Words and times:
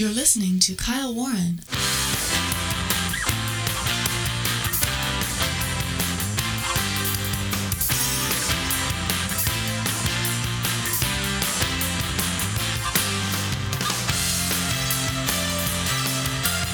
You're 0.00 0.08
listening 0.08 0.58
to 0.60 0.74
Kyle 0.76 1.12
Warren. 1.12 1.60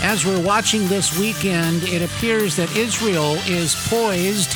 As 0.02 0.24
we're 0.24 0.40
watching 0.40 0.86
this 0.86 1.18
weekend, 1.18 1.82
it 1.82 2.02
appears 2.02 2.54
that 2.54 2.76
Israel 2.76 3.34
is 3.48 3.74
poised 3.88 4.52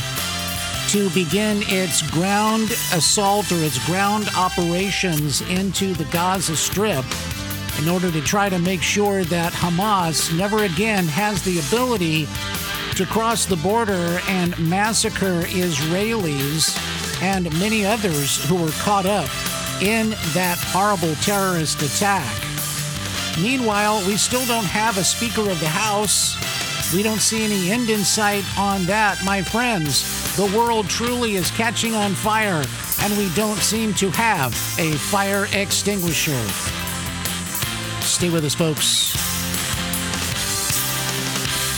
to 0.91 1.11
begin 1.11 1.65
its 1.67 2.09
ground 2.13 2.71
assault 2.93 3.51
or 3.51 3.65
its 3.65 3.85
ground 3.85 4.29
operations 4.37 5.41
into 5.41 5.93
the 5.93 6.05
Gaza 6.13 6.55
Strip 6.55 7.05
in 7.81 7.89
order 7.89 8.11
to 8.11 8.21
try 8.21 8.49
to 8.51 8.59
make 8.59 8.83
sure 8.83 9.25
that 9.25 9.53
Hamas 9.53 10.37
never 10.37 10.65
again 10.65 11.07
has 11.07 11.43
the 11.43 11.59
ability 11.61 12.27
to 12.95 13.07
cross 13.07 13.47
the 13.47 13.57
border 13.57 14.21
and 14.29 14.59
massacre 14.59 15.43
Israelis 15.45 16.77
and 17.23 17.51
many 17.59 17.87
others 17.87 18.45
who 18.47 18.57
were 18.57 18.71
caught 18.83 19.07
up 19.07 19.31
in 19.83 20.11
that 20.35 20.59
horrible 20.59 21.15
terrorist 21.17 21.81
attack. 21.81 22.31
Meanwhile, 23.41 24.07
we 24.07 24.17
still 24.17 24.45
don't 24.45 24.65
have 24.65 24.99
a 24.99 25.05
Speaker 25.05 25.49
of 25.49 25.59
the 25.61 25.69
House. 25.69 26.37
We 26.95 27.03
don't 27.03 27.21
see 27.21 27.45
any 27.45 27.71
end 27.71 27.89
in 27.89 28.01
sight 28.01 28.45
on 28.59 28.85
that, 28.87 29.25
my 29.25 29.41
friends. 29.41 30.37
The 30.37 30.55
world 30.57 30.91
truly 30.91 31.37
is 31.37 31.51
catching 31.53 31.95
on 31.95 32.13
fire, 32.13 32.63
and 33.03 33.17
we 33.17 33.33
don't 33.35 33.59
seem 33.59 33.95
to 33.95 34.11
have 34.11 34.53
a 34.79 34.93
fire 34.93 35.47
extinguisher. 35.53 36.90
Stay 38.21 38.29
with 38.29 38.45
us, 38.45 38.55
folks. 38.55 39.30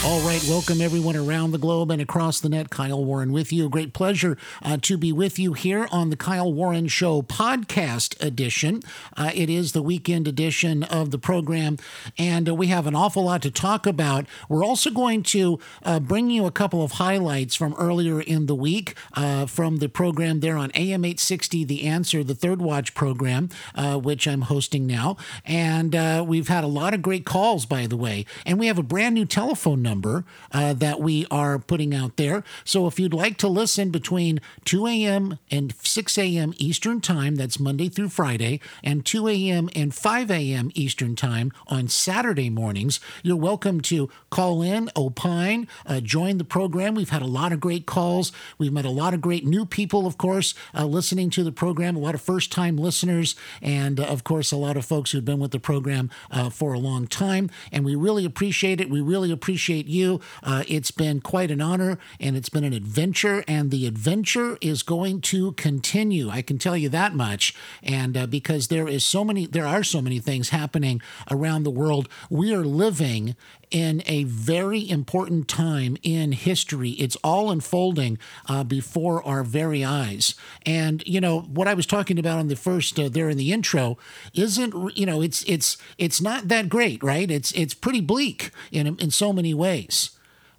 All 0.05 0.19
right, 0.19 0.43
welcome 0.49 0.81
everyone 0.81 1.15
around 1.15 1.51
the 1.51 1.57
globe 1.57 1.89
and 1.89 2.01
across 2.01 2.41
the 2.41 2.49
net. 2.49 2.69
Kyle 2.69 3.05
Warren 3.05 3.31
with 3.31 3.53
you. 3.53 3.67
A 3.67 3.69
great 3.69 3.93
pleasure 3.93 4.37
uh, 4.61 4.75
to 4.81 4.97
be 4.97 5.13
with 5.13 5.39
you 5.39 5.53
here 5.53 5.87
on 5.93 6.09
the 6.09 6.17
Kyle 6.17 6.51
Warren 6.51 6.89
Show 6.89 7.21
podcast 7.21 8.21
edition. 8.21 8.81
Uh, 9.15 9.31
it 9.33 9.49
is 9.49 9.71
the 9.71 9.81
weekend 9.81 10.27
edition 10.27 10.83
of 10.83 11.11
the 11.11 11.17
program, 11.17 11.77
and 12.17 12.49
uh, 12.49 12.53
we 12.53 12.67
have 12.67 12.85
an 12.85 12.95
awful 12.95 13.23
lot 13.23 13.41
to 13.43 13.49
talk 13.49 13.87
about. 13.87 14.25
We're 14.49 14.65
also 14.65 14.91
going 14.91 15.23
to 15.23 15.57
uh, 15.83 16.01
bring 16.01 16.29
you 16.29 16.45
a 16.45 16.51
couple 16.51 16.83
of 16.83 16.93
highlights 16.93 17.55
from 17.55 17.73
earlier 17.79 18.19
in 18.19 18.47
the 18.47 18.55
week 18.55 18.95
uh, 19.13 19.45
from 19.45 19.77
the 19.77 19.87
program 19.87 20.41
there 20.41 20.57
on 20.57 20.69
AM 20.75 21.05
860, 21.05 21.63
The 21.63 21.83
Answer, 21.83 22.25
the 22.25 22.35
Third 22.35 22.61
Watch 22.61 22.93
program, 22.93 23.47
uh, 23.73 23.97
which 23.99 24.27
I'm 24.27 24.41
hosting 24.41 24.85
now. 24.85 25.15
And 25.45 26.27
we've 26.27 26.49
had 26.49 26.65
a 26.65 26.67
lot 26.67 26.93
of 26.93 27.01
great 27.01 27.25
calls, 27.25 27.65
by 27.65 27.87
the 27.87 27.95
way, 27.95 28.25
and 28.45 28.59
we 28.59 28.67
have 28.67 28.77
a 28.77 28.83
brand 28.83 29.15
new 29.15 29.25
telephone 29.25 29.81
number 29.81 29.92
number 29.93 30.25
uh, 30.51 30.73
that 30.73 30.99
we 30.99 31.27
are 31.29 31.59
putting 31.59 31.93
out 31.93 32.17
there. 32.17 32.43
So 32.65 32.87
if 32.87 32.99
you'd 32.99 33.13
like 33.13 33.37
to 33.37 33.47
listen 33.47 33.91
between 33.91 34.41
2 34.65 34.87
a.m. 34.87 35.37
and 35.51 35.75
6 35.83 36.17
a.m. 36.17 36.53
Eastern 36.57 36.99
Time, 36.99 37.35
that's 37.35 37.59
Monday 37.59 37.89
through 37.89 38.09
Friday, 38.09 38.59
and 38.83 39.05
2 39.05 39.27
a.m. 39.27 39.69
and 39.75 39.93
5 39.93 40.31
a.m. 40.31 40.71
Eastern 40.73 41.15
Time 41.15 41.51
on 41.67 41.87
Saturday 41.87 42.49
mornings, 42.49 42.99
you're 43.21 43.35
welcome 43.35 43.81
to 43.81 44.09
call 44.31 44.63
in, 44.63 44.89
opine, 44.95 45.67
uh, 45.85 45.99
join 45.99 46.39
the 46.39 46.43
program. 46.43 46.95
We've 46.95 47.09
had 47.09 47.21
a 47.21 47.27
lot 47.27 47.51
of 47.51 47.59
great 47.59 47.85
calls. 47.85 48.31
We've 48.57 48.73
met 48.73 48.85
a 48.85 48.89
lot 48.89 49.13
of 49.13 49.21
great 49.21 49.45
new 49.45 49.63
people, 49.63 50.07
of 50.07 50.17
course, 50.17 50.55
uh, 50.73 50.85
listening 50.85 51.29
to 51.31 51.43
the 51.43 51.51
program, 51.51 51.95
a 51.95 51.99
lot 51.99 52.15
of 52.15 52.21
first 52.21 52.51
time 52.51 52.77
listeners, 52.77 53.35
and 53.61 53.99
uh, 53.99 54.05
of 54.05 54.23
course, 54.23 54.51
a 54.51 54.57
lot 54.57 54.75
of 54.75 54.85
folks 54.85 55.11
who've 55.11 55.23
been 55.23 55.39
with 55.39 55.51
the 55.51 55.59
program 55.59 56.09
uh, 56.31 56.49
for 56.49 56.73
a 56.73 56.79
long 56.79 57.05
time. 57.05 57.51
And 57.71 57.85
we 57.85 57.93
really 57.93 58.25
appreciate 58.25 58.81
it. 58.81 58.89
We 58.89 59.01
really 59.01 59.31
appreciate 59.31 59.82
you. 59.87 60.21
Uh, 60.41 60.63
it's 60.67 60.91
been 60.91 61.21
quite 61.21 61.51
an 61.51 61.61
honor 61.61 61.97
and 62.19 62.35
it's 62.35 62.49
been 62.49 62.63
an 62.63 62.73
adventure, 62.73 63.43
and 63.47 63.71
the 63.71 63.85
adventure 63.87 64.57
is 64.61 64.83
going 64.83 65.21
to 65.21 65.53
continue. 65.53 66.29
I 66.29 66.41
can 66.41 66.57
tell 66.57 66.77
you 66.77 66.89
that 66.89 67.15
much. 67.15 67.55
And 67.81 68.17
uh, 68.17 68.27
because 68.27 68.67
there 68.67 68.87
is 68.87 69.05
so 69.05 69.23
many, 69.23 69.45
there 69.45 69.67
are 69.67 69.83
so 69.83 70.01
many 70.01 70.19
things 70.19 70.49
happening 70.49 71.01
around 71.29 71.63
the 71.63 71.71
world, 71.71 72.09
we 72.29 72.53
are 72.53 72.63
living 72.65 73.35
in 73.73 74.03
a 74.05 74.23
very 74.25 74.87
important 74.87 75.47
time 75.47 75.97
in 76.03 76.31
history. 76.31 76.91
It's 76.91 77.17
all 77.23 77.51
unfolding 77.51 78.19
uh, 78.47 78.63
before 78.63 79.21
our 79.23 79.43
very 79.43 79.83
eyes. 79.83 80.35
And 80.65 81.03
you 81.07 81.19
know 81.19 81.41
what 81.41 81.67
I 81.67 81.73
was 81.73 81.87
talking 81.87 82.19
about 82.19 82.37
on 82.37 82.47
the 82.47 82.55
first 82.55 82.97
uh, 82.99 83.09
there 83.09 83.29
in 83.29 83.37
the 83.37 83.51
intro 83.51 83.97
isn't 84.33 84.95
you 84.95 85.05
know 85.05 85.21
it's 85.21 85.43
it's 85.43 85.77
it's 85.97 86.21
not 86.21 86.47
that 86.47 86.69
great, 86.69 87.03
right? 87.03 87.29
It's 87.29 87.51
it's 87.53 87.73
pretty 87.73 87.99
bleak 87.99 88.51
in 88.71 88.87
in 88.87 89.11
so 89.11 89.33
many 89.33 89.53
ways, 89.53 90.11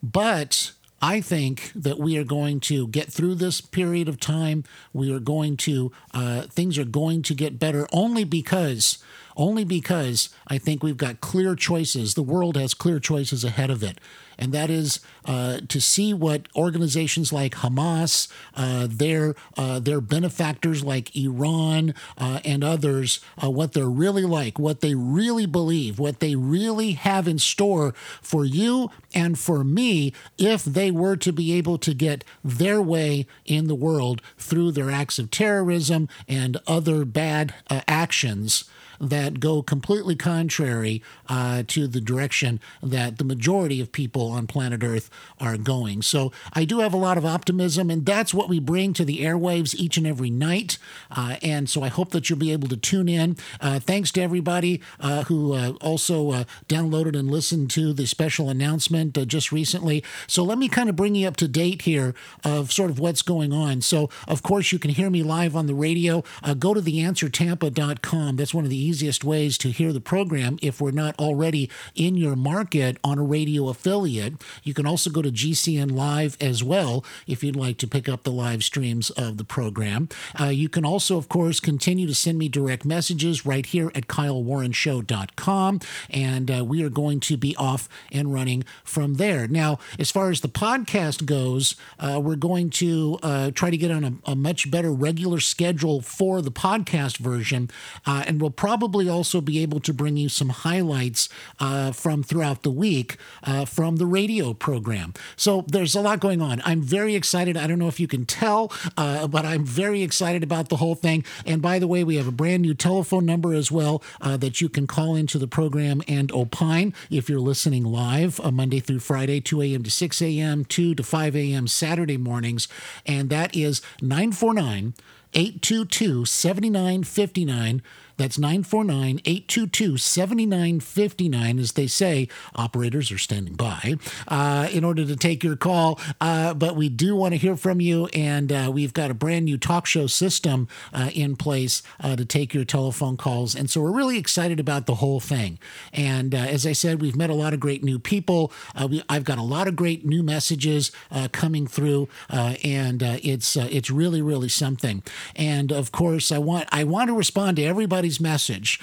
but. 0.03 0.73
I 1.03 1.21
think 1.21 1.71
that 1.75 1.99
we 1.99 2.17
are 2.17 2.25
going 2.25 2.61
to 2.61 2.89
get 2.89 3.13
through 3.13 3.35
this 3.35 3.61
period 3.61 4.09
of 4.09 4.19
time. 4.19 4.65
We 4.95 5.13
are 5.13 5.21
going 5.21 5.59
to, 5.59 5.93
uh, 6.15 6.43
things 6.43 6.79
are 6.79 6.87
going 6.87 7.21
to 7.25 7.35
get 7.35 7.59
better 7.59 7.87
only 7.93 8.25
because 8.25 9.05
only 9.37 9.65
because 9.65 10.29
I 10.47 10.59
think 10.59 10.83
we've 10.83 10.97
got 10.97 11.21
clear 11.21 11.55
choices. 11.55 12.15
The 12.15 12.23
world 12.23 12.57
has 12.57 12.75
clear 12.75 12.99
choices 12.99 13.45
ahead 13.45 13.71
of 13.71 13.83
it. 13.83 13.99
And 14.39 14.53
that 14.53 14.71
is 14.71 15.01
uh, 15.25 15.61
to 15.69 15.81
see 15.81 16.13
what 16.13 16.49
organizations 16.57 17.33
like 17.33 17.55
Hamas, 17.57 18.29
uh, 18.57 18.89
their, 18.91 19.35
uh, 19.57 19.79
their 19.79 20.01
benefactors 20.01 20.83
like 20.83 21.15
Iran 21.17 21.95
uh, 22.19 22.41
and 22.45 22.65
others, 22.65 23.21
uh, 23.43 23.51
what 23.51 23.73
they're 23.73 23.89
really 23.89 24.25
like, 24.25 24.59
what 24.59 24.81
they 24.81 24.95
really 24.95 25.47
believe, 25.47 25.99
what 25.99 26.21
they 26.21 26.35
really 26.35 26.93
have 26.93 27.29
in 27.29 27.39
store 27.39 27.95
for 28.21 28.45
you 28.45 28.91
and 29.15 29.39
for 29.39 29.63
me 29.63 30.13
if 30.37 30.65
they 30.65 30.91
were 30.91 31.17
to 31.17 31.33
be 31.33 31.53
able 31.53 31.79
to 31.79 31.95
get 31.95 32.25
their 32.43 32.83
way 32.83 33.27
in 33.45 33.69
the 33.69 33.75
world 33.75 34.21
through 34.37 34.73
their 34.73 34.91
acts 34.91 35.19
of 35.19 35.31
terrorism 35.31 36.09
and 36.29 36.59
other 36.67 37.05
bad 37.05 37.55
uh, 37.71 37.81
actions 37.87 38.65
that 39.01 39.41
go 39.41 39.63
completely 39.63 40.17
contrary 40.17 41.03
uh, 41.29 41.63
to 41.69 41.87
the 41.87 42.01
direction 42.01 42.61
that 42.83 43.19
the 43.19 43.25
majority 43.25 43.81
of 43.81 43.93
people 43.93 44.31
on 44.31 44.47
planet 44.47 44.83
Earth 44.83 45.11
are 45.41 45.57
going. 45.57 46.03
So 46.03 46.33
I 46.53 46.65
do 46.65 46.81
have 46.81 46.95
a 46.95 46.99
lot 46.99 47.19
of 47.19 47.25
optimism, 47.25 47.91
and 47.91 48.05
that's 48.07 48.35
what 48.35 48.49
we 48.49 48.59
bring 48.61 48.93
to 48.95 49.05
the 49.05 49.21
airwaves 49.21 49.75
each 49.75 49.97
and 49.97 50.07
every 50.07 50.31
night. 50.31 50.79
Uh, 51.11 51.37
and 51.43 51.69
so 51.69 51.83
I 51.83 51.89
hope 51.89 52.11
that 52.11 52.29
you'll 52.29 52.39
be 52.39 52.53
able 52.53 52.69
to 52.69 52.77
tune 52.77 53.09
in. 53.09 53.37
Uh, 53.61 53.79
thanks 53.79 54.11
to 54.13 54.21
everybody 54.21 54.81
uh, 55.01 55.25
who 55.25 55.55
uh, 55.55 55.73
also 55.81 56.31
uh, 56.31 56.45
downloaded 56.69 57.19
and 57.19 57.31
listened 57.31 57.71
to 57.71 57.93
the 57.93 58.07
special 58.07 58.49
announcement 58.49 59.15
just 59.27 59.53
recently. 59.53 60.05
So 60.27 60.43
let 60.45 60.59
me 60.59 60.69
kind 60.69 60.89
of 60.89 60.97
bring 60.97 61.15
you 61.15 61.27
up 61.29 61.37
to 61.37 61.49
date 61.49 61.83
here 61.83 62.15
of 62.45 62.73
sort 62.73 62.91
of 62.91 62.99
what's 62.99 63.23
going 63.23 63.53
on. 63.53 63.81
So, 63.81 64.11
of 64.29 64.43
course, 64.43 64.73
you 64.73 64.79
can 64.79 64.91
hear 64.91 65.11
me 65.11 65.23
live 65.23 65.57
on 65.57 65.67
the 65.67 65.75
radio. 65.75 66.23
go 66.59 66.75
to 66.75 66.81
theanswertampa.com. 66.81 68.37
That's 68.37 68.55
one 68.55 68.65
of 68.65 68.71
the 68.71 68.77
easiest 68.85 69.25
ways 69.25 69.59
to 69.59 69.71
hear 69.71 69.93
the 69.93 70.01
program 70.01 70.59
if 70.63 70.81
we're 70.81 70.91
not 70.91 71.19
already 71.19 71.71
in 71.95 72.17
your 72.17 72.37
market 72.37 72.99
on 73.03 73.19
a 73.19 73.23
radio 73.23 73.69
affiliate. 73.69 74.35
You 74.63 74.75
can 74.75 74.87
also 74.87 75.11
go 75.11 75.23
to 75.23 75.31
GCN 75.31 75.93
Live 75.93 76.37
as 76.41 76.63
well 76.63 77.05
if 77.27 77.43
you'd 77.43 77.57
like 77.57 77.79
to 77.79 77.87
pick 77.87 78.09
up 78.09 78.23
the 78.23 78.33
live 78.33 78.63
streams 78.65 79.11
of 79.11 79.37
the 79.37 79.45
program. 79.45 80.09
Uh, 80.39 80.47
you 80.47 80.69
can 80.69 80.85
also, 80.85 81.17
of 81.17 81.29
course, 81.29 81.61
continue 81.61 82.07
to 82.07 82.15
send 82.15 82.39
me 82.39 82.49
direct 82.49 82.85
messages 82.85 83.47
right 83.47 83.67
here 83.67 83.91
at 83.95 84.07
kylewarrenshow.com, 84.07 85.81
and 86.11 86.51
uh, 86.51 86.65
we 86.65 86.83
are 86.83 86.91
going 86.91 87.21
to 87.21 87.37
be 87.37 87.57
off 87.57 87.89
and 88.13 88.33
running 88.33 88.65
from 88.83 89.15
there. 89.15 89.47
Now, 89.47 89.79
as 89.99 90.11
far 90.11 90.31
as 90.31 90.41
the 90.41 90.49
podcast 90.49 91.27
goes, 91.27 91.77
uh, 91.99 92.21
we're 92.23 92.37
going 92.37 92.71
to 92.71 93.19
uh, 93.23 93.51
try 93.53 93.71
to 93.71 93.77
get 93.77 93.91
on 93.91 94.05
a, 94.05 94.33
a, 94.33 94.35
much 94.35 94.71
better 94.71 94.93
regular 94.93 95.41
schedule 95.41 96.01
for 96.01 96.43
the 96.43 96.51
podcast 96.51 97.19
version, 97.19 97.71
uh, 98.07 98.25
and 98.27 98.41
we'll 98.41 98.51
probably 98.51 98.74
also 98.83 99.41
be 99.41 99.61
able 99.61 99.81
to 99.81 99.93
bring 99.93 100.17
you 100.17 100.29
some 100.29 100.51
highlights 100.51 101.29
uh, 101.61 101.93
from 101.93 102.23
throughout 102.23 102.63
the 102.63 102.71
week 102.71 103.17
uh, 103.43 103.65
from 103.65 103.97
the 103.97 104.07
radio 104.07 104.55
program. 104.55 105.15
So 105.37 105.65
there's 105.69 105.95
a 105.95 106.01
lot 106.01 106.21
going 106.21 106.43
on. 106.43 106.63
I'm 106.65 106.83
very 106.83 107.15
excited. 107.15 107.57
I 107.57 107.67
don't 107.67 107.79
know 107.79 107.89
if 107.89 108.01
you 108.01 108.09
can 108.09 108.25
tell, 108.27 108.73
uh, 108.97 109.27
but 109.27 109.45
I'm 109.45 109.65
very 109.65 110.03
excited 110.03 110.43
about 110.43 110.69
the 110.69 110.77
whole 110.77 110.95
thing. 110.95 111.25
And 111.47 111.63
by 111.63 111.79
the 111.79 111.87
way, 111.87 112.05
we 112.05 112.17
have 112.17 112.29
a 112.29 112.33
brand 112.33 112.63
new 112.63 112.75
telephone 112.75 113.27
number 113.27 113.55
as 113.55 113.71
well 113.71 114.03
uh, 114.21 114.37
that 114.39 114.61
you 114.61 114.69
can 114.69 114.87
call 114.87 115.15
into 115.17 115.39
the 115.39 115.49
program 115.49 116.03
and 116.09 116.31
opine 116.33 116.95
if 117.11 117.29
you're 117.29 117.41
listening 117.41 117.85
live 117.85 118.41
uh, 118.41 118.51
Monday 118.51 118.81
through 118.81 119.01
Friday, 119.01 119.41
2 119.41 119.63
a.m. 119.63 119.83
to 119.83 119.91
6 119.91 120.23
a.m., 120.23 120.65
2 120.65 120.95
to 120.95 121.03
5 121.03 121.37
a.m. 121.37 121.67
Saturday 121.67 122.17
mornings. 122.17 122.69
And 123.07 123.31
that 123.31 123.57
is 123.57 123.81
949 124.01 124.95
822 125.35 126.25
7959. 126.25 127.83
That's 128.17 128.39
949 128.39 129.21
822 129.25 129.97
7959. 129.97 131.59
As 131.59 131.73
they 131.73 131.87
say, 131.87 132.29
operators 132.55 133.11
are 133.11 133.19
standing 133.19 133.55
by 133.55 133.97
uh, 134.29 134.69
in 134.71 134.85
order 134.85 135.05
to 135.05 135.17
take 135.17 135.43
your 135.43 135.57
call. 135.57 136.01
Uh, 136.21 136.55
but 136.55 136.77
we 136.77 136.89
do 136.89 137.17
want 137.17 137.33
to 137.33 137.39
hear 137.39 137.57
from 137.57 137.81
you, 137.81 138.07
and 138.15 138.53
uh, 138.53 138.71
we've 138.73 138.93
got 138.93 139.11
a 139.11 139.15
brand 139.15 139.45
new 139.45 139.59
talk 139.59 139.87
show 139.87 140.07
system 140.07 140.69
uh, 140.93 141.11
in 141.13 141.35
place 141.37 141.83
uh, 142.01 142.15
to 142.17 142.25
take 142.25 142.55
your 142.55 142.65
telephone 142.65 143.17
calls. 143.17 143.55
And 143.55 143.69
so 143.69 143.81
we're 143.81 143.91
really 143.91 144.19
excited 144.19 144.61
about 144.61 144.87
the 144.87 144.97
whole 144.97 145.21
thing. 145.21 145.59
And 145.93 146.35
uh, 146.35 146.39
as 146.39 146.67
I 146.67 146.73
said, 146.73 147.01
we've 147.01 147.17
met 147.17 147.31
a 147.31 147.35
lot 147.35 147.53
of 147.53 147.61
great 147.61 147.83
new 147.83 147.99
people. 147.99 148.53
We, 148.89 149.03
I've 149.09 149.25
got 149.25 149.39
a 149.39 149.43
lot 149.43 149.67
of 149.67 149.77
great 149.77 150.05
new 150.05 150.23
messages 150.23 150.93
coming 151.33 151.67
through, 151.67 152.09
and 152.31 153.03
it's 153.03 153.57
it's 153.57 153.91
really 153.91 154.23
really 154.23 154.49
something. 154.49 155.03
And 155.35 155.73
of 155.73 155.93
course, 155.93 156.31
I 156.31 156.39
want 156.39 156.69
I 156.71 156.85
want 156.85 157.09
to 157.09 157.15
respond 157.15 157.57
to 157.57 157.63
everybody's 158.05 158.21
message. 158.21 158.79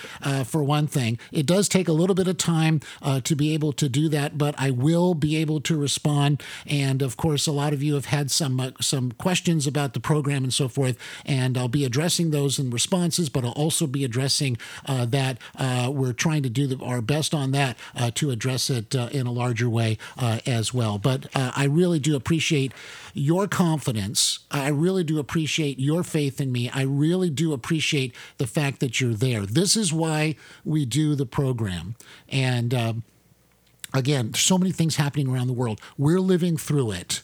for 0.46 0.64
one 0.64 0.88
thing, 0.88 1.20
it 1.32 1.46
does 1.46 1.70
take 1.70 1.88
a 1.88 1.94
little 1.94 2.16
bit 2.16 2.28
of 2.28 2.38
time 2.38 2.80
to 3.24 3.36
be 3.36 3.54
able 3.54 3.72
to 3.74 3.88
do 3.88 4.10
that, 4.10 4.38
but 4.38 4.56
I 4.58 4.72
will 4.72 5.14
be 5.14 5.36
able 5.36 5.62
to 5.62 5.78
respond. 5.78 6.42
And 6.66 7.02
of 7.02 7.18
course, 7.18 7.46
a 7.48 7.52
lot 7.52 7.74
of 7.74 7.84
you 7.84 7.94
have 7.94 8.06
had 8.06 8.32
some 8.32 8.60
uh, 8.60 8.72
some 8.80 9.12
questions 9.12 9.68
about 9.68 9.94
the 9.94 10.00
program 10.00 10.44
and 10.44 10.54
so 10.54 10.68
forth, 10.68 10.98
and 11.26 11.58
I'll 11.58 11.68
be 11.68 11.86
addressing 11.86 12.32
those 12.32 12.58
in 12.58 12.72
responses. 12.72 13.30
But 13.30 13.46
I'll 13.46 13.52
also 13.52 13.86
be 13.86 14.04
addressing 14.04 14.58
uh, 14.88 15.06
that 15.06 15.38
uh, 15.56 15.92
we're 15.94 16.14
trying 16.14 16.44
to 16.44 16.50
do 16.50 16.66
the, 16.68 16.84
our 16.84 17.02
best 17.02 17.34
on 17.34 17.52
that 17.52 17.78
uh, 17.96 18.10
to 18.16 18.32
address 18.32 18.70
it 18.70 18.96
uh, 18.96 19.10
in 19.12 19.28
a 19.28 19.32
larger 19.32 19.70
way 19.70 19.98
uh, 20.18 20.40
as 20.48 20.74
well. 20.74 20.98
But 20.98 21.28
I 21.36 21.66
really 21.66 22.00
do 22.00 22.16
appreciate 22.16 22.74
your 23.14 23.48
confidence. 23.48 24.40
I 24.50 24.70
really 24.70 25.04
do 25.04 25.20
appreciate 25.20 25.80
your 25.80 26.04
faith 26.04 26.40
in 26.42 26.52
me. 26.52 26.70
I 26.70 26.84
really 26.84 27.30
do 27.30 27.54
appreciate 27.54 28.16
the 28.38 28.48
fact 28.48 28.80
that 28.80 29.00
you're 29.00 29.11
there. 29.14 29.46
This 29.46 29.76
is 29.76 29.94
why 29.94 30.36
we 30.66 30.86
do 30.86 31.16
the 31.16 31.26
program, 31.26 31.96
and. 32.30 32.74
Um, 32.74 33.04
again, 33.94 34.34
so 34.34 34.58
many 34.58 34.72
things 34.72 34.96
happening 34.96 35.28
around 35.28 35.48
the 35.48 35.54
world. 35.54 35.82
We're 35.98 36.22
living 36.22 36.56
through 36.56 36.92
it 36.92 37.24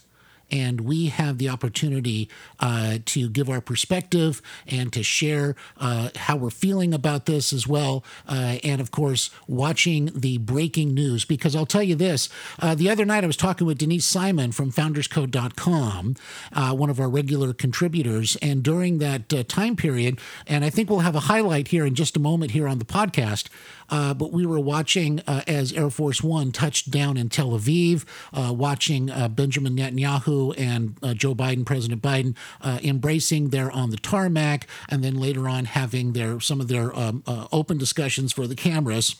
and 0.50 0.82
we 0.82 1.06
have 1.06 1.38
the 1.38 1.48
opportunity 1.48 2.28
uh, 2.60 2.98
to 3.06 3.28
give 3.28 3.48
our 3.50 3.60
perspective 3.60 4.42
and 4.66 4.92
to 4.92 5.02
share 5.02 5.56
uh, 5.78 6.10
how 6.16 6.36
we're 6.36 6.50
feeling 6.50 6.94
about 6.94 7.26
this 7.26 7.52
as 7.52 7.66
well. 7.66 8.04
Uh, 8.28 8.58
and 8.64 8.80
of 8.80 8.90
course, 8.90 9.30
watching 9.46 10.10
the 10.14 10.38
breaking 10.38 10.94
news. 10.94 11.24
Because 11.24 11.54
I'll 11.54 11.66
tell 11.66 11.82
you 11.82 11.94
this 11.94 12.28
uh, 12.58 12.74
the 12.74 12.90
other 12.90 13.04
night 13.04 13.24
I 13.24 13.26
was 13.26 13.36
talking 13.36 13.66
with 13.66 13.78
Denise 13.78 14.06
Simon 14.06 14.52
from 14.52 14.72
founderscode.com, 14.72 16.16
uh, 16.52 16.74
one 16.74 16.90
of 16.90 17.00
our 17.00 17.08
regular 17.08 17.52
contributors. 17.52 18.36
And 18.36 18.62
during 18.62 18.98
that 18.98 19.32
uh, 19.32 19.42
time 19.44 19.76
period, 19.76 20.18
and 20.46 20.64
I 20.64 20.70
think 20.70 20.90
we'll 20.90 21.00
have 21.00 21.16
a 21.16 21.20
highlight 21.20 21.68
here 21.68 21.84
in 21.84 21.94
just 21.94 22.16
a 22.16 22.20
moment 22.20 22.52
here 22.52 22.68
on 22.68 22.78
the 22.78 22.84
podcast. 22.84 23.48
Uh, 23.90 24.14
but 24.14 24.32
we 24.32 24.44
were 24.44 24.60
watching 24.60 25.20
uh, 25.26 25.42
as 25.46 25.72
Air 25.72 25.90
Force 25.90 26.22
One 26.22 26.52
touched 26.52 26.90
down 26.90 27.16
in 27.16 27.28
Tel 27.28 27.50
Aviv, 27.50 28.04
uh, 28.32 28.52
watching 28.52 29.10
Benjamin 29.30 29.76
Netanyahu 29.76 30.54
and 30.58 30.96
uh, 31.02 31.14
Joe 31.14 31.34
Biden, 31.34 31.64
President 31.64 32.02
Biden, 32.02 32.36
uh, 32.60 32.78
embracing 32.82 33.50
there 33.50 33.70
on 33.70 33.90
the 33.90 33.96
tarmac, 33.96 34.66
and 34.88 35.02
then 35.02 35.18
later 35.18 35.48
on 35.48 35.64
having 35.66 36.12
their 36.12 36.40
some 36.40 36.60
of 36.60 36.68
their 36.68 36.96
um, 36.98 37.22
uh, 37.26 37.46
open 37.52 37.78
discussions 37.78 38.32
for 38.32 38.46
the 38.46 38.54
cameras. 38.54 39.16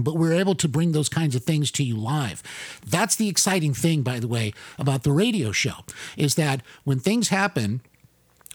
But 0.00 0.14
we're 0.14 0.34
able 0.34 0.54
to 0.56 0.68
bring 0.68 0.92
those 0.92 1.08
kinds 1.08 1.34
of 1.34 1.42
things 1.42 1.72
to 1.72 1.82
you 1.82 1.96
live. 1.96 2.42
That's 2.86 3.16
the 3.16 3.28
exciting 3.28 3.74
thing 3.74 4.02
by 4.02 4.20
the 4.20 4.28
way 4.28 4.52
about 4.78 5.02
the 5.02 5.10
radio 5.10 5.50
show 5.50 5.84
is 6.16 6.36
that 6.36 6.62
when 6.84 7.00
things 7.00 7.30
happen 7.30 7.80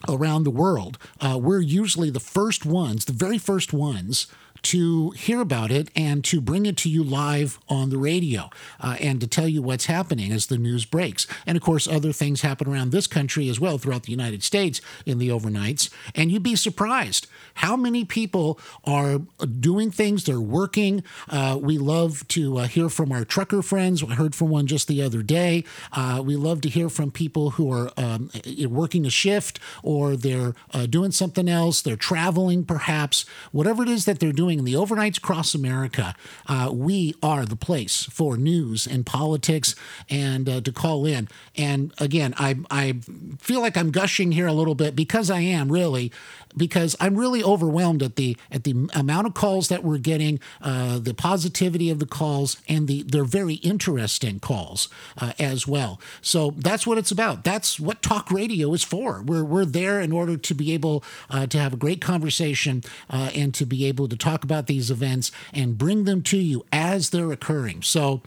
around 0.08 0.44
the 0.44 0.50
world 0.50 0.98
uh, 1.20 1.38
we're 1.40 1.60
usually 1.60 2.10
the 2.10 2.20
first 2.20 2.66
ones 2.66 3.06
the 3.06 3.12
very 3.12 3.38
first 3.38 3.72
ones 3.72 4.26
to 4.64 5.10
hear 5.10 5.40
about 5.40 5.70
it 5.70 5.88
and 5.94 6.24
to 6.24 6.40
bring 6.40 6.66
it 6.66 6.76
to 6.78 6.88
you 6.88 7.04
live 7.04 7.58
on 7.68 7.90
the 7.90 7.98
radio 7.98 8.50
uh, 8.80 8.96
and 9.00 9.20
to 9.20 9.26
tell 9.26 9.48
you 9.48 9.62
what's 9.62 9.86
happening 9.86 10.32
as 10.32 10.46
the 10.46 10.58
news 10.58 10.84
breaks. 10.84 11.26
And 11.46 11.56
of 11.56 11.62
course, 11.62 11.86
other 11.86 12.12
things 12.12 12.42
happen 12.42 12.68
around 12.68 12.90
this 12.90 13.06
country 13.06 13.48
as 13.48 13.60
well 13.60 13.78
throughout 13.78 14.04
the 14.04 14.10
United 14.10 14.42
States 14.42 14.80
in 15.06 15.18
the 15.18 15.28
overnights. 15.28 15.90
And 16.14 16.30
you'd 16.30 16.42
be 16.42 16.56
surprised 16.56 17.26
how 17.54 17.76
many 17.76 18.04
people 18.04 18.58
are 18.84 19.20
doing 19.60 19.90
things, 19.90 20.24
they're 20.24 20.40
working. 20.40 21.04
Uh, 21.28 21.58
we 21.60 21.78
love 21.78 22.26
to 22.28 22.58
uh, 22.58 22.66
hear 22.66 22.88
from 22.88 23.12
our 23.12 23.24
trucker 23.24 23.62
friends. 23.62 24.02
I 24.02 24.14
heard 24.14 24.34
from 24.34 24.48
one 24.48 24.66
just 24.66 24.88
the 24.88 25.02
other 25.02 25.22
day. 25.22 25.64
Uh, 25.92 26.22
we 26.24 26.36
love 26.36 26.60
to 26.62 26.68
hear 26.68 26.88
from 26.88 27.10
people 27.10 27.50
who 27.50 27.70
are 27.72 27.90
um, 27.96 28.30
working 28.68 29.06
a 29.06 29.10
shift 29.10 29.60
or 29.82 30.16
they're 30.16 30.54
uh, 30.72 30.86
doing 30.86 31.10
something 31.10 31.48
else, 31.48 31.82
they're 31.82 31.96
traveling 31.96 32.64
perhaps, 32.64 33.24
whatever 33.52 33.82
it 33.82 33.88
is 33.88 34.04
that 34.04 34.18
they're 34.18 34.32
doing 34.32 34.53
the 34.62 34.74
overnights 34.74 35.18
across 35.18 35.56
America, 35.56 36.14
uh, 36.46 36.70
we 36.72 37.16
are 37.20 37.44
the 37.44 37.56
place 37.56 38.04
for 38.04 38.36
news 38.36 38.86
and 38.86 39.04
politics 39.04 39.74
and 40.08 40.48
uh, 40.48 40.60
to 40.60 40.70
call 40.70 41.04
in. 41.04 41.26
And 41.56 41.92
again, 41.98 42.34
I, 42.36 42.56
I 42.70 43.00
feel 43.40 43.60
like 43.60 43.76
I'm 43.76 43.90
gushing 43.90 44.30
here 44.30 44.46
a 44.46 44.52
little 44.52 44.76
bit 44.76 44.94
because 44.94 45.30
I 45.30 45.40
am 45.40 45.72
really 45.72 46.12
because 46.56 46.96
I'm 47.00 47.16
really 47.16 47.42
overwhelmed 47.42 48.02
at 48.02 48.16
the 48.16 48.36
at 48.50 48.64
the 48.64 48.88
amount 48.94 49.26
of 49.26 49.34
calls 49.34 49.68
that 49.68 49.84
we're 49.84 49.98
getting, 49.98 50.40
uh, 50.60 50.98
the 50.98 51.14
positivity 51.14 51.90
of 51.90 51.98
the 51.98 52.06
calls, 52.06 52.56
and 52.68 52.88
the 52.88 53.02
they're 53.02 53.24
very 53.24 53.54
interesting 53.54 54.40
calls 54.40 54.88
uh, 55.18 55.32
as 55.38 55.66
well. 55.66 56.00
So 56.20 56.52
that's 56.56 56.86
what 56.86 56.98
it's 56.98 57.10
about. 57.10 57.44
That's 57.44 57.78
what 57.80 58.02
talk 58.02 58.30
radio 58.30 58.72
is 58.72 58.82
for. 58.82 59.22
We're 59.22 59.44
we're 59.44 59.64
there 59.64 60.00
in 60.00 60.12
order 60.12 60.36
to 60.36 60.54
be 60.54 60.72
able 60.72 61.04
uh, 61.30 61.46
to 61.46 61.58
have 61.58 61.72
a 61.72 61.76
great 61.76 62.00
conversation 62.00 62.82
uh, 63.10 63.30
and 63.34 63.54
to 63.54 63.66
be 63.66 63.86
able 63.86 64.08
to 64.08 64.16
talk 64.16 64.44
about 64.44 64.66
these 64.66 64.90
events 64.90 65.30
and 65.52 65.78
bring 65.78 66.04
them 66.04 66.22
to 66.22 66.38
you 66.38 66.64
as 66.72 67.10
they're 67.10 67.32
occurring. 67.32 67.82
So 67.82 68.22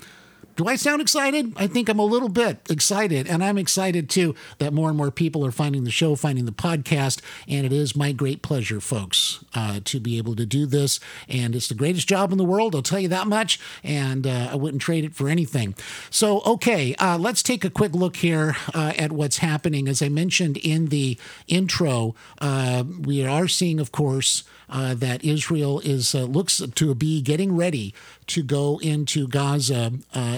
do 0.57 0.68
I 0.68 0.75
sound 0.75 1.01
excited? 1.01 1.54
I 1.56 1.68
think 1.68 1.88
I'm 1.88 2.00
a 2.00 2.04
little 2.06 2.30
bit 2.30 2.59
excited, 2.68 3.27
and 3.27 3.44
I'm 3.44 3.59
excited 3.59 4.09
too 4.09 4.33
that 4.57 4.74
more 4.74 4.89
and 4.89 4.98
more 4.98 5.12
people 5.12 5.45
are 5.45 5.51
finding 5.51 5.83
the 5.83 5.92
show, 5.92 6.15
finding 6.15 6.45
the 6.45 6.51
podcast, 6.51 7.21
and 7.48 7.63
it 7.63 7.71
is 7.71 7.95
my 7.95 8.12
great 8.12 8.42
pleasure, 8.42 8.81
folks, 8.81 9.45
uh, 9.54 9.81
to 9.86 10.00
be 10.00 10.18
able 10.18 10.36
to 10.36 10.48
do 10.48 10.65
this. 10.65 11.00
And 11.30 11.56
it's 11.56 11.68
the 11.68 11.75
greatest 11.75 12.09
job 12.09 12.31
in 12.31 12.39
the 12.39 12.44
world, 12.44 12.74
I'll 12.74 12.81
tell 12.81 13.00
you 13.00 13.07
that 13.09 13.27
much, 13.27 13.59
and 13.83 14.25
uh, 14.25 14.50
I 14.51 14.56
wouldn't 14.56 14.81
trade 14.81 15.06
it 15.06 15.13
for 15.13 15.30
anything. 15.30 15.75
So, 16.09 16.42
okay, 16.44 16.95
uh, 16.95 17.19
let's 17.19 17.44
take 17.44 17.63
a 17.63 17.69
quick 17.69 17.94
look 17.94 18.18
here 18.18 18.57
uh, 18.74 18.94
at 18.98 19.12
what's 19.12 19.38
happening. 19.38 19.88
As 19.88 20.01
I 20.01 20.09
mentioned 20.09 20.57
in 20.57 20.88
the 20.88 21.19
intro, 21.48 22.15
uh, 22.42 22.83
we 23.00 23.24
are 23.24 23.48
seeing, 23.48 23.80
of 23.80 23.92
course, 23.92 24.44
uh, 24.69 24.95
that 24.95 25.24
Israel 25.24 25.80
is 25.81 26.13
looks 26.13 26.57
to 26.57 26.95
be 26.95 27.21
getting 27.21 27.56
ready 27.56 27.94
to 28.25 28.44
go 28.44 28.80
into 28.80 29.27
Gaza 29.27 29.94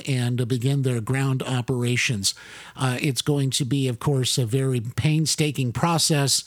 and 0.09 0.47
begin 0.47 0.81
their 0.81 0.99
ground 1.01 1.43
operations. 1.43 2.33
Uh, 2.75 2.97
it's 2.99 3.21
going 3.21 3.51
to 3.51 3.65
be, 3.65 3.87
of 3.87 3.99
course, 3.99 4.37
a 4.37 4.45
very 4.45 4.81
painstaking 4.81 5.71
process. 5.71 6.43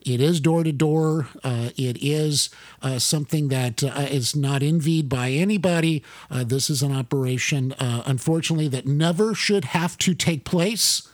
It 0.00 0.20
is 0.20 0.40
door 0.40 0.64
to 0.64 0.72
door. 0.72 1.28
It 1.44 2.02
is 2.02 2.50
uh, 2.80 2.98
something 2.98 3.48
that 3.48 3.84
uh, 3.84 4.06
is 4.10 4.34
not 4.34 4.62
envied 4.62 5.08
by 5.08 5.30
anybody. 5.30 6.02
Uh, 6.30 6.42
this 6.42 6.70
is 6.70 6.82
an 6.82 6.90
operation, 6.90 7.74
unfortunately, 7.78 8.68
that 8.68 8.86
never 8.86 9.34
should 9.34 9.66
have 9.66 9.96
to 9.98 10.14
take 10.14 10.44
place. 10.44 11.08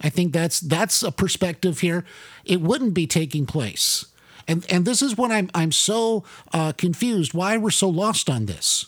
I 0.00 0.10
think 0.10 0.32
that's 0.32 0.60
that's 0.60 1.02
a 1.02 1.10
perspective 1.10 1.80
here. 1.80 2.04
It 2.44 2.60
wouldn't 2.60 2.94
be 2.94 3.06
taking 3.06 3.46
place. 3.46 4.06
And 4.46 4.64
and 4.70 4.84
this 4.84 5.02
is 5.02 5.16
what 5.16 5.30
I'm 5.30 5.50
I'm 5.54 5.72
so 5.72 6.24
uh, 6.52 6.72
confused. 6.72 7.34
Why 7.34 7.56
we're 7.56 7.70
so 7.70 7.88
lost 7.88 8.30
on 8.30 8.46
this? 8.46 8.86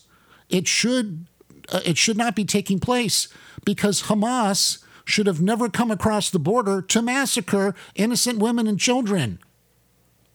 It 0.49 0.68
should 0.68 1.26
uh, 1.70 1.80
it 1.84 1.96
should 1.96 2.16
not 2.16 2.36
be 2.36 2.44
taking 2.44 2.78
place 2.78 3.28
because 3.64 4.04
Hamas 4.04 4.82
should 5.04 5.26
have 5.26 5.40
never 5.40 5.68
come 5.68 5.90
across 5.90 6.30
the 6.30 6.38
border 6.38 6.80
to 6.82 7.02
massacre 7.02 7.74
innocent 7.94 8.38
women 8.38 8.66
and 8.66 8.78
children. 8.78 9.38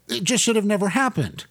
It 0.08 0.24
just 0.24 0.44
should 0.44 0.56
have 0.56 0.66
never 0.66 0.90
happened. 0.90 1.46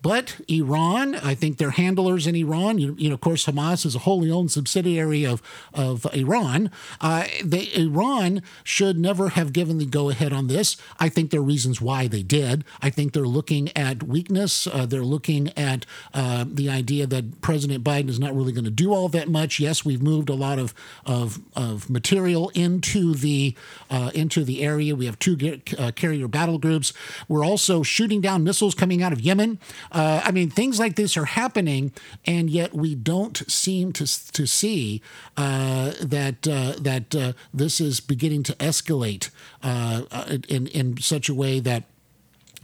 But 0.00 0.40
Iran, 0.46 1.16
I 1.16 1.34
think 1.34 1.58
they're 1.58 1.70
handlers 1.70 2.26
in 2.26 2.36
Iran. 2.36 2.78
You, 2.78 2.94
you 2.98 3.08
know, 3.08 3.14
of 3.14 3.20
course, 3.20 3.46
Hamas 3.46 3.84
is 3.84 3.96
a 3.96 4.00
wholly 4.00 4.30
owned 4.30 4.52
subsidiary 4.52 5.24
of 5.24 5.42
of 5.74 6.06
Iran. 6.14 6.70
Uh, 7.00 7.24
they, 7.44 7.68
Iran 7.74 8.42
should 8.62 8.96
never 8.96 9.30
have 9.30 9.52
given 9.52 9.78
the 9.78 9.86
go 9.86 10.08
ahead 10.08 10.32
on 10.32 10.46
this. 10.46 10.76
I 11.00 11.08
think 11.08 11.30
there 11.30 11.40
are 11.40 11.42
reasons 11.42 11.80
why 11.80 12.06
they 12.06 12.22
did. 12.22 12.64
I 12.80 12.90
think 12.90 13.12
they're 13.12 13.24
looking 13.24 13.76
at 13.76 14.04
weakness. 14.04 14.68
Uh, 14.68 14.86
they're 14.86 15.02
looking 15.02 15.48
at 15.58 15.84
uh, 16.14 16.44
the 16.46 16.70
idea 16.70 17.06
that 17.08 17.40
President 17.40 17.82
Biden 17.82 18.08
is 18.08 18.20
not 18.20 18.34
really 18.36 18.52
going 18.52 18.64
to 18.64 18.70
do 18.70 18.94
all 18.94 19.08
that 19.08 19.28
much. 19.28 19.58
Yes, 19.58 19.84
we've 19.84 20.02
moved 20.02 20.28
a 20.28 20.34
lot 20.34 20.60
of 20.60 20.74
of, 21.06 21.40
of 21.56 21.90
material 21.90 22.50
into 22.54 23.14
the 23.14 23.56
uh, 23.90 24.12
into 24.14 24.44
the 24.44 24.62
area. 24.62 24.94
We 24.94 25.06
have 25.06 25.18
two 25.18 25.60
uh, 25.76 25.90
carrier 25.92 26.28
battle 26.28 26.58
groups. 26.58 26.92
We're 27.26 27.44
also 27.44 27.82
shooting 27.82 28.20
down 28.20 28.44
missiles 28.44 28.76
coming 28.76 29.02
out 29.02 29.12
of 29.12 29.20
Yemen. 29.20 29.58
Uh, 29.90 30.20
I 30.24 30.30
mean, 30.30 30.50
things 30.50 30.78
like 30.78 30.96
this 30.96 31.16
are 31.16 31.24
happening, 31.24 31.92
and 32.26 32.50
yet 32.50 32.74
we 32.74 32.94
don't 32.94 33.38
seem 33.50 33.92
to 33.94 34.32
to 34.32 34.46
see 34.46 35.02
uh, 35.36 35.92
that 36.00 36.46
uh, 36.46 36.74
that 36.80 37.14
uh, 37.14 37.32
this 37.52 37.80
is 37.80 38.00
beginning 38.00 38.42
to 38.44 38.54
escalate 38.54 39.30
uh, 39.62 40.02
in 40.48 40.66
in 40.68 40.98
such 40.98 41.28
a 41.28 41.34
way 41.34 41.60
that 41.60 41.84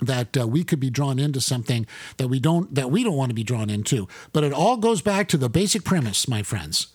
that 0.02 0.36
uh, 0.36 0.46
we 0.46 0.64
could 0.64 0.80
be 0.80 0.90
drawn 0.90 1.18
into 1.18 1.40
something 1.40 1.86
that 2.16 2.28
we 2.28 2.40
don't 2.40 2.74
that 2.74 2.90
we 2.90 3.04
don't 3.04 3.16
want 3.16 3.30
to 3.30 3.34
be 3.34 3.44
drawn 3.44 3.70
into. 3.70 4.08
But 4.32 4.44
it 4.44 4.52
all 4.52 4.76
goes 4.76 5.02
back 5.02 5.28
to 5.28 5.36
the 5.36 5.48
basic 5.48 5.84
premise, 5.84 6.28
my 6.28 6.42
friends. 6.42 6.88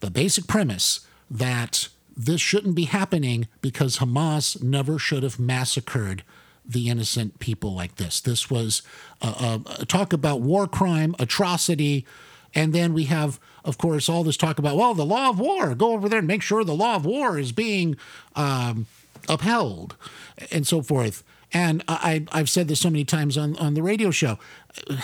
The 0.00 0.10
basic 0.10 0.46
premise 0.46 1.06
that 1.30 1.88
this 2.16 2.40
shouldn't 2.40 2.74
be 2.74 2.84
happening 2.84 3.48
because 3.60 3.98
Hamas 3.98 4.62
never 4.62 4.98
should 4.98 5.22
have 5.22 5.38
massacred 5.38 6.22
the 6.66 6.88
innocent 6.88 7.38
people 7.38 7.74
like 7.74 7.96
this. 7.96 8.20
This 8.20 8.50
was 8.50 8.82
a, 9.20 9.60
a, 9.80 9.86
talk 9.86 10.12
about 10.12 10.40
war 10.40 10.66
crime, 10.66 11.14
atrocity, 11.18 12.06
and 12.54 12.72
then 12.72 12.94
we 12.94 13.04
have, 13.04 13.40
of 13.64 13.78
course, 13.78 14.08
all 14.08 14.24
this 14.24 14.36
talk 14.36 14.58
about 14.58 14.76
well, 14.76 14.94
the 14.94 15.04
law 15.04 15.30
of 15.30 15.38
war. 15.38 15.74
Go 15.74 15.92
over 15.92 16.08
there 16.08 16.20
and 16.20 16.28
make 16.28 16.42
sure 16.42 16.64
the 16.64 16.74
law 16.74 16.96
of 16.96 17.04
war 17.04 17.38
is 17.38 17.52
being 17.52 17.96
um, 18.36 18.86
upheld, 19.28 19.96
and 20.50 20.66
so 20.66 20.80
forth. 20.80 21.22
And 21.52 21.84
I, 21.86 22.24
I've 22.32 22.50
said 22.50 22.68
this 22.68 22.80
so 22.80 22.90
many 22.90 23.04
times 23.04 23.36
on, 23.36 23.56
on 23.56 23.74
the 23.74 23.82
radio 23.82 24.10
show. 24.10 24.38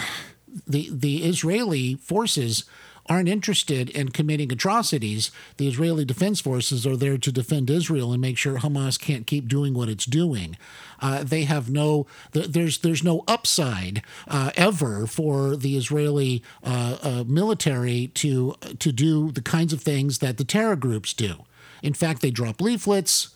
The 0.67 0.91
the 0.93 1.23
Israeli 1.23 1.95
forces 1.95 2.65
aren't 3.11 3.29
interested 3.29 3.91
in 3.91 4.11
committing 4.11 4.53
atrocities. 4.53 5.33
The 5.57 5.67
Israeli 5.67 6.05
Defense 6.05 6.41
Forces 6.41 6.87
are 6.87 6.97
there 6.97 7.19
to 7.19 7.33
defend 7.33 7.69
Israel 7.69 8.13
and 8.13 8.21
make 8.21 8.39
sure 8.39 8.59
Hamas 8.59 8.99
can't 8.99 9.27
keep 9.27 9.49
doing 9.49 9.75
what 9.75 9.89
it's 9.89 10.07
doing. 10.07 10.57
Uh, 11.01 11.25
they 11.25 11.43
have 11.43 11.69
no 11.69 12.07
there's 12.33 12.79
there's 12.79 13.03
no 13.03 13.25
upside 13.27 14.03
uh, 14.29 14.53
ever 14.55 15.09
for 15.09 15.57
the 15.57 15.77
Israeli 15.77 16.43
uh, 16.63 16.99
uh, 17.03 17.25
military 17.27 18.07
to 18.15 18.55
to 18.79 18.93
do 18.93 19.33
the 19.33 19.43
kinds 19.43 19.73
of 19.73 19.83
things 19.83 20.19
that 20.19 20.39
the 20.39 20.45
terror 20.45 20.77
groups 20.77 21.13
do. 21.13 21.45
In 21.83 21.95
fact, 21.95 22.23
they 22.23 22.31
drop 22.31 22.61
leaflets. 22.61 23.31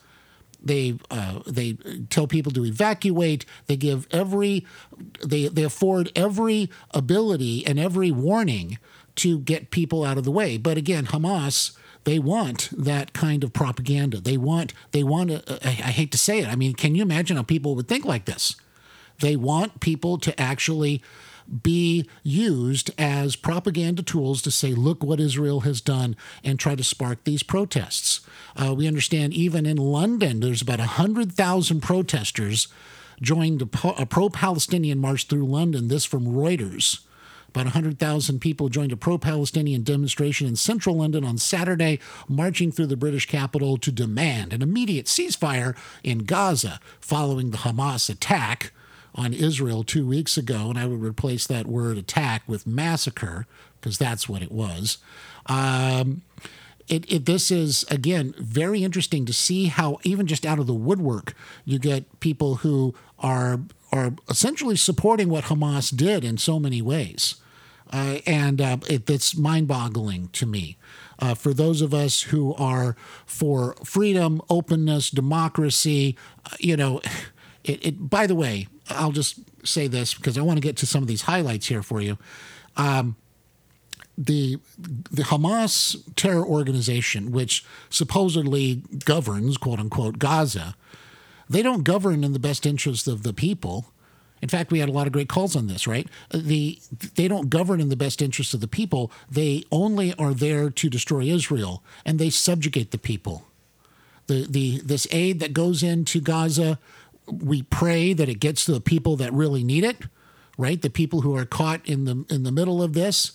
They 0.63 0.97
uh, 1.11 1.39
they 1.45 1.73
tell 2.09 2.27
people 2.27 2.51
to 2.53 2.65
evacuate. 2.65 3.45
They 3.67 3.75
give 3.75 4.07
every 4.11 4.65
they 5.23 5.49
they 5.49 5.63
afford 5.63 6.11
every 6.15 6.69
ability 6.91 7.65
and 7.65 7.77
every 7.77 8.09
warning 8.09 8.79
to 9.17 9.39
get 9.39 9.71
people 9.71 10.03
out 10.03 10.17
of 10.17 10.23
the 10.23 10.31
way. 10.31 10.57
But 10.57 10.77
again, 10.77 11.07
Hamas 11.07 11.75
they 12.05 12.19
want 12.19 12.69
that 12.71 13.13
kind 13.13 13.43
of 13.43 13.51
propaganda. 13.51 14.21
They 14.21 14.37
want 14.37 14.73
they 14.91 15.03
want. 15.03 15.31
I, 15.31 15.69
I 15.69 15.91
hate 15.91 16.11
to 16.13 16.17
say 16.17 16.39
it. 16.39 16.47
I 16.47 16.55
mean, 16.55 16.73
can 16.73 16.95
you 16.95 17.01
imagine 17.01 17.35
how 17.35 17.43
people 17.43 17.75
would 17.75 17.87
think 17.87 18.05
like 18.05 18.25
this? 18.25 18.55
They 19.19 19.35
want 19.35 19.79
people 19.79 20.17
to 20.19 20.39
actually 20.39 21.01
be 21.63 22.07
used 22.23 22.91
as 22.97 23.35
propaganda 23.35 24.01
tools 24.01 24.41
to 24.41 24.51
say, 24.51 24.73
look 24.73 25.03
what 25.03 25.19
Israel 25.19 25.61
has 25.61 25.79
done, 25.79 26.15
and 26.43 26.59
try 26.59 26.75
to 26.75 26.83
spark 26.83 27.23
these 27.23 27.43
protests. 27.43 28.21
Uh, 28.55 28.73
we 28.73 28.87
understand 28.87 29.33
even 29.33 29.65
in 29.65 29.77
London, 29.77 30.39
there's 30.39 30.61
about 30.61 30.79
100,000 30.79 31.81
protesters 31.81 32.67
joined 33.21 33.61
a, 33.61 33.87
a 34.01 34.05
pro 34.05 34.29
Palestinian 34.29 34.99
march 34.99 35.27
through 35.27 35.45
London. 35.45 35.87
This 35.87 36.05
from 36.05 36.25
Reuters. 36.25 37.04
About 37.55 37.67
100,000 37.67 38.39
people 38.39 38.67
joined 38.67 38.91
a 38.91 38.97
pro 38.97 39.17
Palestinian 39.17 39.81
demonstration 39.83 40.45
in 40.45 40.57
central 40.57 40.97
London 40.97 41.23
on 41.23 41.37
Saturday, 41.37 41.99
marching 42.27 42.69
through 42.69 42.87
the 42.87 42.97
British 42.97 43.27
capital 43.27 43.77
to 43.77 43.93
demand 43.93 44.51
an 44.51 44.61
immediate 44.61 45.05
ceasefire 45.05 45.73
in 46.03 46.25
Gaza 46.25 46.81
following 46.99 47.51
the 47.51 47.59
Hamas 47.59 48.09
attack 48.09 48.73
on 49.15 49.33
Israel 49.33 49.85
two 49.85 50.05
weeks 50.05 50.35
ago, 50.35 50.69
and 50.69 50.77
I 50.77 50.85
would 50.85 51.01
replace 51.01 51.47
that 51.47 51.65
word 51.65 51.97
attack 51.97 52.43
with 52.45 52.67
massacre 52.67 53.47
because 53.79 53.97
that's 53.97 54.27
what 54.27 54.41
it 54.41 54.51
was. 54.51 54.97
Um, 55.45 56.23
it, 56.89 57.09
it, 57.09 57.25
this 57.25 57.51
is 57.51 57.85
again 57.89 58.35
very 58.37 58.83
interesting 58.83 59.25
to 59.27 59.33
see 59.33 59.67
how 59.67 59.99
even 60.03 60.27
just 60.27 60.45
out 60.45 60.59
of 60.59 60.67
the 60.67 60.73
woodwork 60.73 61.33
you 61.63 61.79
get 61.79 62.19
people 62.19 62.55
who 62.55 62.93
are 63.17 63.61
are 63.93 64.11
essentially 64.29 64.75
supporting 64.75 65.29
what 65.29 65.45
Hamas 65.45 65.95
did 65.95 66.25
in 66.25 66.37
so 66.37 66.59
many 66.59 66.81
ways, 66.81 67.35
uh, 67.91 68.19
and 68.25 68.61
uh, 68.61 68.77
it, 68.89 69.09
it's 69.09 69.35
mind-boggling 69.35 70.29
to 70.29 70.45
me. 70.45 70.77
Uh, 71.19 71.33
for 71.33 71.53
those 71.53 71.81
of 71.81 71.93
us 71.93 72.23
who 72.23 72.53
are 72.55 72.95
for 73.25 73.75
freedom, 73.83 74.41
openness, 74.49 75.09
democracy, 75.09 76.17
uh, 76.45 76.55
you 76.59 76.75
know, 76.75 77.01
it, 77.63 77.85
it, 77.85 78.09
by 78.09 78.27
the 78.27 78.35
way, 78.35 78.67
I'll 78.89 79.11
just 79.11 79.39
say 79.67 79.87
this 79.87 80.13
because 80.13 80.37
I 80.37 80.41
want 80.41 80.57
to 80.57 80.61
get 80.61 80.77
to 80.77 80.85
some 80.85 81.01
of 81.01 81.07
these 81.07 81.23
highlights 81.23 81.67
here 81.67 81.81
for 81.81 82.01
you. 82.01 82.17
Um, 82.77 83.15
the 84.17 84.59
the 84.77 85.23
Hamas 85.23 86.01
terror 86.15 86.45
organization, 86.45 87.31
which 87.31 87.65
supposedly 87.89 88.81
governs 89.03 89.57
quote 89.57 89.79
unquote 89.79 90.19
Gaza, 90.19 90.75
they 91.49 91.61
don't 91.61 91.83
govern 91.83 92.23
in 92.23 92.33
the 92.33 92.39
best 92.39 92.65
interest 92.65 93.07
of 93.07 93.23
the 93.23 93.33
people. 93.33 93.87
In 94.45 94.49
fact, 94.49 94.71
we 94.71 94.77
had 94.77 94.89
a 94.89 94.91
lot 94.91 95.07
of 95.07 95.13
great 95.13 95.27
calls 95.27 95.55
on 95.55 95.65
this, 95.65 95.87
right? 95.87 96.07
The 96.31 96.77
they 97.15 97.27
don't 97.27 97.49
govern 97.49 97.81
in 97.81 97.89
the 97.89 97.95
best 97.95 98.21
interest 98.21 98.53
of 98.53 98.59
the 98.61 98.67
people. 98.67 99.11
They 99.27 99.63
only 99.71 100.13
are 100.19 100.35
there 100.35 100.69
to 100.69 100.87
destroy 100.87 101.23
Israel, 101.23 101.81
and 102.05 102.19
they 102.19 102.29
subjugate 102.29 102.91
the 102.91 102.99
people. 102.99 103.47
The 104.27 104.45
the 104.47 104.81
this 104.81 105.07
aid 105.09 105.39
that 105.39 105.53
goes 105.53 105.81
into 105.81 106.21
Gaza 106.21 106.77
we 107.27 107.63
pray 107.63 108.13
that 108.13 108.29
it 108.29 108.35
gets 108.35 108.65
to 108.65 108.71
the 108.71 108.79
people 108.79 109.15
that 109.15 109.33
really 109.33 109.63
need 109.63 109.83
it, 109.83 109.97
right? 110.59 110.79
The 110.79 110.91
people 110.91 111.21
who 111.21 111.35
are 111.35 111.45
caught 111.45 111.83
in 111.87 112.05
the 112.05 112.23
in 112.29 112.43
the 112.43 112.51
middle 112.51 112.83
of 112.83 112.93
this. 112.93 113.31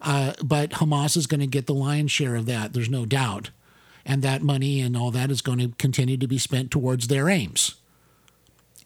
Uh, 0.00 0.32
but 0.42 0.70
Hamas 0.70 1.14
is 1.14 1.26
going 1.26 1.40
to 1.40 1.46
get 1.46 1.66
the 1.66 1.74
lion's 1.74 2.10
share 2.10 2.36
of 2.36 2.46
that. 2.46 2.72
There's 2.72 2.88
no 2.88 3.04
doubt, 3.04 3.50
and 4.06 4.22
that 4.22 4.42
money 4.42 4.80
and 4.80 4.96
all 4.96 5.10
that 5.10 5.30
is 5.30 5.42
going 5.42 5.58
to 5.58 5.68
continue 5.76 6.16
to 6.16 6.26
be 6.26 6.38
spent 6.38 6.70
towards 6.70 7.08
their 7.08 7.28
aims. 7.28 7.74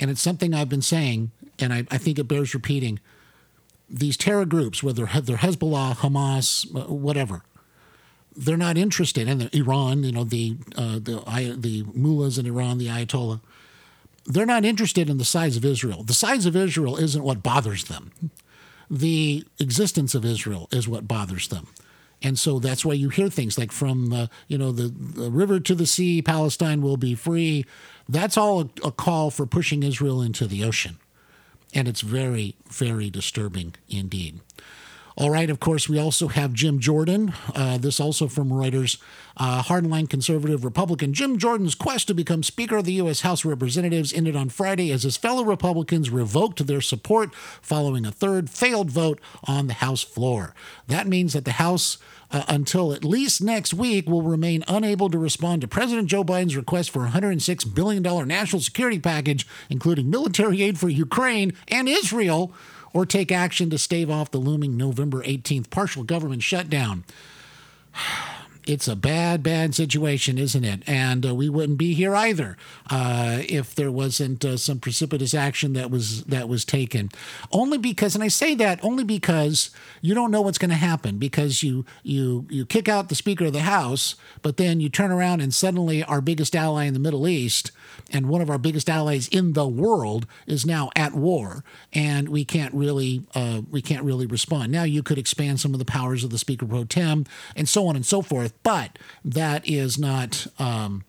And 0.00 0.10
it's 0.10 0.20
something 0.20 0.54
I've 0.54 0.68
been 0.68 0.82
saying, 0.82 1.32
and 1.58 1.72
I, 1.72 1.86
I 1.90 1.98
think 1.98 2.18
it 2.18 2.24
bears 2.28 2.54
repeating. 2.54 3.00
These 3.90 4.16
terror 4.16 4.44
groups, 4.44 4.82
whether 4.82 5.06
they're 5.06 5.36
Hezbollah, 5.36 5.96
Hamas, 5.96 6.66
uh, 6.74 6.92
whatever, 6.92 7.42
they're 8.36 8.56
not 8.56 8.76
interested. 8.76 9.28
And 9.28 9.52
Iran, 9.54 10.04
you 10.04 10.12
know, 10.12 10.24
the 10.24 10.56
uh, 10.76 10.98
the 10.98 11.56
the 11.58 11.84
mullahs 11.94 12.38
in 12.38 12.46
Iran, 12.46 12.78
the 12.78 12.86
Ayatollah, 12.86 13.40
they're 14.26 14.46
not 14.46 14.64
interested 14.64 15.08
in 15.08 15.18
the 15.18 15.24
size 15.24 15.56
of 15.56 15.64
Israel. 15.64 16.02
The 16.02 16.14
size 16.14 16.44
of 16.46 16.54
Israel 16.54 16.96
isn't 16.96 17.22
what 17.22 17.42
bothers 17.42 17.84
them. 17.84 18.12
The 18.90 19.44
existence 19.58 20.14
of 20.14 20.24
Israel 20.24 20.68
is 20.70 20.86
what 20.86 21.08
bothers 21.08 21.48
them. 21.48 21.66
And 22.20 22.38
so 22.38 22.58
that's 22.58 22.84
why 22.84 22.94
you 22.94 23.10
hear 23.10 23.28
things 23.30 23.58
like 23.58 23.70
from 23.70 24.10
the, 24.10 24.28
you 24.48 24.58
know, 24.58 24.72
the, 24.72 24.88
the 24.88 25.30
river 25.30 25.60
to 25.60 25.74
the 25.74 25.86
sea, 25.86 26.20
Palestine 26.20 26.82
will 26.82 26.96
be 26.96 27.14
free. 27.14 27.64
That's 28.08 28.36
all 28.36 28.60
a, 28.62 28.68
a 28.84 28.92
call 28.92 29.30
for 29.30 29.46
pushing 29.46 29.82
Israel 29.82 30.20
into 30.20 30.46
the 30.46 30.64
ocean. 30.64 30.98
And 31.74 31.86
it's 31.86 32.00
very, 32.00 32.56
very 32.70 33.10
disturbing 33.10 33.74
indeed. 33.88 34.40
All 35.20 35.30
right, 35.30 35.50
of 35.50 35.58
course, 35.58 35.88
we 35.88 35.98
also 35.98 36.28
have 36.28 36.52
Jim 36.52 36.78
Jordan. 36.78 37.34
Uh, 37.52 37.76
this 37.76 37.98
also 37.98 38.28
from 38.28 38.50
Reuters. 38.50 38.98
Uh, 39.36 39.64
hardline 39.64 40.08
conservative 40.08 40.64
Republican 40.64 41.12
Jim 41.12 41.38
Jordan's 41.38 41.74
quest 41.74 42.06
to 42.06 42.14
become 42.14 42.44
Speaker 42.44 42.76
of 42.76 42.84
the 42.84 42.92
U.S. 42.94 43.22
House 43.22 43.44
of 43.44 43.50
Representatives 43.50 44.12
ended 44.12 44.36
on 44.36 44.48
Friday 44.48 44.92
as 44.92 45.02
his 45.02 45.16
fellow 45.16 45.42
Republicans 45.42 46.08
revoked 46.08 46.64
their 46.68 46.80
support 46.80 47.34
following 47.34 48.06
a 48.06 48.12
third 48.12 48.48
failed 48.48 48.92
vote 48.92 49.20
on 49.42 49.66
the 49.66 49.74
House 49.74 50.04
floor. 50.04 50.54
That 50.86 51.08
means 51.08 51.32
that 51.32 51.44
the 51.44 51.52
House. 51.52 51.98
Uh, 52.30 52.44
until 52.46 52.92
at 52.92 53.06
least 53.06 53.42
next 53.42 53.72
week, 53.72 54.06
will 54.06 54.20
remain 54.20 54.62
unable 54.68 55.08
to 55.08 55.16
respond 55.16 55.62
to 55.62 55.66
President 55.66 56.08
Joe 56.08 56.22
Biden's 56.22 56.58
request 56.58 56.90
for 56.90 57.06
a 57.06 57.08
$106 57.08 57.74
billion 57.74 58.02
national 58.02 58.60
security 58.60 58.98
package, 58.98 59.46
including 59.70 60.10
military 60.10 60.60
aid 60.60 60.78
for 60.78 60.90
Ukraine 60.90 61.54
and 61.68 61.88
Israel, 61.88 62.52
or 62.92 63.06
take 63.06 63.30
action 63.32 63.70
to 63.70 63.78
stave 63.78 64.10
off 64.10 64.30
the 64.30 64.38
looming 64.38 64.76
November 64.76 65.22
18th 65.22 65.70
partial 65.70 66.04
government 66.04 66.42
shutdown. 66.42 67.04
It's 68.68 68.86
a 68.86 68.94
bad, 68.94 69.42
bad 69.42 69.74
situation, 69.74 70.36
isn't 70.36 70.62
it? 70.62 70.82
And 70.86 71.24
uh, 71.24 71.34
we 71.34 71.48
wouldn't 71.48 71.78
be 71.78 71.94
here 71.94 72.14
either 72.14 72.58
uh, 72.90 73.38
if 73.48 73.74
there 73.74 73.90
wasn't 73.90 74.44
uh, 74.44 74.58
some 74.58 74.78
precipitous 74.78 75.32
action 75.32 75.72
that 75.72 75.90
was 75.90 76.24
that 76.24 76.50
was 76.50 76.66
taken. 76.66 77.08
Only 77.50 77.78
because, 77.78 78.14
and 78.14 78.22
I 78.22 78.28
say 78.28 78.54
that 78.56 78.78
only 78.84 79.04
because 79.04 79.70
you 80.02 80.14
don't 80.14 80.30
know 80.30 80.42
what's 80.42 80.58
going 80.58 80.68
to 80.68 80.76
happen. 80.76 81.16
Because 81.16 81.62
you 81.62 81.86
you 82.02 82.44
you 82.50 82.66
kick 82.66 82.90
out 82.90 83.08
the 83.08 83.14
Speaker 83.14 83.46
of 83.46 83.54
the 83.54 83.60
House, 83.60 84.16
but 84.42 84.58
then 84.58 84.80
you 84.80 84.90
turn 84.90 85.10
around 85.10 85.40
and 85.40 85.54
suddenly 85.54 86.04
our 86.04 86.20
biggest 86.20 86.54
ally 86.54 86.84
in 86.84 86.92
the 86.92 87.00
Middle 87.00 87.26
East 87.26 87.72
and 88.10 88.28
one 88.28 88.40
of 88.40 88.50
our 88.50 88.58
biggest 88.58 88.88
allies 88.88 89.28
in 89.28 89.52
the 89.52 89.68
world 89.68 90.26
is 90.46 90.64
now 90.64 90.90
at 90.96 91.14
war, 91.14 91.64
and 91.92 92.28
we 92.28 92.44
can't 92.44 92.72
really 92.74 93.26
uh, 93.34 93.62
we 93.70 93.82
can't 93.82 94.04
really 94.04 94.26
respond. 94.26 94.72
Now 94.72 94.84
you 94.84 95.02
could 95.02 95.18
expand 95.18 95.60
some 95.60 95.72
of 95.72 95.78
the 95.78 95.84
powers 95.84 96.24
of 96.24 96.30
the 96.30 96.38
Speaker 96.38 96.66
pro 96.66 96.84
tem, 96.84 97.26
and 97.54 97.68
so 97.68 97.86
on 97.86 97.96
and 97.96 98.06
so 98.06 98.22
forth, 98.22 98.52
but 98.62 98.98
that 99.24 99.68
is 99.68 99.98
not. 99.98 100.46
Um, 100.58 101.04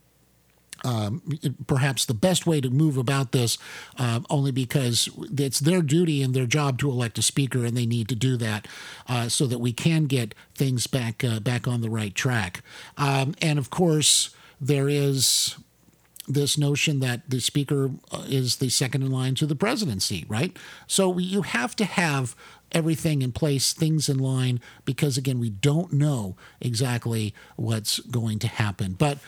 um, 0.85 1.21
perhaps 1.67 2.05
the 2.05 2.13
best 2.13 2.47
way 2.47 2.61
to 2.61 2.69
move 2.69 2.95
about 2.95 3.33
this, 3.33 3.57
uh, 3.97 4.21
only 4.29 4.51
because 4.51 5.09
it's 5.37 5.59
their 5.59 5.81
duty 5.81 6.23
and 6.23 6.33
their 6.33 6.45
job 6.45 6.79
to 6.79 6.89
elect 6.89 7.17
a 7.17 7.21
speaker, 7.21 7.65
and 7.65 7.75
they 7.75 7.85
need 7.85 8.07
to 8.07 8.15
do 8.15 8.37
that 8.37 8.65
uh, 9.09 9.27
so 9.27 9.45
that 9.47 9.59
we 9.59 9.73
can 9.73 10.05
get 10.05 10.33
things 10.55 10.87
back 10.87 11.21
uh, 11.21 11.41
back 11.41 11.67
on 11.67 11.81
the 11.81 11.89
right 11.89 12.15
track. 12.15 12.61
Um, 12.97 13.35
and 13.41 13.59
of 13.59 13.69
course, 13.69 14.33
there 14.61 14.87
is 14.87 15.57
this 16.29 16.57
notion 16.57 16.99
that 16.99 17.27
the 17.29 17.41
speaker 17.41 17.89
uh, 18.11 18.23
is 18.27 18.57
the 18.57 18.69
second 18.69 19.01
in 19.01 19.11
line 19.11 19.33
to 19.35 19.47
the 19.47 19.55
presidency, 19.55 20.25
right? 20.29 20.55
So 20.85 21.17
you 21.17 21.41
have 21.41 21.75
to 21.77 21.85
have 21.85 22.35
everything 22.71 23.21
in 23.21 23.31
place, 23.31 23.73
things 23.73 24.09
in 24.09 24.19
line, 24.19 24.59
because 24.85 25.17
again, 25.17 25.39
we 25.39 25.49
don't 25.49 25.93
know 25.93 26.35
exactly 26.61 27.33
what's 27.55 27.99
going 27.99 28.39
to 28.39 28.47
happen. 28.47 28.93
But 28.93 29.19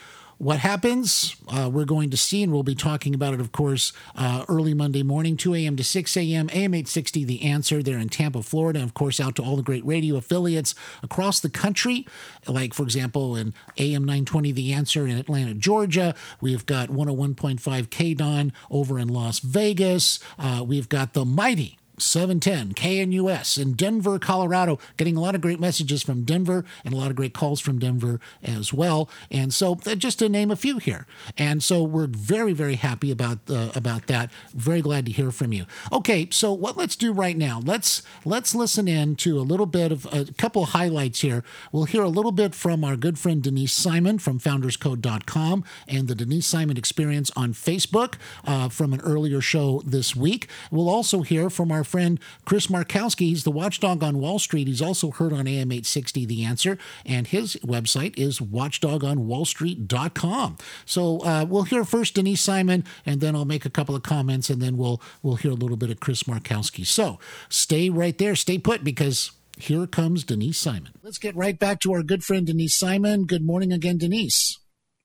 what 0.41 0.57
happens, 0.57 1.35
uh, 1.49 1.69
we're 1.71 1.85
going 1.85 2.09
to 2.09 2.17
see, 2.17 2.41
and 2.41 2.51
we'll 2.51 2.63
be 2.63 2.73
talking 2.73 3.13
about 3.13 3.35
it, 3.35 3.39
of 3.39 3.51
course, 3.51 3.93
uh, 4.15 4.43
early 4.49 4.73
Monday 4.73 5.03
morning, 5.03 5.37
2 5.37 5.53
a.m. 5.53 5.75
to 5.75 5.83
6 5.83 6.17
a.m., 6.17 6.49
AM 6.51 6.73
860, 6.73 7.23
The 7.25 7.43
Answer, 7.43 7.83
there 7.83 7.99
in 7.99 8.09
Tampa, 8.09 8.41
Florida, 8.41 8.79
and 8.79 8.89
of 8.89 8.95
course, 8.95 9.19
out 9.19 9.35
to 9.35 9.43
all 9.43 9.55
the 9.55 9.61
great 9.61 9.85
radio 9.85 10.15
affiliates 10.15 10.73
across 11.03 11.39
the 11.39 11.49
country, 11.49 12.07
like, 12.47 12.73
for 12.73 12.81
example, 12.81 13.35
in 13.35 13.53
AM 13.77 14.03
920, 14.03 14.51
The 14.51 14.73
Answer 14.73 15.05
in 15.05 15.15
Atlanta, 15.19 15.53
Georgia. 15.53 16.15
We've 16.41 16.65
got 16.65 16.89
101.5 16.89 17.59
KDON 17.89 18.51
over 18.71 18.97
in 18.97 19.09
Las 19.09 19.37
Vegas. 19.41 20.19
Uh, 20.39 20.63
we've 20.65 20.89
got 20.89 21.13
the 21.13 21.23
mighty 21.23 21.77
710 22.01 22.73
KNUS 22.73 23.61
in 23.61 23.73
Denver, 23.73 24.19
Colorado. 24.19 24.79
Getting 24.97 25.17
a 25.17 25.21
lot 25.21 25.35
of 25.35 25.41
great 25.41 25.59
messages 25.59 26.03
from 26.03 26.23
Denver 26.23 26.65
and 26.83 26.93
a 26.93 26.97
lot 26.97 27.09
of 27.09 27.15
great 27.15 27.33
calls 27.33 27.59
from 27.59 27.79
Denver 27.79 28.19
as 28.43 28.73
well. 28.73 29.09
And 29.29 29.53
so, 29.53 29.77
uh, 29.85 29.95
just 29.95 30.19
to 30.19 30.29
name 30.29 30.51
a 30.51 30.55
few 30.55 30.77
here. 30.79 31.05
And 31.37 31.63
so, 31.63 31.83
we're 31.83 32.07
very, 32.07 32.53
very 32.53 32.75
happy 32.75 33.11
about 33.11 33.39
uh, 33.49 33.71
about 33.75 34.07
that. 34.07 34.31
Very 34.53 34.81
glad 34.81 35.05
to 35.05 35.11
hear 35.11 35.31
from 35.31 35.53
you. 35.53 35.65
Okay, 35.91 36.27
so 36.31 36.53
what 36.53 36.77
let's 36.77 36.95
do 36.95 37.11
right 37.11 37.37
now? 37.37 37.61
Let's 37.63 38.01
let's 38.25 38.55
listen 38.55 38.87
in 38.87 39.15
to 39.17 39.39
a 39.39 39.41
little 39.41 39.65
bit 39.65 39.91
of 39.91 40.07
a 40.11 40.25
couple 40.33 40.63
of 40.63 40.69
highlights 40.69 41.21
here. 41.21 41.43
We'll 41.71 41.85
hear 41.85 42.03
a 42.03 42.09
little 42.09 42.31
bit 42.31 42.55
from 42.55 42.83
our 42.83 42.95
good 42.95 43.19
friend 43.19 43.41
Denise 43.41 43.73
Simon 43.73 44.19
from 44.19 44.39
FoundersCode.com 44.39 45.63
and 45.87 46.07
the 46.07 46.15
Denise 46.15 46.47
Simon 46.47 46.77
Experience 46.77 47.31
on 47.35 47.53
Facebook 47.53 48.15
uh, 48.45 48.69
from 48.69 48.93
an 48.93 49.01
earlier 49.01 49.41
show 49.41 49.81
this 49.85 50.15
week. 50.15 50.47
We'll 50.69 50.89
also 50.89 51.21
hear 51.21 51.49
from 51.49 51.71
our 51.71 51.83
friend 51.91 52.19
Chris 52.45 52.67
Markowski. 52.67 53.27
He's 53.27 53.43
the 53.43 53.51
watchdog 53.51 54.01
on 54.03 54.19
Wall 54.19 54.39
Street. 54.39 54.67
He's 54.67 54.81
also 54.81 55.11
heard 55.11 55.33
on 55.33 55.45
AM 55.47 55.71
860 55.71 56.25
The 56.25 56.45
Answer, 56.45 56.77
and 57.05 57.27
his 57.27 57.57
website 57.57 58.17
is 58.17 58.39
watchdogonwallstreet.com. 58.39 60.57
So 60.85 61.19
uh, 61.19 61.45
we'll 61.47 61.63
hear 61.63 61.83
first 61.83 62.15
Denise 62.15 62.41
Simon, 62.41 62.83
and 63.05 63.21
then 63.21 63.35
I'll 63.35 63.45
make 63.45 63.65
a 63.65 63.69
couple 63.69 63.95
of 63.95 64.01
comments, 64.03 64.49
and 64.49 64.61
then 64.61 64.77
we'll 64.77 65.01
we'll 65.21 65.35
hear 65.35 65.51
a 65.51 65.55
little 65.55 65.77
bit 65.77 65.91
of 65.91 65.99
Chris 65.99 66.23
Markowski. 66.23 66.85
So 66.85 67.19
stay 67.49 67.89
right 67.89 68.17
there, 68.17 68.35
stay 68.35 68.57
put, 68.57 68.83
because 68.83 69.31
here 69.57 69.85
comes 69.85 70.23
Denise 70.23 70.57
Simon. 70.57 70.93
Let's 71.03 71.17
get 71.17 71.35
right 71.35 71.59
back 71.59 71.81
to 71.81 71.91
our 71.93 72.03
good 72.03 72.23
friend 72.23 72.47
Denise 72.47 72.77
Simon. 72.77 73.25
Good 73.25 73.45
morning 73.45 73.73
again, 73.73 73.97
Denise. 73.97 74.60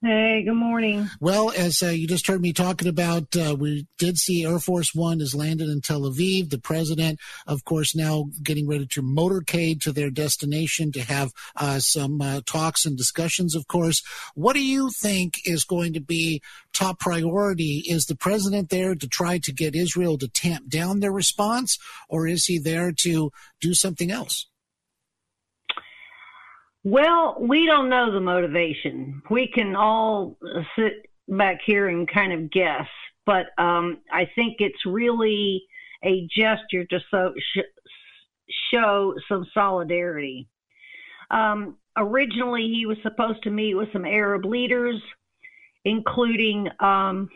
Hey, 0.07 0.45
good 0.45 0.55
morning. 0.55 1.11
Well, 1.19 1.51
as 1.51 1.83
uh, 1.83 1.89
you 1.89 2.07
just 2.07 2.29
heard 2.29 2.41
me 2.41 2.53
talking 2.53 2.87
about, 2.87 3.35
uh, 3.37 3.57
we 3.59 3.89
did 3.99 4.19
see 4.19 4.45
Air 4.45 4.61
Force 4.61 4.95
One 4.95 5.19
has 5.19 5.35
landed 5.35 5.69
in 5.69 5.81
Tel 5.81 6.03
Aviv. 6.03 6.51
The 6.51 6.61
president, 6.61 7.19
of 7.49 7.65
course, 7.65 7.97
now 7.97 8.27
getting 8.41 8.69
ready 8.69 8.87
to 8.87 9.03
motorcade 9.03 9.81
to 9.81 9.91
their 9.91 10.11
destination 10.11 10.93
to 10.93 11.03
have 11.03 11.33
uh, 11.57 11.81
some 11.81 12.21
uh, 12.23 12.41
talks 12.47 12.87
and 12.87 12.97
discussions, 12.97 13.57
of 13.57 13.67
course. 13.67 14.01
What 14.37 14.53
do 14.53 14.65
you 14.65 14.91
think 14.91 15.41
is 15.45 15.65
going 15.65 15.93
to 15.95 16.01
be 16.01 16.41
top 16.73 17.01
priority? 17.01 17.83
Is 17.89 18.07
the 18.07 18.15
president 18.15 18.71
there 18.71 18.95
to 18.95 19.09
try 19.09 19.39
to 19.39 19.53
get 19.53 19.75
Israel 19.75 20.19
to 20.19 20.29
tamp 20.29 20.69
down 20.69 21.01
their 21.01 21.11
response, 21.11 21.81
or 22.09 22.29
is 22.29 22.45
he 22.45 22.61
there 22.61 22.93
to 23.01 23.33
do 23.61 23.75
something 23.75 24.13
else? 24.13 24.47
Well, 26.89 27.37
we 27.41 27.67
don't 27.67 27.89
know 27.89 28.13
the 28.13 28.21
motivation. 28.21 29.21
We 29.29 29.51
can 29.53 29.75
all 29.75 30.39
sit 30.77 31.11
back 31.27 31.59
here 31.67 31.89
and 31.89 32.09
kind 32.09 32.33
of 32.33 32.49
guess, 32.49 32.87
but 33.27 33.47
um, 33.59 33.99
I 34.13 34.31
think 34.37 34.59
it's 34.61 34.87
really 34.87 35.65
a 36.05 36.29
gesture 36.33 36.85
to 36.85 37.01
so, 37.11 37.33
sh- 37.37 38.53
show 38.73 39.15
some 39.29 39.49
solidarity. 39.53 40.47
Um, 41.33 41.77
originally, 41.97 42.73
he 42.73 42.87
was 42.87 42.99
supposed 43.03 43.43
to 43.43 43.51
meet 43.51 43.75
with 43.75 43.89
some 43.93 44.05
Arab 44.05 44.45
leaders, 44.45 45.03
including 45.85 46.69
um, 46.79 47.29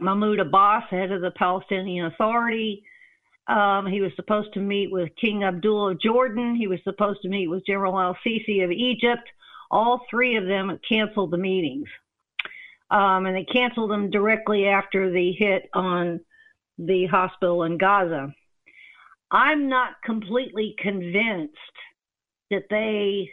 Mahmoud 0.00 0.38
Abbas, 0.38 0.82
head 0.90 1.12
of 1.12 1.22
the 1.22 1.30
Palestinian 1.30 2.04
Authority, 2.04 2.82
um, 3.50 3.84
he 3.86 4.00
was 4.00 4.12
supposed 4.14 4.52
to 4.54 4.60
meet 4.60 4.92
with 4.92 5.10
King 5.20 5.42
Abdullah 5.42 5.92
of 5.92 6.00
Jordan. 6.00 6.54
He 6.54 6.68
was 6.68 6.78
supposed 6.84 7.20
to 7.22 7.28
meet 7.28 7.48
with 7.48 7.66
General 7.66 7.98
Al 7.98 8.16
Sisi 8.24 8.62
of 8.62 8.70
Egypt. 8.70 9.28
All 9.72 10.02
three 10.08 10.36
of 10.36 10.46
them 10.46 10.78
canceled 10.88 11.32
the 11.32 11.36
meetings. 11.36 11.88
Um, 12.92 13.26
and 13.26 13.36
they 13.36 13.44
canceled 13.44 13.90
them 13.90 14.10
directly 14.10 14.66
after 14.66 15.10
the 15.10 15.32
hit 15.32 15.68
on 15.74 16.20
the 16.78 17.06
hospital 17.06 17.64
in 17.64 17.76
Gaza. 17.76 18.32
I'm 19.32 19.68
not 19.68 19.94
completely 20.04 20.76
convinced 20.78 21.54
that 22.50 22.64
they 22.70 23.30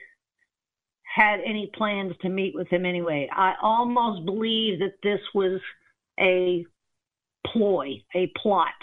had 1.03 1.39
any 1.45 1.71
plans 1.75 2.13
to 2.21 2.29
meet 2.29 2.55
with 2.55 2.67
him 2.69 2.85
anyway. 2.85 3.29
I 3.31 3.53
almost 3.61 4.25
believe 4.25 4.79
that 4.79 4.93
this 5.03 5.21
was 5.33 5.59
a 6.19 6.65
ploy, 7.45 8.03
a 8.15 8.31
plot 8.41 8.73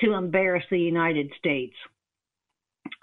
to 0.00 0.14
embarrass 0.14 0.64
the 0.70 0.78
United 0.78 1.32
States. 1.38 1.74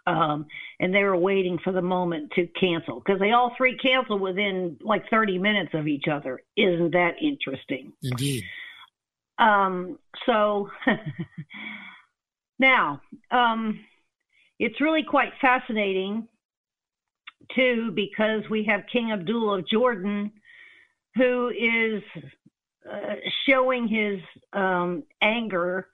Um, 0.08 0.46
and 0.80 0.94
they 0.94 1.04
were 1.04 1.18
waiting 1.18 1.60
for 1.64 1.72
the 1.72 1.82
moment 1.82 2.32
to 2.36 2.48
cancel 2.60 3.00
because 3.00 3.20
they 3.20 3.32
all 3.32 3.54
three 3.58 3.78
canceled 3.78 4.22
within 4.22 4.78
like 4.82 5.10
30 5.10 5.40
minutes 5.40 5.72
of 5.74 5.88
each 5.88 6.06
other. 6.12 6.42
Isn't 6.56 6.92
that 6.92 7.16
interesting? 7.22 7.94
Indeed. 8.04 8.44
Um, 9.38 10.00
so 10.26 10.70
now, 12.60 13.02
um, 13.32 13.80
it's 14.60 14.80
really 14.80 15.04
quite 15.04 15.34
fascinating 15.42 16.28
too 17.56 17.92
because 17.94 18.44
we 18.50 18.66
have 18.66 18.82
King 18.92 19.12
Abdullah 19.12 19.60
of 19.60 19.68
Jordan 19.68 20.32
who 21.16 21.50
is 21.50 22.04
uh, 22.90 23.16
showing 23.48 23.88
his 23.88 24.20
um, 24.54 25.04
anger 25.22 25.88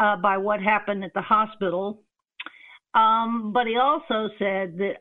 uh, 0.00 0.16
by 0.16 0.38
what 0.38 0.60
happened 0.60 1.04
at 1.04 1.14
the 1.14 1.20
hospital. 1.20 2.02
Um, 2.94 3.52
but 3.52 3.66
he 3.66 3.76
also 3.76 4.30
said 4.38 4.78
that 4.78 4.96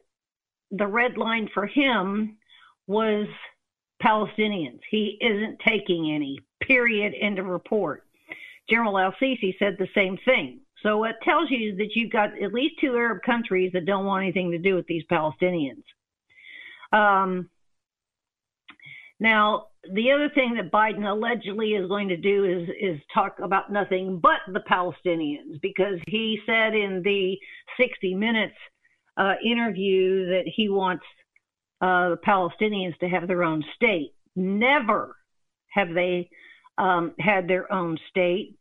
the 0.71 0.87
red 0.87 1.17
line 1.17 1.49
for 1.53 1.65
him 1.65 2.37
was 2.85 3.25
Palestinians. 4.03 4.79
He 4.91 5.17
isn't 5.21 5.59
taking 5.65 6.11
any, 6.13 6.37
period, 6.61 7.13
end 7.19 7.39
of 7.39 7.45
report. 7.45 8.05
General 8.69 8.99
Al 8.99 9.13
Sisi 9.21 9.57
said 9.57 9.77
the 9.79 9.87
same 9.95 10.17
thing. 10.25 10.59
So 10.83 11.03
it 11.05 11.15
tells 11.23 11.49
you 11.49 11.75
that 11.77 11.95
you've 11.95 12.11
got 12.11 12.41
at 12.41 12.53
least 12.53 12.75
two 12.79 12.95
Arab 12.95 13.23
countries 13.25 13.71
that 13.73 13.85
don't 13.85 14.05
want 14.05 14.23
anything 14.23 14.51
to 14.51 14.57
do 14.57 14.75
with 14.75 14.85
these 14.87 15.03
Palestinians. 15.11 15.83
Um, 16.93 17.49
now, 19.19 19.67
the 19.93 20.11
other 20.11 20.29
thing 20.29 20.55
that 20.55 20.71
Biden 20.71 21.09
allegedly 21.09 21.69
is 21.69 21.87
going 21.87 22.07
to 22.09 22.17
do 22.17 22.45
is 22.45 22.69
is 22.79 23.01
talk 23.13 23.37
about 23.41 23.71
nothing 23.71 24.19
but 24.19 24.39
the 24.51 24.61
Palestinians 24.61 25.59
because 25.61 25.99
he 26.07 26.39
said 26.45 26.73
in 26.73 27.01
the 27.03 27.37
60 27.79 28.15
Minutes 28.15 28.55
uh, 29.17 29.33
interview 29.43 30.27
that 30.27 30.43
he 30.45 30.69
wants 30.69 31.03
uh, 31.81 32.09
the 32.09 32.19
Palestinians 32.25 32.97
to 32.99 33.09
have 33.09 33.27
their 33.27 33.43
own 33.43 33.63
state. 33.75 34.13
Never 34.35 35.15
have 35.71 35.93
they 35.93 36.29
um, 36.77 37.13
had 37.19 37.47
their 37.47 37.71
own 37.71 37.97
state. 38.09 38.57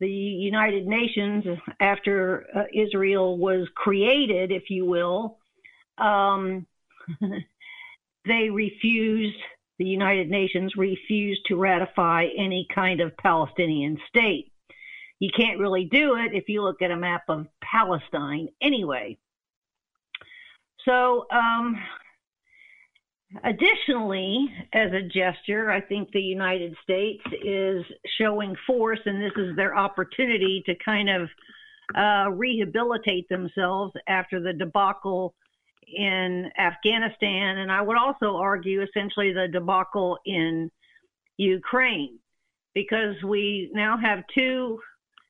The 0.00 0.08
United 0.08 0.86
Nations, 0.86 1.44
after 1.80 2.46
uh, 2.56 2.64
Israel 2.74 3.38
was 3.38 3.68
created, 3.76 4.50
if 4.50 4.68
you 4.68 4.84
will, 4.84 5.38
um, 5.98 6.66
they 8.26 8.50
refused 8.50 9.38
the 9.82 9.88
United 9.88 10.30
Nations 10.30 10.72
refused 10.76 11.40
to 11.46 11.56
ratify 11.56 12.26
any 12.38 12.68
kind 12.72 13.00
of 13.00 13.16
Palestinian 13.16 13.98
state. 14.08 14.52
You 15.18 15.28
can't 15.36 15.58
really 15.58 15.88
do 15.90 16.14
it 16.14 16.36
if 16.36 16.44
you 16.48 16.62
look 16.62 16.82
at 16.82 16.92
a 16.92 16.96
map 16.96 17.22
of 17.28 17.46
Palestine 17.60 18.48
anyway. 18.62 19.18
So, 20.84 21.26
um, 21.32 21.76
additionally, 23.42 24.46
as 24.72 24.92
a 24.92 25.02
gesture, 25.02 25.68
I 25.70 25.80
think 25.80 26.10
the 26.12 26.20
United 26.20 26.76
States 26.84 27.22
is 27.44 27.84
showing 28.20 28.54
force, 28.64 29.00
and 29.04 29.20
this 29.20 29.32
is 29.36 29.56
their 29.56 29.76
opportunity 29.76 30.62
to 30.66 30.74
kind 30.84 31.08
of 31.10 31.28
uh, 31.96 32.30
rehabilitate 32.30 33.28
themselves 33.28 33.92
after 34.08 34.40
the 34.40 34.52
debacle 34.52 35.34
in 35.86 36.50
Afghanistan, 36.58 37.58
and 37.58 37.70
I 37.70 37.80
would 37.82 37.96
also 37.98 38.36
argue 38.36 38.82
essentially 38.82 39.32
the 39.32 39.48
debacle 39.48 40.18
in 40.24 40.70
Ukraine, 41.36 42.18
because 42.74 43.16
we 43.22 43.70
now 43.72 43.96
have 43.96 44.24
two 44.34 44.80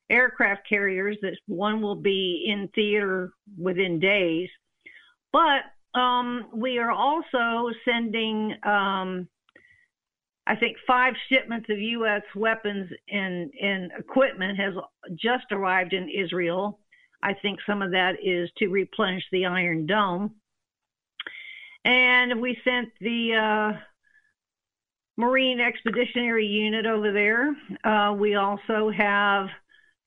aircraft 0.09 0.67
carriers 0.67 1.17
that 1.21 1.37
one 1.47 1.81
will 1.81 1.95
be 1.95 2.45
in 2.47 2.69
theater 2.75 3.31
within 3.57 3.99
days, 3.99 4.49
but 5.31 5.63
um, 5.99 6.47
we 6.53 6.79
are 6.79 6.91
also 6.91 7.71
sending 7.85 8.55
um, 8.63 9.27
I 10.45 10.55
think 10.55 10.77
five 10.85 11.13
shipments 11.29 11.69
of 11.69 11.79
U.S. 11.79 12.21
weapons 12.35 12.91
and, 13.09 13.49
and 13.61 13.91
equipment 13.97 14.59
has 14.59 14.73
just 15.15 15.45
arrived 15.51 15.93
in 15.93 16.09
Israel. 16.09 16.79
I 17.21 17.33
think 17.33 17.59
some 17.65 17.81
of 17.81 17.91
that 17.91 18.15
is 18.21 18.49
to 18.57 18.67
replenish 18.67 19.23
the 19.31 19.45
Iron 19.45 19.85
Dome. 19.85 20.35
And 21.85 22.41
we 22.41 22.57
sent 22.63 22.89
the 23.01 23.33
uh, 23.33 23.79
Marine 25.17 25.59
Expeditionary 25.59 26.45
Unit 26.45 26.85
over 26.85 27.11
there. 27.11 27.55
Uh, 27.83 28.13
we 28.13 28.35
also 28.35 28.89
have 28.89 29.47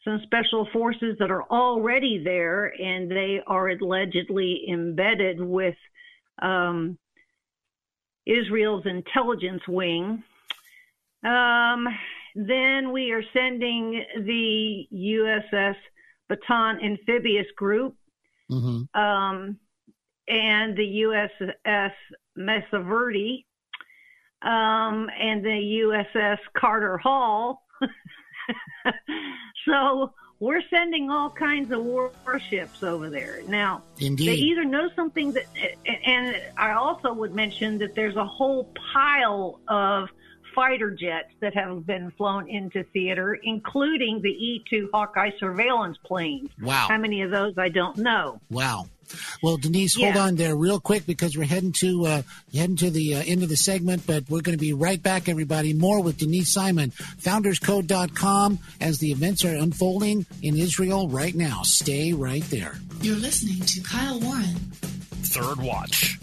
some 0.05 0.21
special 0.23 0.69
forces 0.73 1.17
that 1.19 1.31
are 1.31 1.43
already 1.45 2.23
there, 2.23 2.73
and 2.81 3.11
they 3.11 3.41
are 3.47 3.69
allegedly 3.69 4.65
embedded 4.71 5.41
with 5.41 5.75
um, 6.41 6.97
Israel's 8.25 8.87
intelligence 8.87 9.63
wing. 9.69 10.23
Um, 11.25 11.89
then 12.35 12.93
we 12.93 13.13
are 13.13 13.23
sending 13.33 14.05
the 14.25 14.87
USS 14.93 15.77
Bataan 16.31 16.85
Amphibious 16.85 17.47
Group 17.57 17.97
mm-hmm. 18.51 19.01
um, 19.01 19.59
and 20.29 20.77
the 20.77 21.03
USS 21.03 21.93
Mesa 22.37 22.81
Verde 22.81 23.47
um, 24.43 25.11
and 25.19 25.45
the 25.45 26.05
USS 26.15 26.39
Carter 26.57 26.99
Hall. 26.99 27.63
so 29.65 30.13
we're 30.39 30.63
sending 30.69 31.11
all 31.11 31.31
kinds 31.31 31.71
of 31.73 31.83
warships 31.85 32.83
over 32.83 33.09
there. 33.09 33.41
Now, 33.49 33.83
Indeed. 33.99 34.29
they 34.29 34.35
either 34.35 34.65
know 34.65 34.91
something 34.95 35.33
that, 35.33 35.47
and 35.87 36.37
I 36.57 36.73
also 36.73 37.13
would 37.13 37.35
mention 37.35 37.79
that 37.79 37.95
there's 37.95 38.17
a 38.17 38.27
whole 38.27 38.73
pile 38.93 39.61
of 39.69 40.09
fighter 40.55 40.91
jets 40.91 41.33
that 41.41 41.55
have 41.55 41.87
been 41.87 42.11
flown 42.13 42.49
into 42.49 42.83
theater, 42.93 43.39
including 43.43 44.23
the 44.23 44.31
E 44.31 44.65
2 44.69 44.91
Hawkeye 44.93 45.31
surveillance 45.39 45.99
planes. 46.05 46.51
Wow. 46.61 46.87
How 46.89 46.99
many 46.99 47.23
of 47.23 47.31
those, 47.31 47.55
I 47.59 47.69
don't 47.69 47.99
know. 47.99 48.41
Wow. 48.51 48.89
Well, 49.43 49.57
Denise, 49.57 49.97
hold 49.97 50.17
on 50.17 50.37
there 50.37 50.57
real 50.57 50.81
quick 50.81 51.07
because 51.07 51.37
we're 51.37 51.45
heading 51.45 51.73
to 51.81 52.07
uh, 52.07 52.23
heading 52.55 52.77
to 52.77 52.91
the 52.91 53.17
uh, 53.17 53.23
end 53.27 53.43
of 53.43 53.49
the 53.49 53.57
segment, 53.57 54.07
but 54.07 54.29
we're 54.29 54.43
going 54.43 54.57
to 54.57 54.63
be 54.63 54.73
right 54.73 55.03
back, 55.03 55.29
everybody. 55.29 55.73
More 55.75 56.03
with 56.03 56.19
Denise 56.19 56.53
Simon, 56.53 56.91
founderscode.com, 56.91 58.59
as 58.81 58.99
the 58.99 59.13
events 59.13 59.45
are 59.45 59.55
unfolding 59.55 60.27
in 60.43 60.57
Israel 60.57 61.09
right 61.09 61.35
now. 61.35 61.63
Stay 61.63 62.13
right 62.13 62.45
there. 62.45 62.79
You're 63.01 63.17
listening 63.17 63.61
to 63.61 63.81
Kyle 63.83 64.21
Warren. 64.21 64.57
Third 65.23 65.59
Watch. 65.59 66.19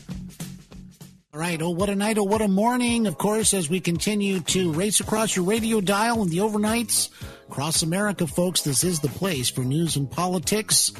All 1.33 1.39
right. 1.39 1.59
Oh, 1.61 1.71
what 1.71 1.89
a 1.89 1.95
night. 1.95 2.19
Oh, 2.19 2.23
what 2.23 2.41
a 2.41 2.47
morning. 2.47 3.07
Of 3.07 3.17
course, 3.17 3.55
as 3.55 3.67
we 3.67 3.79
continue 3.79 4.39
to 4.41 4.71
race 4.71 4.99
across 4.99 5.35
your 5.35 5.45
radio 5.45 5.81
dial 5.81 6.21
and 6.21 6.29
the 6.29 6.37
overnights 6.37 7.09
across 7.49 7.81
America, 7.81 8.27
folks, 8.27 8.61
this 8.61 8.83
is 8.83 8.99
the 8.99 9.07
place 9.07 9.49
for 9.49 9.61
news 9.61 9.95
and 9.95 10.09
politics. 10.09 10.91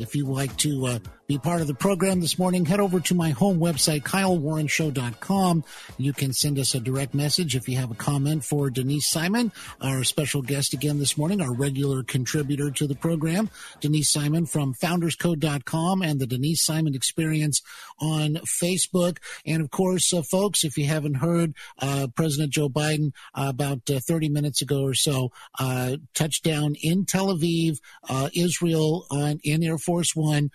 If 0.00 0.16
you 0.16 0.26
would 0.26 0.34
like 0.34 0.56
to 0.58 0.86
uh, 0.86 0.98
be 1.28 1.36
part 1.36 1.60
of 1.60 1.66
the 1.66 1.74
program 1.74 2.22
this 2.22 2.38
morning, 2.38 2.64
head 2.64 2.80
over 2.80 3.00
to 3.00 3.14
my 3.14 3.28
home 3.28 3.58
website, 3.60 4.02
kylewarrenshow.com. 4.02 5.62
You 5.98 6.14
can 6.14 6.32
send 6.32 6.58
us 6.58 6.74
a 6.74 6.80
direct 6.80 7.12
message 7.12 7.54
if 7.54 7.68
you 7.68 7.76
have 7.76 7.90
a 7.90 7.94
comment 7.94 8.46
for 8.46 8.70
Denise 8.70 9.10
Simon, 9.10 9.52
our 9.82 10.04
special 10.04 10.40
guest 10.40 10.72
again 10.72 10.98
this 10.98 11.18
morning, 11.18 11.42
our 11.42 11.52
regular 11.52 12.02
contributor 12.02 12.70
to 12.70 12.86
the 12.86 12.94
program, 12.94 13.50
Denise 13.80 14.08
Simon 14.08 14.46
from 14.46 14.72
founderscode.com 14.72 16.00
and 16.00 16.18
the 16.18 16.26
Denise 16.26 16.64
Simon 16.64 16.94
Experience 16.94 17.60
on 18.00 18.36
Facebook. 18.62 19.18
And 19.44 19.60
of 19.60 19.70
course, 19.70 20.14
uh, 20.14 20.22
folks, 20.22 20.64
if 20.64 20.78
you 20.78 20.86
haven't 20.86 21.16
heard, 21.16 21.52
uh, 21.78 22.06
President 22.16 22.54
Joe 22.54 22.70
Biden 22.70 23.12
uh, 23.34 23.48
about 23.50 23.90
uh, 23.90 24.00
30 24.00 24.30
minutes 24.30 24.62
ago 24.62 24.80
or 24.82 24.94
so 24.94 25.32
uh, 25.58 25.98
touchdown 26.14 26.74
in 26.80 27.04
Tel 27.04 27.26
Aviv, 27.26 27.80
uh, 28.08 28.30
Israel 28.34 29.04
on 29.10 29.40
in 29.44 29.62
Air 29.62 29.76
Force 29.76 30.16
One 30.16 30.50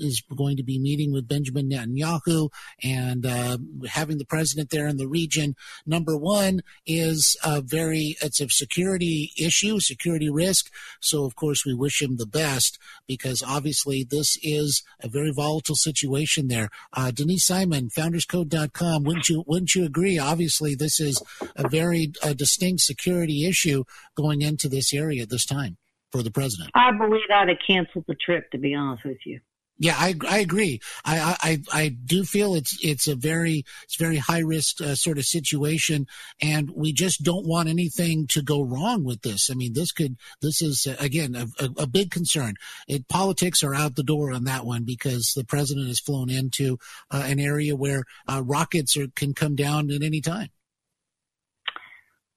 is 0.00 0.22
going 0.36 0.56
to 0.56 0.62
be 0.62 0.78
meeting 0.78 1.12
with 1.12 1.28
Benjamin 1.28 1.70
Netanyahu 1.70 2.50
and 2.82 3.26
uh, 3.26 3.58
having 3.88 4.18
the 4.18 4.24
president 4.24 4.70
there 4.70 4.86
in 4.86 4.96
the 4.96 5.08
region. 5.08 5.54
Number 5.86 6.16
one 6.16 6.62
is 6.86 7.36
a 7.44 7.60
very, 7.60 8.16
it's 8.22 8.40
a 8.40 8.48
security 8.48 9.32
issue, 9.38 9.80
security 9.80 10.30
risk. 10.30 10.70
So, 11.00 11.24
of 11.24 11.36
course, 11.36 11.64
we 11.64 11.74
wish 11.74 12.02
him 12.02 12.16
the 12.16 12.26
best 12.26 12.78
because 13.06 13.42
obviously 13.42 14.04
this 14.04 14.38
is 14.42 14.82
a 15.00 15.08
very 15.08 15.32
volatile 15.32 15.76
situation 15.76 16.48
there. 16.48 16.68
Uh, 16.92 17.10
Denise 17.10 17.44
Simon, 17.44 17.88
founderscode.com, 17.88 19.04
wouldn't 19.04 19.28
you, 19.28 19.44
wouldn't 19.46 19.74
you 19.74 19.84
agree? 19.84 20.18
Obviously, 20.18 20.74
this 20.74 21.00
is 21.00 21.22
a 21.56 21.68
very 21.68 22.12
uh, 22.22 22.32
distinct 22.32 22.82
security 22.82 23.46
issue 23.46 23.84
going 24.16 24.42
into 24.42 24.68
this 24.68 24.92
area 24.92 25.22
at 25.22 25.30
this 25.30 25.46
time 25.46 25.76
for 26.14 26.22
the 26.22 26.30
president. 26.30 26.70
I 26.74 26.92
believe 26.92 27.22
I'd 27.28 27.48
have 27.48 27.58
canceled 27.66 28.04
the 28.06 28.14
trip, 28.14 28.50
to 28.52 28.58
be 28.58 28.74
honest 28.74 29.04
with 29.04 29.18
you. 29.26 29.40
Yeah, 29.76 29.96
I, 29.98 30.14
I 30.28 30.38
agree. 30.38 30.80
I, 31.04 31.36
I, 31.42 31.62
I 31.72 31.88
do 31.88 32.22
feel 32.22 32.54
it's, 32.54 32.78
it's 32.82 33.08
a 33.08 33.16
very, 33.16 33.64
it's 33.82 33.96
very 33.96 34.18
high 34.18 34.38
risk 34.38 34.80
uh, 34.80 34.94
sort 34.94 35.18
of 35.18 35.24
situation. 35.24 36.06
And 36.40 36.70
we 36.76 36.92
just 36.92 37.24
don't 37.24 37.46
want 37.46 37.68
anything 37.68 38.28
to 38.28 38.42
go 38.42 38.62
wrong 38.62 39.02
with 39.02 39.22
this. 39.22 39.50
I 39.50 39.54
mean, 39.54 39.72
this 39.72 39.90
could, 39.90 40.16
this 40.40 40.62
is 40.62 40.86
uh, 40.88 40.94
again, 41.00 41.34
a, 41.34 41.46
a, 41.62 41.82
a, 41.82 41.86
big 41.88 42.12
concern. 42.12 42.54
It, 42.86 43.08
politics 43.08 43.64
are 43.64 43.74
out 43.74 43.96
the 43.96 44.04
door 44.04 44.32
on 44.32 44.44
that 44.44 44.64
one 44.64 44.84
because 44.84 45.32
the 45.34 45.44
president 45.44 45.88
has 45.88 45.98
flown 45.98 46.30
into 46.30 46.78
uh, 47.10 47.24
an 47.26 47.40
area 47.40 47.74
where 47.74 48.04
uh, 48.28 48.42
rockets 48.44 48.96
are, 48.96 49.08
can 49.16 49.34
come 49.34 49.56
down 49.56 49.90
at 49.90 50.02
any 50.02 50.20
time. 50.20 50.50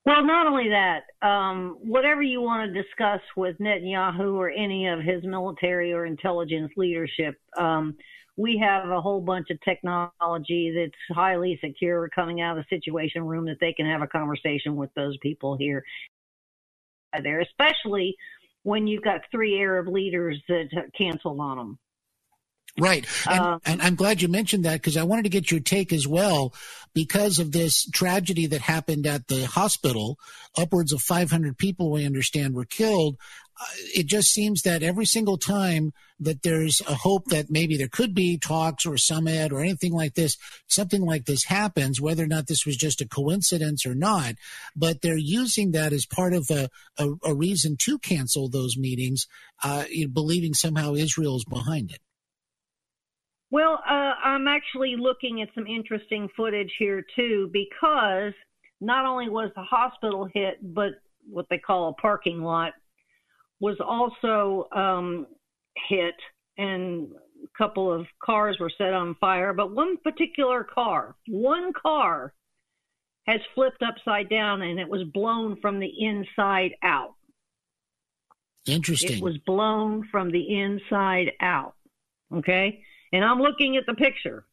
Well, 0.07 0.23
not 0.23 0.47
only 0.47 0.69
that, 0.69 1.03
um, 1.21 1.79
whatever 1.81 2.21
you 2.21 2.39
want 2.39 2.73
to 2.73 2.81
discuss 2.81 3.19
with 3.35 3.57
Netanyahu 3.57 4.35
or 4.35 4.49
any 4.49 4.87
of 4.87 5.01
his 5.01 5.21
military 5.25 5.91
or 5.91 6.05
intelligence 6.05 6.71
leadership, 6.77 7.35
um, 7.57 7.97
we 8.37 8.57
have 8.57 8.87
a 8.89 9.01
whole 9.01 9.19
bunch 9.19 9.47
of 9.49 9.59
technology 9.63 10.73
that's 10.73 11.17
highly 11.19 11.59
secure 11.61 12.07
coming 12.15 12.39
out 12.39 12.57
of 12.57 12.63
the 12.63 12.77
situation 12.77 13.21
room 13.21 13.47
that 13.47 13.57
they 13.59 13.73
can 13.73 13.85
have 13.85 14.01
a 14.01 14.07
conversation 14.07 14.77
with 14.77 14.89
those 14.95 15.17
people 15.21 15.57
here 15.57 15.83
there, 17.21 17.41
especially 17.41 18.15
when 18.63 18.87
you've 18.87 19.03
got 19.03 19.19
three 19.29 19.59
Arab 19.59 19.89
leaders 19.89 20.41
that 20.47 20.69
canceled 20.97 21.41
on 21.41 21.57
them. 21.57 21.79
Right. 22.79 23.07
And, 23.27 23.39
um, 23.39 23.61
and, 23.65 23.81
I'm 23.81 23.95
glad 23.95 24.21
you 24.21 24.27
mentioned 24.27 24.65
that 24.65 24.73
because 24.73 24.97
I 24.97 25.03
wanted 25.03 25.23
to 25.23 25.29
get 25.29 25.49
your 25.49 25.59
take 25.59 25.91
as 25.91 26.07
well 26.07 26.53
because 26.93 27.39
of 27.39 27.51
this 27.51 27.89
tragedy 27.89 28.45
that 28.47 28.61
happened 28.61 29.07
at 29.07 29.27
the 29.27 29.45
hospital. 29.45 30.19
Upwards 30.55 30.93
of 30.93 31.01
500 31.01 31.57
people, 31.57 31.91
we 31.91 32.05
understand, 32.05 32.53
were 32.53 32.65
killed. 32.65 33.17
Uh, 33.59 33.65
it 33.95 34.05
just 34.05 34.31
seems 34.31 34.61
that 34.61 34.83
every 34.83 35.05
single 35.05 35.37
time 35.39 35.91
that 36.19 36.43
there's 36.43 36.81
a 36.81 36.93
hope 36.93 37.25
that 37.25 37.49
maybe 37.49 37.77
there 37.77 37.87
could 37.87 38.13
be 38.13 38.37
talks 38.37 38.85
or 38.85 38.93
a 38.93 38.99
summit 38.99 39.51
or 39.51 39.59
anything 39.59 39.93
like 39.93 40.13
this, 40.13 40.37
something 40.67 41.01
like 41.01 41.25
this 41.25 41.45
happens, 41.45 41.99
whether 41.99 42.23
or 42.23 42.27
not 42.27 42.45
this 42.45 42.65
was 42.65 42.77
just 42.77 43.01
a 43.01 43.07
coincidence 43.07 43.87
or 43.87 43.95
not, 43.95 44.35
but 44.75 45.01
they're 45.01 45.17
using 45.17 45.71
that 45.71 45.93
as 45.93 46.05
part 46.05 46.33
of 46.33 46.49
a, 46.51 46.69
a, 46.99 47.09
a 47.23 47.33
reason 47.33 47.75
to 47.77 47.97
cancel 47.97 48.49
those 48.49 48.77
meetings, 48.77 49.25
uh, 49.63 49.85
believing 50.13 50.53
somehow 50.53 50.93
Israel 50.93 51.37
is 51.37 51.45
behind 51.45 51.91
it. 51.91 51.99
Well, 53.49 53.81
uh, 53.87 54.13
I'm 54.23 54.47
actually 54.47 54.95
looking 54.97 55.41
at 55.41 55.49
some 55.55 55.67
interesting 55.67 56.27
footage 56.35 56.71
here 56.77 57.03
too, 57.15 57.49
because 57.53 58.33
not 58.81 59.05
only 59.05 59.29
was 59.29 59.51
the 59.55 59.63
hospital 59.63 60.27
hit, 60.33 60.57
but 60.61 60.91
what 61.29 61.47
they 61.49 61.57
call 61.57 61.89
a 61.89 61.93
parking 62.01 62.41
lot 62.41 62.73
was 63.59 63.77
also 63.79 64.67
um, 64.75 65.27
hit, 65.87 66.15
and 66.57 67.09
a 67.43 67.57
couple 67.57 67.91
of 67.91 68.05
cars 68.23 68.57
were 68.59 68.71
set 68.77 68.93
on 68.93 69.15
fire. 69.15 69.53
But 69.53 69.73
one 69.73 69.97
particular 69.97 70.63
car, 70.63 71.15
one 71.27 71.71
car, 71.73 72.33
has 73.27 73.39
flipped 73.55 73.81
upside 73.81 74.29
down, 74.29 74.61
and 74.61 74.79
it 74.79 74.87
was 74.87 75.03
blown 75.13 75.59
from 75.61 75.79
the 75.79 75.91
inside 75.99 76.71
out. 76.83 77.15
Interesting. 78.65 79.17
It 79.17 79.23
was 79.23 79.37
blown 79.45 80.07
from 80.11 80.31
the 80.31 80.59
inside 80.61 81.31
out. 81.39 81.75
Okay 82.33 82.81
and 83.11 83.23
I'm 83.23 83.39
looking 83.39 83.77
at 83.77 83.85
the 83.85 83.93
picture. 83.93 84.45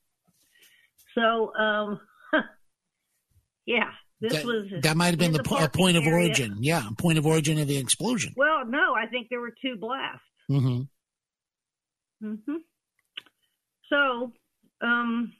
So, 1.15 1.55
um, 1.55 2.01
yeah, 3.67 3.91
this 4.21 4.35
that, 4.35 4.45
was 4.45 4.67
that 4.83 4.97
might 4.97 5.11
have 5.11 5.19
been 5.19 5.33
the, 5.33 5.39
the 5.39 5.45
po- 5.45 5.69
point 5.69 5.97
of 5.97 6.05
area. 6.05 6.27
origin. 6.27 6.57
Yeah, 6.61 6.89
point 6.99 7.19
of 7.19 7.27
origin 7.27 7.59
of 7.59 7.69
the 7.69 7.77
explosion. 7.77 8.35
Well, 8.37 8.65
no, 8.67 8.95
I 8.95 9.07
think 9.07 9.29
there 9.31 9.41
were 9.41 9.55
two 9.63 9.77
blasts. 9.77 10.21
Mm-hmm. 10.51 10.83
Mm-hmm. 12.27 12.57
So, 13.91 14.33
um, 14.81 15.33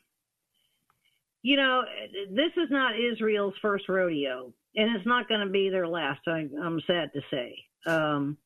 you 1.43 1.57
know, 1.57 1.83
this 2.31 2.53
is 2.57 2.71
not 2.71 2.93
Israel's 2.99 3.55
first 3.61 3.89
rodeo, 3.89 4.53
and 4.77 4.97
it's 4.97 5.07
not 5.07 5.29
going 5.29 5.41
to 5.41 5.51
be 5.51 5.71
their 5.71 5.89
last. 5.89 6.21
I, 6.27 6.47
am 6.63 6.81
sad 6.87 7.11
to 7.15 7.21
say, 7.31 7.57
um, 7.87 8.39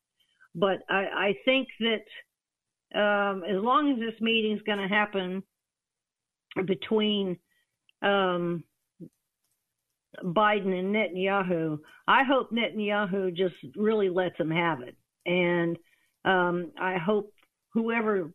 but 0.54 0.78
I, 0.88 0.94
I 0.94 1.34
think 1.44 1.68
that 1.80 2.02
um, 2.94 3.42
as 3.44 3.62
long 3.62 3.92
as 3.92 3.98
this 3.98 4.20
meeting 4.20 4.52
is 4.52 4.62
going 4.62 4.78
to 4.78 4.88
happen 4.88 5.42
between 6.66 7.36
um, 8.02 8.64
Biden 10.24 10.78
and 10.78 10.94
Netanyahu. 10.94 11.78
I 12.06 12.24
hope 12.24 12.50
Netanyahu 12.50 13.36
just 13.36 13.54
really 13.76 14.08
lets 14.08 14.38
him 14.38 14.50
have 14.50 14.80
it, 14.80 14.96
and 15.26 15.76
um, 16.24 16.72
I 16.80 16.96
hope 16.96 17.32
whoever 17.74 18.32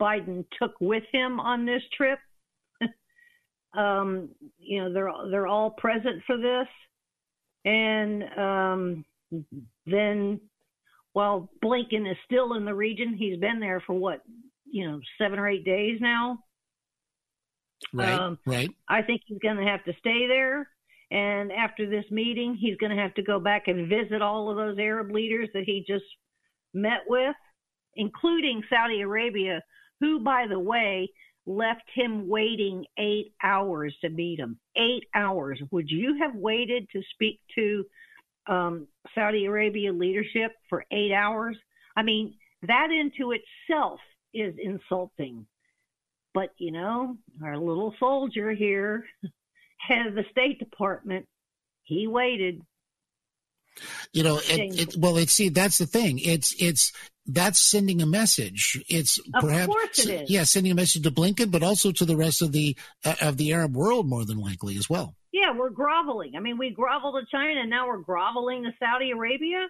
Biden 0.00 0.44
took 0.60 0.72
with 0.80 1.04
him 1.12 1.38
on 1.38 1.66
this 1.66 1.82
trip, 1.96 2.18
um, 3.76 4.30
you 4.58 4.82
know, 4.82 4.92
they're 4.92 5.10
they're 5.30 5.46
all 5.46 5.70
present 5.70 6.22
for 6.26 6.38
this, 6.38 6.68
and 7.64 8.24
um, 8.38 9.04
then 9.86 10.40
while 11.12 11.50
Blinken 11.62 12.10
is 12.10 12.16
still 12.24 12.54
in 12.54 12.64
the 12.64 12.74
region, 12.74 13.14
he's 13.14 13.38
been 13.38 13.60
there 13.60 13.80
for 13.80 13.94
what, 13.94 14.22
you 14.70 14.88
know, 14.88 15.00
seven 15.18 15.38
or 15.38 15.48
eight 15.48 15.64
days 15.64 15.98
now. 16.00 16.38
Right, 17.92 18.12
um, 18.12 18.38
right. 18.46 18.70
I 18.88 19.02
think 19.02 19.22
he's 19.26 19.38
going 19.38 19.56
to 19.56 19.64
have 19.64 19.84
to 19.84 19.92
stay 19.98 20.26
there. 20.28 20.68
And 21.10 21.50
after 21.50 21.88
this 21.88 22.04
meeting, 22.10 22.54
he's 22.54 22.76
going 22.76 22.94
to 22.94 23.02
have 23.02 23.14
to 23.14 23.22
go 23.22 23.40
back 23.40 23.66
and 23.66 23.88
visit 23.88 24.22
all 24.22 24.48
of 24.48 24.56
those 24.56 24.78
Arab 24.78 25.10
leaders 25.10 25.48
that 25.54 25.64
he 25.64 25.84
just 25.86 26.04
met 26.72 27.00
with, 27.08 27.34
including 27.96 28.62
Saudi 28.70 29.00
Arabia, 29.00 29.60
who, 29.98 30.20
by 30.20 30.46
the 30.48 30.58
way, 30.58 31.10
left 31.46 31.82
him 31.92 32.28
waiting 32.28 32.84
eight 32.96 33.32
hours 33.42 33.96
to 34.02 34.08
meet 34.08 34.38
him. 34.38 34.60
Eight 34.76 35.04
hours. 35.14 35.60
Would 35.72 35.90
you 35.90 36.18
have 36.22 36.36
waited 36.36 36.86
to 36.92 37.02
speak 37.12 37.40
to 37.56 37.84
um, 38.46 38.86
Saudi 39.14 39.46
Arabia 39.46 39.92
leadership 39.92 40.52
for 40.68 40.84
eight 40.90 41.12
hours? 41.12 41.56
I 41.96 42.02
mean, 42.02 42.34
that 42.62 42.88
into 42.90 43.32
itself 43.32 44.00
is 44.34 44.54
insulting. 44.62 45.46
But, 46.32 46.50
you 46.58 46.70
know, 46.70 47.16
our 47.42 47.58
little 47.58 47.94
soldier 47.98 48.52
here, 48.52 49.04
head 49.78 50.06
of 50.06 50.14
the 50.14 50.24
State 50.30 50.58
Department, 50.58 51.26
he 51.82 52.06
waited. 52.06 52.62
You 54.12 54.22
know, 54.22 54.38
it, 54.38 54.80
it, 54.80 54.96
well, 54.98 55.16
it's 55.16 55.32
see 55.32 55.48
that's 55.48 55.78
the 55.78 55.86
thing. 55.86 56.18
It's 56.18 56.54
it's 56.60 56.92
that's 57.26 57.60
sending 57.60 58.02
a 58.02 58.06
message. 58.06 58.82
It's 58.88 59.18
of 59.32 59.42
perhaps 59.42 60.06
it 60.06 60.28
yeah, 60.28 60.42
sending 60.42 60.72
a 60.72 60.74
message 60.74 61.02
to 61.02 61.10
Blinken, 61.10 61.50
but 61.50 61.62
also 61.62 61.92
to 61.92 62.04
the 62.04 62.16
rest 62.16 62.42
of 62.42 62.52
the 62.52 62.76
uh, 63.04 63.14
of 63.20 63.36
the 63.36 63.52
Arab 63.52 63.76
world, 63.76 64.08
more 64.08 64.24
than 64.24 64.38
likely 64.38 64.76
as 64.76 64.90
well. 64.90 65.14
Yeah, 65.32 65.56
we're 65.56 65.70
groveling. 65.70 66.32
I 66.36 66.40
mean, 66.40 66.58
we 66.58 66.70
grovel 66.70 67.12
to 67.12 67.26
China, 67.30 67.60
and 67.60 67.70
now 67.70 67.86
we're 67.86 67.98
groveling 67.98 68.64
to 68.64 68.70
Saudi 68.78 69.12
Arabia. 69.12 69.68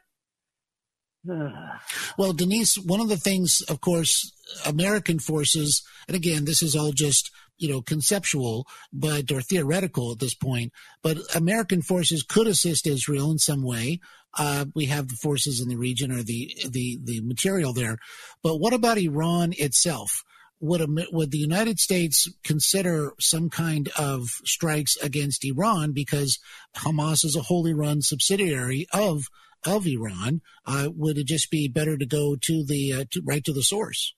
well, 2.18 2.32
Denise, 2.32 2.76
one 2.76 3.00
of 3.00 3.08
the 3.08 3.18
things, 3.18 3.60
of 3.68 3.80
course, 3.80 4.32
American 4.64 5.18
forces, 5.18 5.82
and 6.08 6.16
again, 6.16 6.44
this 6.44 6.62
is 6.62 6.74
all 6.74 6.92
just 6.92 7.30
you 7.58 7.68
know 7.68 7.82
conceptual, 7.82 8.66
but 8.92 9.30
or 9.30 9.42
theoretical 9.42 10.12
at 10.12 10.18
this 10.18 10.34
point. 10.34 10.72
But 11.02 11.18
American 11.34 11.82
forces 11.82 12.22
could 12.22 12.46
assist 12.46 12.86
Israel 12.86 13.30
in 13.30 13.38
some 13.38 13.62
way. 13.62 14.00
Uh, 14.38 14.66
we 14.74 14.86
have 14.86 15.08
the 15.08 15.16
forces 15.16 15.60
in 15.60 15.68
the 15.68 15.76
region 15.76 16.10
or 16.10 16.22
the 16.22 16.56
the 16.68 16.98
the 17.04 17.20
material 17.20 17.74
there. 17.74 17.98
But 18.42 18.56
what 18.56 18.72
about 18.72 18.98
Iran 18.98 19.52
itself? 19.58 20.22
Would, 20.60 20.82
would 21.10 21.30
the 21.30 21.38
United 21.38 21.78
States 21.78 22.28
consider 22.44 23.12
some 23.18 23.48
kind 23.48 23.88
of 23.98 24.28
strikes 24.44 24.96
against 24.96 25.44
Iran 25.44 25.92
because 25.92 26.38
Hamas 26.76 27.24
is 27.24 27.34
a 27.34 27.42
wholly 27.42 27.72
run 27.72 28.02
subsidiary 28.02 28.86
of 28.92 29.24
of 29.66 29.86
Iran, 29.86 30.40
uh, 30.66 30.88
would 30.94 31.18
it 31.18 31.26
just 31.26 31.50
be 31.50 31.68
better 31.68 31.96
to 31.96 32.06
go 32.06 32.36
to 32.36 32.64
the 32.64 32.92
uh, 32.92 33.04
to, 33.10 33.22
right 33.24 33.44
to 33.44 33.52
the 33.52 33.62
source? 33.62 34.14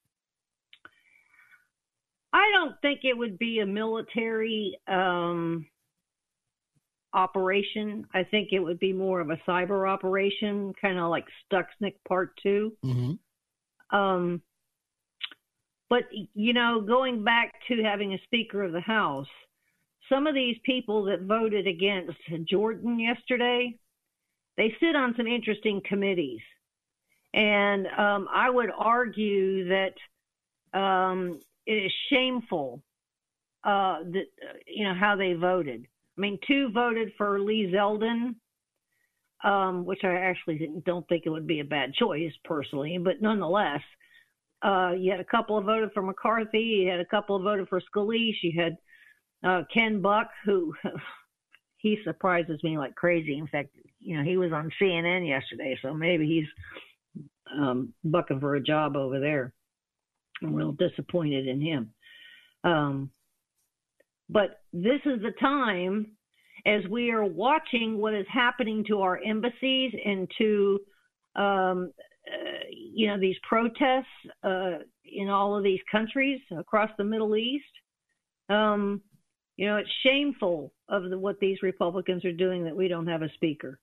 I 2.33 2.50
don't 2.55 2.74
think 2.81 3.00
it 3.02 3.16
would 3.16 3.38
be 3.38 3.59
a 3.59 3.66
military 3.66 4.78
um, 4.88 5.66
operation. 7.12 8.07
I 8.14 8.24
think 8.24 8.48
it 8.52 8.61
would 8.61 8.78
be 8.78 8.92
more 8.92 9.20
of 9.20 9.31
a 9.31 9.38
cyber 9.46 9.88
operation, 9.88 10.72
kind 10.81 10.98
of 10.98 11.11
like 11.11 11.26
Stuxnet 11.50 11.94
Part 12.09 12.31
2 12.42 12.72
mm-hmm. 12.85 13.96
um, 13.96 14.42
but 15.92 16.05
you 16.33 16.55
know, 16.55 16.81
going 16.81 17.22
back 17.22 17.52
to 17.68 17.83
having 17.83 18.14
a 18.14 18.22
Speaker 18.24 18.62
of 18.62 18.72
the 18.72 18.81
House, 18.81 19.26
some 20.09 20.26
of 20.26 20.35
these 20.35 20.57
people 20.64 21.05
that 21.05 21.20
voted 21.20 21.66
against 21.66 22.16
Jordan 22.50 22.98
yesterday, 22.98 23.76
they 24.57 24.74
sit 24.81 24.96
on 24.96 25.12
some 25.18 25.26
interesting 25.26 25.83
committees. 25.87 26.40
And 27.35 27.87
um, 27.88 28.26
I 28.33 28.48
would 28.48 28.70
argue 28.74 29.68
that 29.68 30.78
um, 30.78 31.38
it 31.66 31.74
is 31.74 31.92
shameful 32.09 32.81
uh, 33.62 33.98
that 33.98 34.28
uh, 34.42 34.57
you 34.66 34.85
know 34.85 34.94
how 34.98 35.14
they 35.14 35.35
voted. 35.35 35.87
I 36.16 36.20
mean, 36.22 36.38
two 36.48 36.70
voted 36.72 37.12
for 37.18 37.38
Lee 37.38 37.70
Zeldin, 37.70 38.37
um, 39.44 39.85
which 39.85 40.05
I 40.05 40.14
actually 40.14 40.70
don't 40.87 41.07
think 41.07 41.24
it 41.26 41.31
would 41.31 41.46
be 41.46 41.61
a 41.61 41.64
bad 41.64 41.92
choice 41.92 42.33
personally, 42.46 42.96
but 42.96 43.20
nonetheless, 43.20 43.83
uh, 44.62 44.92
you 44.96 45.11
had 45.11 45.20
a 45.20 45.25
couple 45.25 45.59
of 45.59 45.64
voted 45.64 45.90
for 45.92 46.03
McCarthy, 46.03 46.61
you 46.61 46.90
had 46.90 47.01
a 47.01 47.07
couple 47.07 47.37
of 47.37 47.42
voted 47.42 47.68
for 47.68 47.81
Scalise, 47.81 48.37
you 48.42 48.61
had 48.61 48.77
uh, 49.44 49.62
Ken 49.72 50.01
Buck, 50.01 50.29
who 50.44 50.75
he 51.79 51.98
surprises 52.05 52.62
me 52.62 52.79
like 52.79 52.94
crazy. 52.94 53.38
In 53.38 53.48
fact, 53.48 53.70
you 53.98 54.16
know, 54.16 54.22
he 54.22 54.37
was 54.37 54.53
on 54.53 54.70
CNN 54.81 55.27
yesterday, 55.27 55.77
so 55.83 55.92
maybe 55.92 56.27
he's 56.27 57.25
um, 57.59 57.92
bucking 58.05 58.40
for 58.40 58.55
a 58.55 58.62
job 58.62 58.96
over 58.96 59.20
there. 59.20 59.53
I'm 60.42 60.55
real 60.55 60.72
disappointed 60.72 61.46
in 61.46 61.61
him. 61.61 61.92
Um, 62.64 63.11
but 64.29 64.61
this 64.72 65.01
is 65.05 65.20
the 65.22 65.33
time 65.40 66.12
as 66.66 66.83
we 66.88 67.11
are 67.11 67.25
watching 67.25 67.98
what 67.98 68.14
is 68.14 68.27
happening 68.33 68.85
to 68.88 69.01
our 69.01 69.20
embassies 69.22 69.92
and 70.05 70.31
to 70.38 70.81
um, 71.37 71.92
you 72.94 73.09
know 73.09 73.18
these 73.18 73.37
protests 73.48 74.07
uh, 74.42 74.78
in 75.05 75.28
all 75.28 75.57
of 75.57 75.64
these 75.64 75.81
countries 75.90 76.40
across 76.57 76.90
the 76.98 77.05
Middle 77.05 77.37
East. 77.37 77.64
Um, 78.48 79.02
you 79.57 79.66
know, 79.66 79.76
it's 79.76 79.90
shameful 80.05 80.72
of 80.88 81.09
the, 81.09 81.18
what 81.18 81.38
these 81.40 81.59
Republicans 81.62 82.24
are 82.24 82.33
doing 82.33 82.64
that 82.64 82.76
we 82.76 82.88
don't 82.88 83.07
have 83.07 83.22
a 83.22 83.33
speaker. 83.35 83.78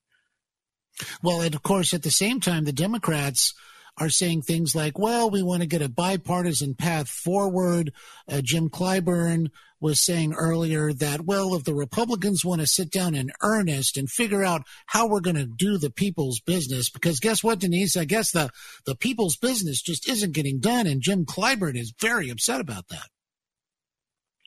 Well, 1.22 1.42
and 1.42 1.56
of 1.56 1.64
course, 1.64 1.94
at 1.94 2.04
the 2.04 2.12
same 2.12 2.40
time, 2.40 2.66
the 2.66 2.74
Democrats 2.74 3.54
are 4.00 4.10
saying 4.10 4.42
things 4.42 4.74
like, 4.74 4.98
well, 4.98 5.30
we 5.30 5.44
want 5.44 5.62
to 5.62 5.68
get 5.68 5.82
a 5.82 5.90
bipartisan 5.90 6.74
path 6.74 7.10
forward. 7.10 7.92
Uh, 8.28 8.42
Jim 8.42 8.70
Clyburn 8.70 9.50
was 9.82 10.04
saying 10.04 10.34
earlier 10.34 10.92
that, 10.94 11.22
well, 11.22 11.56
if 11.56 11.64
the 11.64 11.74
Republicans 11.74 12.44
want 12.44 12.62
to 12.62 12.68
sit 12.68 12.92
down 12.92 13.16
in 13.16 13.32
earnest 13.42 13.98
and 13.98 14.10
figure 14.10 14.44
out 14.44 14.64
how 14.88 15.08
we're 15.08 15.22
going 15.22 15.36
to 15.36 15.46
do 15.46 15.78
the 15.78 15.90
people's 15.90 16.40
business, 16.42 16.90
because 16.90 17.20
guess 17.20 17.44
what, 17.44 17.60
Denise? 17.60 17.96
I 17.96 18.06
guess 18.06 18.32
the, 18.32 18.50
the 18.86 18.96
people's 18.96 19.38
business 19.38 19.82
just 19.82 20.10
isn't 20.10 20.34
getting 20.34 20.60
done. 20.60 20.88
And 20.88 21.02
Jim 21.02 21.26
Clyburn 21.26 21.78
is 21.78 21.94
very 22.00 22.30
upset 22.30 22.60
about 22.60 22.88
that. 22.90 23.08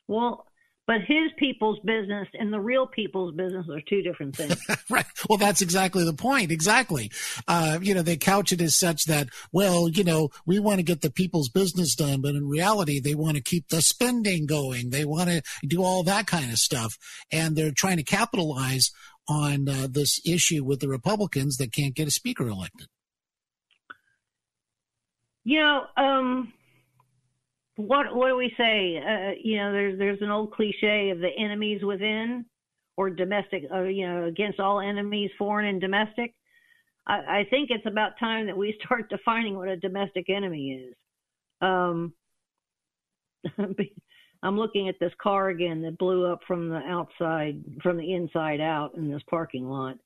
Well, 0.07 0.47
but 0.87 1.01
his 1.03 1.31
people's 1.39 1.79
business 1.81 2.27
and 2.35 2.53
the 2.53 2.61
real 2.61 2.87
people's 2.87 3.35
business 3.35 3.67
are 3.71 3.81
two 3.89 4.03
different 4.03 4.35
things. 4.35 4.61
right. 4.91 5.07
Well, 5.29 5.39
that's 5.39 5.63
exactly 5.63 6.05
the 6.05 6.13
point. 6.13 6.51
Exactly. 6.51 7.11
Uh, 7.47 7.79
you 7.81 7.95
know, 7.95 8.03
they 8.03 8.17
couch 8.17 8.53
it 8.53 8.61
as 8.61 8.77
such 8.77 9.05
that, 9.05 9.29
well, 9.53 9.89
you 9.89 10.03
know, 10.03 10.31
we 10.45 10.59
want 10.59 10.79
to 10.79 10.83
get 10.83 11.01
the 11.01 11.11
people's 11.11 11.49
business 11.49 11.95
done, 11.95 12.21
but 12.21 12.35
in 12.35 12.49
reality, 12.49 12.99
they 12.99 13.15
want 13.15 13.37
to 13.37 13.43
keep 13.43 13.69
the 13.69 13.81
spending 13.81 14.47
going. 14.47 14.91
They 14.91 15.05
want 15.05 15.31
to 15.31 15.43
do 15.67 15.83
all 15.83 16.03
that 16.03 16.27
kind 16.27 16.51
of 16.51 16.59
stuff. 16.59 16.99
And 17.31 17.55
they're 17.55 17.71
trying 17.71 17.99
to 17.99 18.03
capitalize 18.03 18.91
on 19.29 19.69
uh, 19.69 19.87
this 19.89 20.21
issue 20.27 20.65
with 20.65 20.81
the 20.81 20.89
Republicans 20.89 21.59
that 21.59 21.73
can't 21.73 21.95
get 21.95 22.09
a 22.09 22.13
speaker 22.13 22.49
elected. 22.49 22.89
You 25.45 25.61
know, 25.61 25.83
um, 25.97 26.53
what 27.77 28.15
what 28.15 28.29
do 28.29 28.37
we 28.37 28.53
say? 28.57 28.99
Uh, 28.99 29.33
you 29.43 29.57
know, 29.57 29.73
there's 29.73 29.99
there's 29.99 30.23
an 30.23 30.31
old 30.31 30.53
cliche 30.53 31.11
of 31.11 31.19
the 31.21 31.31
enemies 31.39 31.83
within, 31.83 32.45
or 32.97 33.11
domestic. 33.11 33.65
Uh, 33.73 33.83
you 33.83 34.07
know, 34.07 34.25
against 34.25 34.61
all 34.61 34.81
enemies, 34.81 35.31
foreign 35.39 35.67
and 35.67 35.81
domestic. 35.81 36.35
I, 37.07 37.15
I 37.15 37.47
think 37.51 37.71
it's 37.71 37.87
about 37.87 38.19
time 38.21 38.47
that 38.47 38.57
we 38.57 38.79
start 38.85 39.09
defining 39.09 39.57
what 39.57 39.69
a 39.69 39.77
domestic 39.77 40.29
enemy 40.29 40.89
is. 40.89 40.95
Um, 41.61 42.13
I'm 44.45 44.59
looking 44.59 44.89
at 44.89 44.97
this 44.99 45.13
car 45.23 45.49
again 45.51 45.83
that 45.83 45.99
blew 45.99 46.27
up 46.27 46.41
from 46.47 46.69
the 46.69 46.77
outside, 46.77 47.63
from 47.83 47.97
the 47.97 48.13
inside 48.13 48.61
out 48.61 48.95
in 48.97 49.11
this 49.11 49.23
parking 49.31 49.69
lot. 49.69 49.99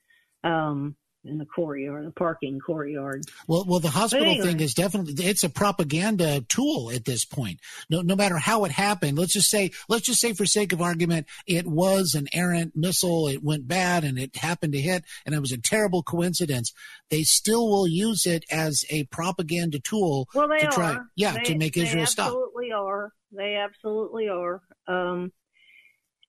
Um, 0.44 0.94
in 1.29 1.39
the 1.39 1.47
courtyard, 1.47 2.07
the 2.07 2.11
parking 2.11 2.59
courtyard. 2.59 3.25
Well, 3.47 3.65
well, 3.67 3.81
the 3.81 3.91
hospital 3.91 4.27
anyway. 4.27 4.47
thing 4.47 4.61
is 4.61 4.75
definitely 4.75 5.25
it's 5.25 5.45
a 5.45 5.49
propaganda 5.49 6.41
tool 6.43 6.91
at 6.95 7.05
this 7.05 7.25
point. 7.25 7.61
No, 7.91 8.03
no 8.03 8.17
matter 8.17 8.37
how 8.37 8.65
it 8.65 8.73
happened, 8.73 9.19
let's 9.19 9.33
just 9.33 9.51
say, 9.51 9.73
let's 9.89 10.07
just 10.07 10.21
say, 10.21 10.33
for 10.33 10.47
sake 10.47 10.73
of 10.73 10.83
argument, 10.83 11.27
it 11.47 11.67
was 11.67 12.15
an 12.15 12.29
errant 12.33 12.77
missile. 12.77 13.29
It 13.29 13.43
went 13.43 13.69
bad 13.69 14.05
and 14.05 14.19
it 14.19 14.37
happened 14.37 14.73
to 14.75 14.81
hit, 14.81 15.05
and 15.25 15.35
it 15.35 15.41
was 15.41 15.53
a 15.53 15.59
terrible 15.59 16.03
coincidence. 16.03 16.73
They 17.11 17.23
still 17.23 17.69
will 17.69 17.89
use 17.89 18.27
it 18.27 18.45
as 18.51 18.85
a 18.91 19.05
propaganda 19.05 19.79
tool. 19.79 20.29
Well, 20.35 20.49
they 20.49 20.59
to 20.59 20.69
try, 20.69 20.95
are. 20.95 21.07
yeah, 21.17 21.33
they, 21.33 21.43
to 21.45 21.57
make 21.57 21.77
Israel 21.77 22.07
stop. 22.07 22.27
They 22.27 22.37
absolutely 22.37 22.73
are. 22.73 23.12
They 23.33 23.55
absolutely 23.57 24.29
are. 24.29 24.62
Um, 24.89 25.33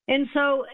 and 0.07 0.27
so, 0.33 0.65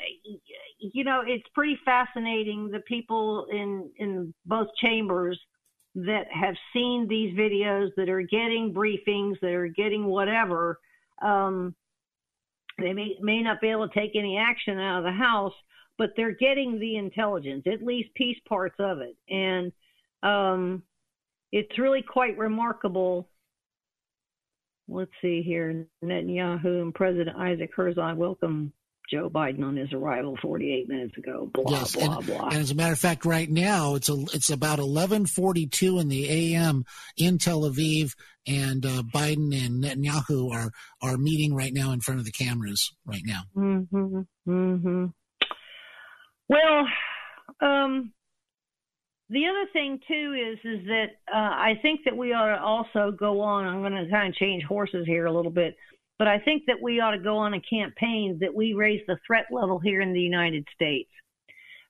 you 0.79 1.03
know, 1.03 1.23
it's 1.25 1.47
pretty 1.53 1.77
fascinating. 1.83 2.69
The 2.69 2.81
people 2.81 3.47
in 3.51 3.89
in 3.97 4.33
both 4.45 4.67
chambers 4.81 5.39
that 5.95 6.25
have 6.31 6.55
seen 6.73 7.07
these 7.07 7.35
videos, 7.37 7.89
that 7.97 8.09
are 8.09 8.21
getting 8.21 8.73
briefings, 8.73 9.39
that 9.41 9.53
are 9.53 9.67
getting 9.67 10.05
whatever. 10.05 10.79
Um, 11.21 11.75
they 12.79 12.93
may 12.93 13.15
may 13.21 13.41
not 13.41 13.61
be 13.61 13.69
able 13.69 13.87
to 13.87 13.99
take 13.99 14.15
any 14.15 14.37
action 14.37 14.79
out 14.79 14.99
of 14.99 15.03
the 15.03 15.11
house, 15.11 15.53
but 15.97 16.11
they're 16.15 16.35
getting 16.35 16.79
the 16.79 16.97
intelligence, 16.97 17.63
at 17.71 17.83
least 17.83 18.13
piece 18.15 18.39
parts 18.47 18.75
of 18.79 18.99
it, 18.99 19.15
and 19.29 19.71
um, 20.23 20.83
it's 21.51 21.77
really 21.77 22.01
quite 22.01 22.37
remarkable 22.37 23.29
let's 24.87 25.11
see 25.21 25.41
here. 25.41 25.85
Netanyahu 26.03 26.81
and 26.81 26.93
President 26.93 27.37
Isaac 27.37 27.71
Herzog 27.75 28.17
welcome 28.17 28.73
Joe 29.11 29.29
Biden 29.29 29.63
on 29.63 29.75
his 29.75 29.91
arrival 29.93 30.37
48 30.41 30.89
minutes 30.89 31.17
ago. 31.17 31.49
Blah 31.53 31.71
yes, 31.71 31.95
blah 31.95 32.17
and, 32.17 32.25
blah. 32.25 32.47
And 32.47 32.57
as 32.57 32.71
a 32.71 32.75
matter 32.75 32.93
of 32.93 32.99
fact, 32.99 33.25
right 33.25 33.49
now 33.49 33.95
it's 33.95 34.09
a, 34.09 34.13
it's 34.33 34.49
about 34.49 34.79
11:42 34.79 36.01
in 36.01 36.07
the 36.07 36.53
a.m. 36.53 36.85
in 37.17 37.37
Tel 37.37 37.61
Aviv, 37.61 38.13
and 38.47 38.85
uh, 38.85 39.03
Biden 39.13 39.53
and 39.53 39.83
Netanyahu 39.83 40.51
are 40.51 40.71
are 41.01 41.17
meeting 41.17 41.53
right 41.53 41.73
now 41.73 41.91
in 41.91 42.01
front 42.01 42.19
of 42.19 42.25
the 42.25 42.31
cameras 42.31 42.93
right 43.05 43.23
now. 43.25 43.41
Mm-hmm. 43.55 44.21
Mm-hmm. 44.47 45.05
Well, 46.49 46.87
um, 47.61 48.13
the 49.29 49.45
other 49.47 49.69
thing 49.71 49.99
too 50.07 50.35
is 50.53 50.59
is 50.63 50.85
that 50.87 51.07
uh, 51.33 51.37
I 51.37 51.73
think 51.81 52.01
that 52.05 52.15
we 52.15 52.33
ought 52.33 52.55
to 52.55 52.61
also 52.61 53.11
go 53.17 53.41
on. 53.41 53.65
I'm 53.65 53.81
going 53.81 54.05
to 54.05 54.09
kind 54.11 54.29
of 54.29 54.35
change 54.35 54.63
horses 54.63 55.05
here 55.05 55.25
a 55.25 55.33
little 55.33 55.51
bit, 55.51 55.75
but 56.19 56.27
I 56.27 56.39
think 56.39 56.63
that 56.67 56.81
we 56.81 56.99
ought 56.99 57.11
to 57.11 57.19
go 57.19 57.37
on 57.37 57.53
a 57.53 57.61
campaign 57.61 58.37
that 58.41 58.53
we 58.53 58.73
raise 58.73 59.01
the 59.07 59.17
threat 59.25 59.45
level 59.51 59.79
here 59.79 60.01
in 60.01 60.13
the 60.13 60.21
United 60.21 60.67
States 60.73 61.09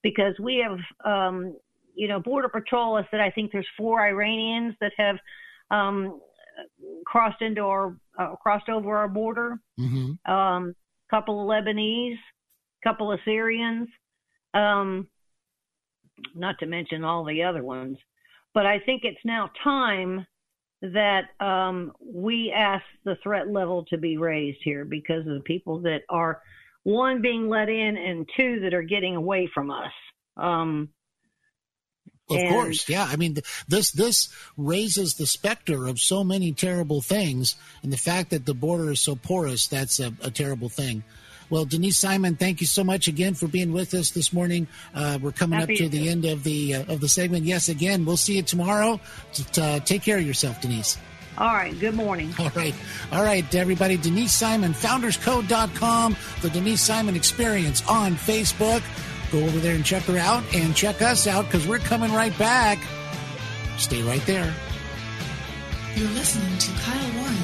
because 0.02 0.34
we 0.40 0.66
have, 0.68 0.80
um, 1.06 1.56
you 1.96 2.08
know, 2.08 2.20
border 2.20 2.50
patrol. 2.50 2.96
I 2.96 3.08
said 3.12 3.20
I 3.20 3.32
think 3.32 3.52
there's 3.52 3.68
four 3.78 4.02
Iranians 4.02 4.76
that 4.82 4.94
have 4.98 5.18
um, 5.72 6.20
crossed 7.06 7.42
into 7.42 7.62
our 7.62 7.96
uh, 8.18 8.36
crossed 8.36 8.70
over 8.70 8.98
our 8.98 9.08
border. 9.08 9.60
Mm-hmm. 9.80 10.32
Um, 10.32 10.76
couple 11.10 11.42
of 11.42 11.48
Lebanese, 11.48 12.18
couple 12.84 13.12
of 13.12 13.20
Syrians. 13.26 13.88
Um, 14.54 15.08
not 16.36 16.56
to 16.60 16.66
mention 16.66 17.04
all 17.04 17.24
the 17.24 17.44
other 17.44 17.64
ones. 17.64 17.98
But 18.54 18.66
I 18.66 18.80
think 18.80 19.02
it's 19.04 19.24
now 19.26 19.50
time 19.64 20.26
that 20.92 21.30
um, 21.40 21.94
we 22.02 22.52
ask 22.52 22.84
the 23.06 23.16
threat 23.24 23.48
level 23.48 23.86
to 23.86 23.98
be 23.98 24.18
raised 24.18 24.60
here 24.64 24.84
because 24.84 25.26
of 25.26 25.34
the 25.34 25.44
people 25.46 25.80
that 25.82 26.02
are 26.10 26.42
one 26.84 27.22
being 27.22 27.48
let 27.48 27.70
in 27.70 27.96
and 27.96 28.30
two 28.36 28.60
that 28.62 28.74
are 28.74 28.84
getting 28.84 29.16
away 29.16 29.50
from 29.54 29.72
us. 29.72 29.94
Um, 30.36 30.90
of 32.30 32.38
and, 32.38 32.50
course, 32.50 32.90
yeah. 32.90 33.08
I 33.10 33.16
mean, 33.16 33.38
this 33.68 33.92
this 33.92 34.30
raises 34.58 35.16
the 35.16 35.26
specter 35.26 35.88
of 35.88 36.00
so 36.00 36.24
many 36.24 36.52
terrible 36.52 37.02
things, 37.02 37.56
and 37.82 37.92
the 37.92 37.98
fact 37.98 38.30
that 38.32 38.46
the 38.46 38.54
border 38.54 38.92
is 38.92 39.02
so 39.02 39.16
porous—that's 39.16 40.00
a, 40.00 40.14
a 40.22 40.32
terrible 40.32 40.70
thing. 40.70 41.04
Well, 41.50 41.66
Denise 41.66 41.98
Simon, 41.98 42.36
thank 42.36 42.62
you 42.62 42.68
so 42.68 42.84
much 42.84 43.08
again 43.08 43.34
for 43.34 43.48
being 43.48 43.74
with 43.74 43.94
us 43.94 44.12
this 44.12 44.34
morning. 44.34 44.68
Uh, 44.94 45.20
we're 45.22 45.32
coming 45.32 45.60
Happy 45.60 45.74
up 45.74 45.78
to 45.80 45.90
the 45.90 46.10
end 46.10 46.26
of 46.26 46.44
the 46.44 46.76
uh, 46.76 46.94
of 46.94 47.02
the 47.02 47.10
segment. 47.10 47.46
Yes, 47.46 47.70
again, 47.70 48.06
we'll 48.06 48.18
see 48.18 48.38
you 48.38 48.44
tomorrow. 48.44 49.00
Just, 49.34 49.60
uh, 49.60 49.80
take 49.80 50.04
care 50.04 50.18
of 50.18 50.26
yourself, 50.26 50.62
Denise. 50.62 50.98
All 51.38 51.48
right. 51.48 51.78
Good 51.80 51.96
morning. 51.96 52.34
All 52.40 52.52
right. 52.56 52.76
All 53.12 53.24
right, 53.24 53.56
everybody. 53.56 53.98
Denise 53.98 54.34
Simon, 54.34 54.74
founderscode.com, 54.74 56.16
the 56.42 56.50
Denise 56.50 56.82
Simon 56.82 57.16
Experience 57.16 57.88
on 57.88 58.14
Facebook. 58.14 58.84
Go 59.32 59.40
over 59.40 59.58
there 59.60 59.74
and 59.76 59.84
check 59.84 60.04
her 60.04 60.18
out 60.18 60.44
and 60.54 60.76
check 60.76 61.02
us 61.02 61.26
out 61.26 61.46
because 61.46 61.68
we're 61.68 61.80
coming 61.80 62.14
right 62.14 62.38
back. 62.38 62.78
Stay 63.78 64.04
right 64.04 64.24
there. 64.28 64.54
You're 65.96 66.10
listening 66.10 66.58
to 66.58 66.72
Kyle 66.82 67.16
Warren. 67.18 67.36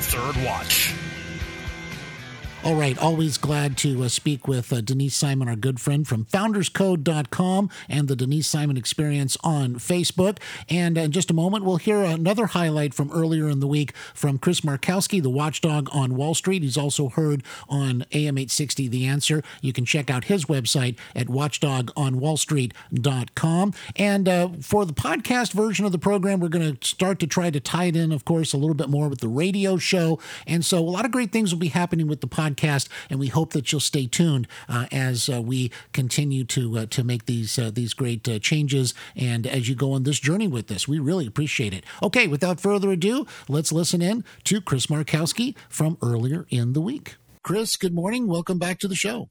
Third 0.00 0.44
Watch. 0.44 0.94
All 2.66 2.74
right, 2.74 2.98
always 2.98 3.38
glad 3.38 3.78
to 3.78 4.02
uh, 4.02 4.08
speak 4.08 4.46
with 4.48 4.72
uh, 4.72 4.80
Denise 4.80 5.14
Simon, 5.14 5.48
our 5.48 5.54
good 5.54 5.80
friend 5.80 6.04
from 6.04 6.24
founderscode.com 6.24 7.70
and 7.88 8.08
the 8.08 8.16
Denise 8.16 8.48
Simon 8.48 8.76
Experience 8.76 9.36
on 9.44 9.76
Facebook. 9.76 10.38
And 10.68 10.98
in 10.98 11.12
just 11.12 11.30
a 11.30 11.32
moment, 11.32 11.64
we'll 11.64 11.76
hear 11.76 12.02
another 12.02 12.46
highlight 12.46 12.92
from 12.92 13.12
earlier 13.12 13.48
in 13.48 13.60
the 13.60 13.68
week 13.68 13.94
from 14.14 14.38
Chris 14.38 14.62
Markowski, 14.62 15.22
the 15.22 15.30
watchdog 15.30 15.88
on 15.92 16.16
Wall 16.16 16.34
Street. 16.34 16.64
He's 16.64 16.76
also 16.76 17.08
heard 17.08 17.44
on 17.68 18.04
AM 18.10 18.36
860 18.36 18.88
The 18.88 19.06
Answer. 19.06 19.44
You 19.60 19.72
can 19.72 19.84
check 19.84 20.10
out 20.10 20.24
his 20.24 20.46
website 20.46 20.98
at 21.14 21.28
watchdogonwallstreet.com. 21.28 23.74
And 23.94 24.28
uh, 24.28 24.48
for 24.60 24.84
the 24.84 24.92
podcast 24.92 25.52
version 25.52 25.84
of 25.84 25.92
the 25.92 26.00
program, 26.00 26.40
we're 26.40 26.48
going 26.48 26.76
to 26.76 26.84
start 26.84 27.20
to 27.20 27.28
try 27.28 27.48
to 27.48 27.60
tie 27.60 27.84
it 27.84 27.94
in, 27.94 28.10
of 28.10 28.24
course, 28.24 28.52
a 28.52 28.56
little 28.56 28.74
bit 28.74 28.88
more 28.88 29.08
with 29.08 29.20
the 29.20 29.28
radio 29.28 29.76
show. 29.76 30.18
And 30.48 30.64
so 30.64 30.80
a 30.80 30.80
lot 30.80 31.04
of 31.04 31.12
great 31.12 31.30
things 31.30 31.52
will 31.52 31.60
be 31.60 31.68
happening 31.68 32.08
with 32.08 32.20
the 32.20 32.26
podcast 32.26 32.55
podcast, 32.56 32.88
and 33.10 33.18
we 33.18 33.28
hope 33.28 33.52
that 33.52 33.70
you'll 33.70 33.80
stay 33.80 34.06
tuned 34.06 34.48
uh, 34.68 34.86
as 34.90 35.28
uh, 35.28 35.40
we 35.40 35.70
continue 35.92 36.44
to 36.44 36.78
uh, 36.78 36.86
to 36.86 37.04
make 37.04 37.26
these 37.26 37.58
uh, 37.58 37.70
these 37.72 37.94
great 37.94 38.28
uh, 38.28 38.38
changes 38.38 38.94
and 39.14 39.46
as 39.46 39.68
you 39.68 39.74
go 39.74 39.92
on 39.92 40.02
this 40.02 40.18
journey 40.18 40.48
with 40.48 40.70
us. 40.70 40.88
We 40.88 40.98
really 40.98 41.26
appreciate 41.26 41.72
it. 41.72 41.84
Okay, 42.02 42.26
without 42.26 42.60
further 42.60 42.90
ado, 42.90 43.26
let's 43.48 43.72
listen 43.72 44.02
in 44.02 44.24
to 44.44 44.60
Chris 44.60 44.86
Markowski 44.86 45.54
from 45.68 45.98
earlier 46.02 46.46
in 46.50 46.72
the 46.72 46.80
week. 46.80 47.16
Chris, 47.42 47.76
good 47.76 47.94
morning. 47.94 48.26
Welcome 48.26 48.58
back 48.58 48.78
to 48.80 48.88
the 48.88 48.96
show. 48.96 49.30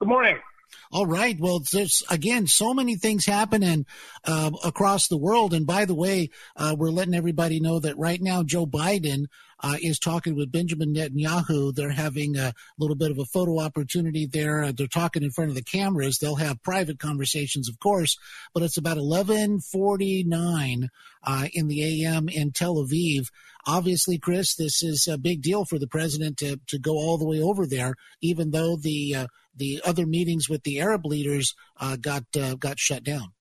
Good 0.00 0.08
morning. 0.08 0.38
All 0.92 1.06
right. 1.06 1.38
Well, 1.38 1.60
there's 1.72 2.02
again 2.10 2.46
so 2.46 2.74
many 2.74 2.96
things 2.96 3.26
happening 3.26 3.86
uh, 4.24 4.50
across 4.64 5.08
the 5.08 5.16
world. 5.16 5.54
And 5.54 5.66
by 5.66 5.84
the 5.84 5.94
way, 5.94 6.30
uh, 6.56 6.76
we're 6.78 6.90
letting 6.90 7.14
everybody 7.14 7.60
know 7.60 7.78
that 7.80 7.98
right 7.98 8.20
now 8.20 8.42
Joe 8.42 8.66
Biden 8.66 9.26
uh, 9.64 9.76
is 9.80 9.98
talking 9.98 10.36
with 10.36 10.52
Benjamin 10.52 10.94
Netanyahu. 10.94 11.74
They're 11.74 11.90
having 11.90 12.36
a 12.36 12.52
little 12.78 12.96
bit 12.96 13.10
of 13.10 13.18
a 13.18 13.24
photo 13.24 13.60
opportunity 13.60 14.26
there. 14.26 14.62
Uh, 14.64 14.72
they're 14.76 14.86
talking 14.86 15.22
in 15.22 15.30
front 15.30 15.50
of 15.50 15.56
the 15.56 15.62
cameras. 15.62 16.18
They'll 16.18 16.34
have 16.36 16.62
private 16.62 16.98
conversations, 16.98 17.68
of 17.68 17.78
course, 17.78 18.18
but 18.52 18.62
it's 18.62 18.76
about 18.76 18.98
11:49 18.98 20.88
uh, 21.22 21.48
in 21.52 21.68
the 21.68 22.04
AM 22.04 22.28
in 22.28 22.52
Tel 22.52 22.76
Aviv. 22.76 23.28
Obviously, 23.66 24.18
Chris, 24.18 24.54
this 24.54 24.82
is 24.82 25.08
a 25.08 25.16
big 25.16 25.40
deal 25.40 25.64
for 25.64 25.78
the 25.78 25.88
president 25.88 26.36
to 26.38 26.60
to 26.66 26.78
go 26.78 26.92
all 26.92 27.16
the 27.16 27.26
way 27.26 27.40
over 27.40 27.66
there, 27.66 27.94
even 28.20 28.50
though 28.50 28.76
the 28.76 29.14
uh, 29.14 29.26
the 29.56 29.80
other 29.84 30.06
meetings 30.06 30.48
with 30.48 30.62
the 30.62 30.80
Arab 30.80 31.06
leaders 31.06 31.54
uh, 31.80 31.96
got 31.96 32.24
uh, 32.38 32.54
got 32.54 32.78
shut 32.78 33.04
down. 33.04 33.32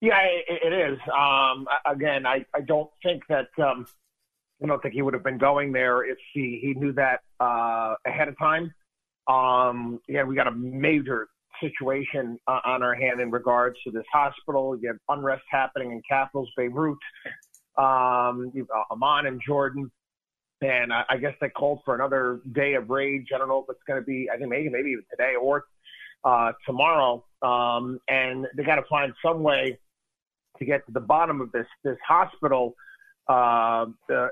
Yeah, 0.00 0.18
it, 0.48 0.60
it 0.64 0.92
is. 0.92 0.98
Um, 1.16 1.66
again, 1.86 2.26
I, 2.26 2.44
I 2.52 2.60
don't 2.60 2.90
think 3.04 3.22
that 3.28 3.46
um, 3.62 3.86
I 4.62 4.66
don't 4.66 4.82
think 4.82 4.94
he 4.94 5.02
would 5.02 5.14
have 5.14 5.24
been 5.24 5.38
going 5.38 5.72
there 5.72 6.04
if 6.04 6.18
he, 6.34 6.58
he 6.60 6.74
knew 6.74 6.92
that 6.94 7.20
uh, 7.40 7.94
ahead 8.06 8.28
of 8.28 8.38
time. 8.38 8.72
Um, 9.28 10.00
yeah, 10.08 10.24
we 10.24 10.34
got 10.34 10.48
a 10.48 10.54
major 10.54 11.28
situation 11.60 12.38
uh, 12.48 12.60
on 12.64 12.82
our 12.82 12.94
hand 12.94 13.20
in 13.20 13.30
regards 13.30 13.76
to 13.84 13.90
this 13.90 14.04
hospital. 14.12 14.76
You 14.80 14.88
have 14.88 14.98
unrest 15.08 15.44
happening 15.50 15.92
in 15.92 16.02
capitals, 16.08 16.50
Beirut, 16.56 16.98
um, 17.78 18.52
Amman 18.90 19.26
and 19.26 19.40
Jordan. 19.46 19.90
And 20.62 20.92
I, 20.92 21.04
I 21.10 21.16
guess 21.16 21.34
they 21.40 21.48
called 21.48 21.80
for 21.84 21.94
another 21.94 22.40
day 22.52 22.74
of 22.74 22.88
rage. 22.88 23.28
I 23.34 23.38
don't 23.38 23.48
know 23.48 23.58
if 23.58 23.66
it's 23.68 23.82
going 23.86 24.00
to 24.00 24.06
be, 24.06 24.28
I 24.32 24.36
think 24.36 24.48
maybe, 24.48 24.68
maybe 24.68 24.90
even 24.90 25.04
today 25.10 25.34
or 25.40 25.64
uh, 26.24 26.52
tomorrow. 26.64 27.24
Um, 27.42 27.98
and 28.08 28.46
they 28.56 28.62
got 28.62 28.76
to 28.76 28.84
find 28.88 29.12
some 29.24 29.42
way 29.42 29.78
to 30.58 30.64
get 30.64 30.86
to 30.86 30.92
the 30.92 31.00
bottom 31.00 31.40
of 31.40 31.50
this, 31.52 31.66
this 31.82 31.96
hospital 32.06 32.74
uh, 33.28 33.86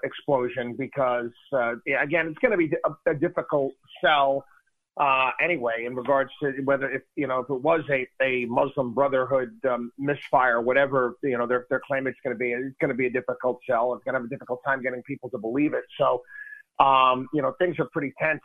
explosion 0.05 0.75
because, 0.79 1.31
uh, 1.53 1.75
yeah, 1.87 2.03
again, 2.03 2.29
it's 2.29 2.38
going 2.38 2.53
to 2.53 2.57
be 2.57 2.71
a, 2.85 3.11
a 3.11 3.14
difficult 3.14 3.73
sell 4.03 4.45
uh, 4.96 5.31
anyway 5.42 5.85
in 5.87 5.94
regards 5.94 6.31
to 6.42 6.53
whether 6.64 6.90
if 6.90 7.03
you 7.16 7.26
know 7.26 7.40
if 7.40 7.50
it 7.50 7.62
was 7.62 7.83
a, 7.90 8.07
a 8.22 8.44
Muslim 8.46 8.92
Brotherhood 8.92 9.50
um, 9.68 9.92
misfire, 9.98 10.61
whatever 10.61 11.14
you 11.22 11.38
know 11.38 11.46
their 11.46 11.66
their 11.70 11.81
claim 11.87 12.07
it's 12.07 12.18
going 12.24 12.35
to 12.35 12.38
be, 12.38 12.53
it's 12.53 12.76
going 12.81 12.90
to 12.90 12.94
be 12.94 13.07
a 13.07 13.11
difficult 13.11 13.61
sell. 13.68 13.94
It's 13.94 14.05
going 14.05 14.14
to 14.14 14.20
have 14.20 14.26
a 14.26 14.29
difficult 14.29 14.61
time 14.66 14.83
getting 14.83 15.03
people 15.03 15.31
to 15.31 15.38
believe 15.38 15.74
it. 15.74 15.85
So, 15.98 16.22
um, 16.85 17.29
you 17.33 17.42
know, 17.42 17.55
things 17.59 17.76
are 17.79 17.88
pretty 17.92 18.12
tense 18.20 18.40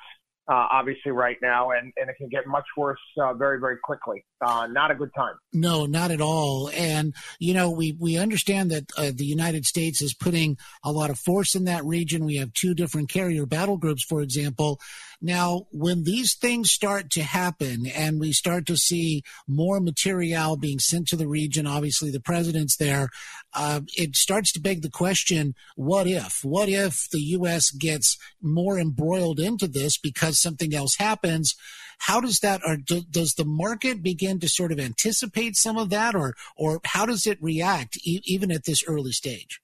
uh, 0.48 0.68
obviously 0.72 1.12
right 1.12 1.38
now, 1.42 1.72
and, 1.72 1.92
and 1.98 2.10
it 2.10 2.16
can 2.18 2.30
get 2.30 2.46
much 2.46 2.66
worse 2.78 3.00
uh, 3.20 3.34
very, 3.34 3.60
very 3.60 3.78
quickly. 3.84 4.24
Uh, 4.42 4.68
not 4.68 4.92
a 4.92 4.96
good 4.96 5.10
time. 5.16 5.34
No, 5.54 5.86
not 5.86 6.12
at 6.12 6.22
all. 6.22 6.70
And 6.70 7.16
you 7.40 7.54
know, 7.54 7.72
we 7.72 7.96
we 8.00 8.18
understand 8.18 8.70
that 8.72 8.92
uh, 8.98 9.12
the 9.16 9.26
United 9.26 9.66
States 9.66 10.02
is 10.02 10.14
putting 10.14 10.58
a 10.84 10.92
lot 10.92 11.10
of 11.10 11.18
force 11.18 11.56
in 11.56 11.64
that 11.66 11.84
region. 11.84 12.26
We 12.26 12.36
have 12.36 12.54
two 12.54 12.76
different 12.76 13.10
carrier 13.10 13.46
battle 13.46 13.78
groups, 13.78 14.04
for 14.04 14.22
example. 14.22 14.80
Now, 15.22 15.66
when 15.72 16.04
these 16.04 16.36
things 16.36 16.72
start 16.72 17.10
to 17.12 17.24
happen, 17.24 17.88
and 17.88 18.20
we 18.20 18.32
start 18.32 18.68
to 18.68 18.78
see 18.78 19.24
more 19.48 19.80
material 19.80 20.58
being 20.58 20.80
sent 20.80 21.08
to 21.08 21.16
the 21.16 21.28
region, 21.28 21.66
obviously 21.66 22.12
the 22.12 22.20
president's 22.20 22.78
there. 22.78 23.10
Uh, 23.54 23.82
it 23.98 24.16
starts 24.16 24.52
to 24.52 24.60
beg 24.60 24.84
the 24.84 24.90
question: 24.92 25.56
What 25.76 26.06
if? 26.06 26.42
What 26.44 26.70
if 26.70 27.08
the 27.12 27.22
U.S. 27.22 27.72
gets 27.72 28.18
more 28.42 28.78
embroiled 28.78 29.40
into 29.40 29.68
this 29.68 29.98
because 29.98 30.35
because 30.36 30.42
something 30.42 30.76
else 30.76 30.96
happens. 30.98 31.56
How 32.00 32.20
does 32.20 32.40
that, 32.40 32.62
or 32.66 32.78
do, 32.78 33.02
does 33.10 33.36
the 33.36 33.46
market 33.46 34.04
begin 34.04 34.40
to 34.40 34.50
sort 34.50 34.72
of 34.72 34.80
anticipate 34.80 35.56
some 35.56 35.78
of 35.78 35.90
that, 35.92 36.14
or 36.14 36.36
or 36.58 36.82
how 36.84 37.06
does 37.06 37.26
it 37.26 37.38
react 37.42 37.98
e- 38.04 38.22
even 38.26 38.52
at 38.52 38.66
this 38.66 38.84
early 38.86 39.12
stage? 39.12 39.62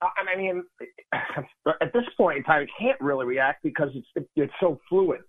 I 0.00 0.36
mean, 0.36 0.64
at 1.12 1.92
this 1.92 2.04
point 2.16 2.38
in 2.38 2.44
time, 2.44 2.62
it 2.62 2.70
can't 2.78 3.00
really 3.00 3.26
react 3.26 3.62
because 3.62 3.90
it's 3.94 4.28
it's 4.34 4.52
so 4.60 4.80
fluid. 4.88 5.20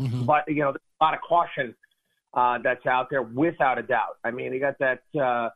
Mm-hmm. 0.00 0.24
But 0.24 0.44
you 0.48 0.62
know, 0.62 0.72
there's 0.72 1.00
a 1.00 1.04
lot 1.04 1.14
of 1.14 1.20
caution 1.20 1.74
uh, 2.34 2.58
that's 2.62 2.84
out 2.86 3.08
there 3.10 3.22
without 3.22 3.78
a 3.78 3.82
doubt. 3.82 4.18
I 4.24 4.32
mean, 4.32 4.52
you 4.52 4.60
got 4.60 4.78
that. 4.80 5.02
Uh, 5.16 5.50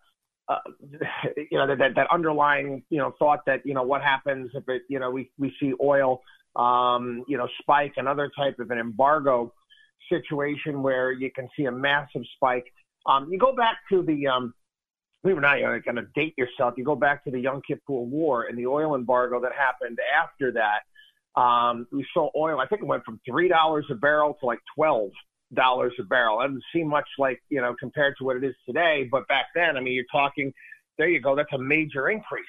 uh, 0.49 0.61
you 1.51 1.59
know 1.59 1.67
that, 1.67 1.95
that 1.95 2.07
underlying 2.11 2.83
you 2.89 2.99
know 2.99 3.13
thought 3.19 3.41
that 3.47 3.67
you 3.67 3.75
know 3.75 3.83
what 3.83 4.01
happens 4.01 4.51
if 4.55 4.65
it 4.69 4.83
you 4.89 4.99
know 4.99 5.11
we 5.11 5.31
we 5.39 5.53
see 5.61 5.75
oil 5.83 6.23
um, 6.57 7.25
you 7.29 7.37
know 7.37 7.49
spike 7.61 7.95
another 7.97 8.31
type 8.37 8.59
of 8.59 8.71
an 8.71 8.79
embargo 8.79 9.53
situation 10.09 10.83
where 10.83 11.13
you 11.13 11.31
can 11.35 11.49
see 11.57 11.67
a 11.67 11.73
massive 11.73 12.23
spike. 12.37 12.65
Um, 13.07 13.29
you 13.31 13.39
go 13.39 13.55
back 13.55 13.79
to 13.91 14.03
the 14.03 14.27
um, 14.27 14.55
believe 15.23 15.37
it 15.37 15.39
or 15.39 15.43
not, 15.43 15.59
you're 15.59 15.81
going 15.81 15.97
to 15.97 16.07
date 16.15 16.35
yourself. 16.37 16.75
You 16.77 16.85
go 16.85 16.97
back 16.97 17.25
to 17.25 17.31
the 17.31 17.41
Yom 17.41 17.63
Kippur 17.67 17.93
War 17.93 18.45
and 18.45 18.57
the 18.57 18.67
oil 18.67 18.95
embargo 18.95 19.41
that 19.41 19.53
happened 19.53 19.99
after 20.17 20.53
that. 20.53 21.41
Um, 21.41 21.87
we 21.93 22.07
saw 22.15 22.31
oil. 22.37 22.61
I 22.61 22.67
think 22.67 22.83
it 22.83 22.87
went 22.87 23.05
from 23.05 23.21
three 23.29 23.49
dollars 23.49 23.87
a 23.91 23.95
barrel 23.95 24.37
to 24.41 24.47
like 24.47 24.61
twelve 24.75 25.11
dollars 25.55 25.93
a 26.01 26.03
barrel. 26.05 26.41
It 26.41 26.49
doesn't 26.49 26.65
seem 26.73 26.89
much 26.89 27.09
like 27.19 27.41
you 27.49 27.61
know 27.61 27.75
compared 27.79 28.15
to 28.19 28.25
what 28.25 28.37
it 28.37 28.45
is 28.45 28.55
today, 28.67 29.09
but 29.11 29.27
back 29.29 29.47
then, 29.55 29.77
I 29.77 29.81
mean, 29.81 29.95
you're 29.95 30.05
talking. 30.11 30.53
There 30.97 31.09
you 31.09 31.21
go. 31.21 31.37
That's 31.37 31.53
a 31.53 31.59
major 31.59 32.09
increase. 32.09 32.45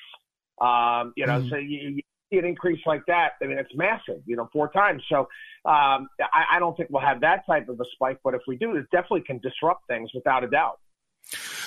Um, 0.60 1.14
you 1.16 1.28
know, 1.28 1.40
mm. 1.40 1.50
so 1.50 1.58
you 1.58 2.02
an 2.32 2.46
increase 2.46 2.82
like 2.86 3.06
that. 3.08 3.32
I 3.42 3.46
mean, 3.46 3.58
it's 3.58 3.74
massive. 3.76 4.22
You 4.26 4.36
know, 4.36 4.50
four 4.54 4.72
times. 4.72 5.04
So 5.10 5.20
um, 5.66 6.08
I, 6.22 6.56
I 6.56 6.60
don't 6.60 6.76
think 6.78 6.90
we'll 6.92 7.02
have 7.02 7.22
that 7.22 7.46
type 7.46 7.70
of 7.70 7.80
a 7.80 7.86
spike, 7.94 8.20
but 8.24 8.34
if 8.34 8.42
we 8.48 8.58
do, 8.58 8.76
it 8.76 8.86
definitely 8.92 9.22
can 9.22 9.40
disrupt 9.40 9.88
things 9.88 10.12
without 10.14 10.44
a 10.44 10.48
doubt. 10.48 10.80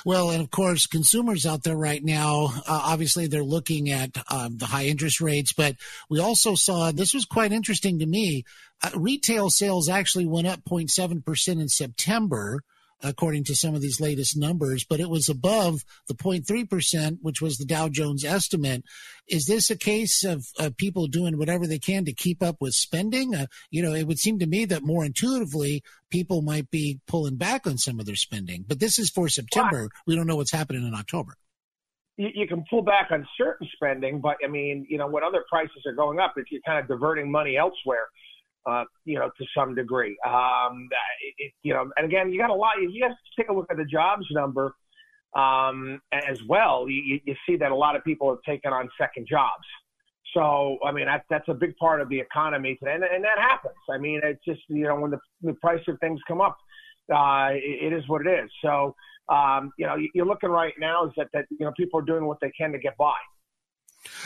Well, 0.05 0.31
and 0.31 0.43
of 0.43 0.51
course, 0.51 0.87
consumers 0.87 1.47
out 1.47 1.63
there 1.63 1.77
right 1.77 2.03
now, 2.03 2.47
uh, 2.67 2.83
obviously 2.85 3.29
they're 3.29 3.45
looking 3.45 3.91
at 3.91 4.11
um, 4.31 4.57
the 4.57 4.67
high 4.67 4.87
interest 4.87 5.21
rates, 5.21 5.53
but 5.53 5.77
we 6.11 6.19
also 6.19 6.55
saw 6.57 6.91
this 6.91 7.15
was 7.15 7.25
quite 7.25 7.53
interesting 7.53 8.01
to 8.01 8.07
me. 8.07 8.45
Uh, 8.83 8.91
retail 8.97 9.51
sales 9.51 9.89
actually 9.89 10.27
went 10.27 10.49
up 10.49 10.65
0.7% 10.65 11.49
in 11.49 11.69
September 11.69 12.63
according 13.03 13.45
to 13.45 13.55
some 13.55 13.75
of 13.75 13.81
these 13.81 14.01
latest 14.01 14.37
numbers, 14.37 14.85
but 14.89 15.01
it 15.01 15.11
was 15.11 15.29
above 15.29 15.85
the 16.09 16.15
0.3%, 16.15 17.19
which 17.21 17.41
was 17.41 17.57
the 17.57 17.65
Dow 17.65 17.89
Jones 17.89 18.25
estimate. 18.25 18.85
Is 19.29 19.47
this 19.47 19.71
a 19.71 19.77
case 19.77 20.25
of, 20.25 20.45
of 20.59 20.77
people 20.77 21.07
doing 21.07 21.39
whatever 21.39 21.67
they 21.67 21.79
can 21.79 22.05
to 22.05 22.13
keep 22.13 22.43
up 22.43 22.57
with 22.61 22.75
spending? 22.75 23.35
Uh, 23.35 23.47
you 23.71 23.83
know, 23.83 23.95
it 23.95 24.07
would 24.07 24.19
seem 24.19 24.39
to 24.39 24.47
me 24.47 24.65
that 24.67 24.83
more 24.83 25.05
intuitively, 25.05 25.83
people 26.11 26.43
might 26.43 26.71
be 26.71 27.01
pulling 27.07 27.37
back 27.37 27.67
on 27.67 27.79
some 27.79 27.99
of 27.99 28.07
their 28.07 28.17
spending, 28.17 28.65
but 28.67 28.81
this 28.81 28.99
is 28.99 29.11
for 29.11 29.29
September. 29.29 29.89
We 30.07 30.17
don't 30.17 30.27
know 30.27 30.37
what's 30.37 30.53
happening 30.53 30.87
in 30.87 30.95
October. 30.95 31.37
You, 32.17 32.29
you 32.35 32.47
can 32.47 32.65
pull 32.69 32.83
back 32.83 33.09
on 33.11 33.27
certain 33.39 33.69
spending, 33.75 34.21
but 34.21 34.37
I 34.45 34.49
mean, 34.49 34.87
you 34.89 34.99
know, 34.99 35.09
when 35.09 35.25
other 35.25 35.45
prices 35.49 35.83
are 35.87 35.95
going 35.95 36.21
up, 36.21 36.35
if 36.37 36.47
you're 36.51 36.61
kind 36.67 36.79
of 36.79 36.87
diverting 36.87 37.31
money 37.31 37.57
elsewhere, 37.57 38.09
uh, 38.67 38.85
you 39.05 39.19
know, 39.19 39.31
to 39.39 39.45
some 39.57 39.75
degree. 39.75 40.17
Um, 40.27 40.89
it, 41.39 41.53
you 41.63 41.75
know, 41.75 41.91
and 41.97 42.07
again, 42.07 42.33
you 42.33 42.39
got 42.39 42.51
a 42.51 42.55
lot. 42.55 42.75
You 42.81 43.09
to 43.09 43.15
take 43.37 43.49
a 43.49 43.53
look 43.53 43.67
at 43.71 43.77
the 43.77 43.85
jobs 43.85 44.27
number 44.31 44.75
um, 45.37 46.01
as 46.13 46.39
well. 46.49 46.89
You, 46.89 47.21
you 47.25 47.35
see 47.47 47.57
that 47.57 47.71
a 47.71 47.75
lot 47.75 47.97
of 47.97 48.05
people 48.05 48.29
have 48.31 48.43
taken 48.47 48.73
on 48.73 48.89
second 48.99 49.27
jobs. 49.29 49.65
So, 50.35 50.79
I 50.85 50.93
mean, 50.93 51.07
that, 51.07 51.25
that's 51.29 51.49
a 51.49 51.55
big 51.55 51.77
part 51.77 52.01
of 52.01 52.09
the 52.09 52.19
economy 52.19 52.77
today, 52.77 52.95
and, 52.95 53.05
and 53.05 53.23
that 53.25 53.39
happens. 53.39 53.75
I 53.91 53.99
mean, 53.99 54.21
it's 54.23 54.43
just 54.47 54.61
you 54.69 54.85
know 54.85 54.97
when 54.97 55.11
the, 55.11 55.19
the 55.43 55.53
price 55.55 55.83
of 55.89 55.99
things 56.01 56.21
come 56.27 56.41
up, 56.41 56.57
uh, 57.15 57.49
it, 57.53 57.93
it 57.93 57.93
is 57.93 58.09
what 58.09 58.27
it 58.27 58.31
is. 58.31 58.51
So, 58.63 58.95
um, 59.29 59.73
you 59.79 59.87
know, 59.87 59.97
you're 60.15 60.27
looking 60.27 60.49
right 60.49 60.73
now 60.79 61.07
is 61.07 61.13
that 61.17 61.29
that 61.35 61.45
you 61.51 61.67
know 61.67 61.73
people 61.77 62.01
are 62.01 62.05
doing 62.05 62.25
what 62.25 62.39
they 62.41 62.51
can 62.51 62.73
to 62.73 62.79
get 62.79 62.97
by. 62.97 63.15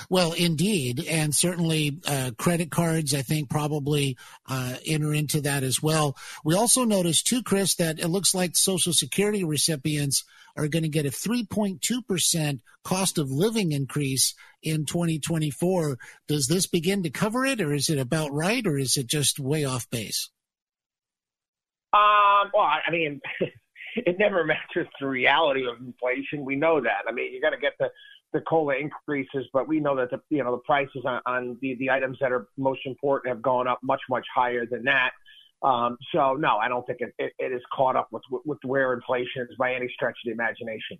Well, 0.08 0.32
indeed, 0.32 1.04
and 1.08 1.34
certainly 1.34 1.98
uh, 2.06 2.32
credit 2.38 2.70
cards, 2.70 3.14
I 3.14 3.22
think, 3.22 3.50
probably 3.50 4.16
uh, 4.48 4.76
enter 4.86 5.12
into 5.12 5.40
that 5.42 5.62
as 5.62 5.82
well. 5.82 6.16
We 6.44 6.54
also 6.54 6.84
noticed 6.84 7.26
too, 7.26 7.42
Chris, 7.42 7.74
that 7.76 7.98
it 7.98 8.08
looks 8.08 8.34
like 8.34 8.56
Social 8.56 8.92
Security 8.92 9.44
recipients 9.44 10.24
are 10.56 10.68
going 10.68 10.84
to 10.84 10.88
get 10.88 11.06
a 11.06 11.10
3.2% 11.10 12.60
cost 12.84 13.18
of 13.18 13.30
living 13.30 13.72
increase 13.72 14.34
in 14.62 14.86
2024. 14.86 15.98
Does 16.28 16.46
this 16.46 16.66
begin 16.66 17.02
to 17.02 17.10
cover 17.10 17.44
it, 17.44 17.60
or 17.60 17.74
is 17.74 17.90
it 17.90 17.98
about 17.98 18.32
right, 18.32 18.66
or 18.66 18.78
is 18.78 18.96
it 18.96 19.06
just 19.06 19.38
way 19.38 19.64
off 19.64 19.88
base? 19.90 20.30
Um, 21.92 22.50
well, 22.54 22.64
I 22.64 22.90
mean, 22.90 23.20
it 23.96 24.18
never 24.18 24.44
matches 24.44 24.86
the 25.00 25.06
reality 25.06 25.66
of 25.66 25.80
inflation. 25.80 26.44
We 26.44 26.56
know 26.56 26.80
that. 26.80 27.04
I 27.08 27.12
mean, 27.12 27.32
you 27.32 27.40
got 27.40 27.50
to 27.50 27.58
get 27.58 27.72
the 27.78 27.90
the 28.32 28.40
cola 28.40 28.74
increases, 28.76 29.46
but 29.52 29.68
we 29.68 29.80
know 29.80 29.96
that 29.96 30.10
the 30.10 30.20
you 30.30 30.42
know 30.42 30.52
the 30.52 30.62
prices 30.66 31.02
on, 31.04 31.20
on 31.26 31.58
the 31.60 31.76
the 31.78 31.90
items 31.90 32.18
that 32.20 32.32
are 32.32 32.48
most 32.56 32.80
important 32.84 33.34
have 33.34 33.42
gone 33.42 33.66
up 33.66 33.80
much 33.82 34.00
much 34.08 34.26
higher 34.34 34.66
than 34.66 34.84
that. 34.84 35.10
Um, 35.62 35.96
so 36.12 36.34
no, 36.34 36.56
I 36.56 36.68
don't 36.68 36.86
think 36.86 37.00
it, 37.00 37.14
it, 37.18 37.32
it 37.38 37.52
is 37.52 37.62
caught 37.74 37.96
up 37.96 38.08
with 38.10 38.22
with 38.44 38.58
where 38.64 38.92
inflation 38.92 39.42
is 39.48 39.56
by 39.58 39.74
any 39.74 39.88
stretch 39.94 40.16
of 40.24 40.26
the 40.26 40.32
imagination. 40.32 40.98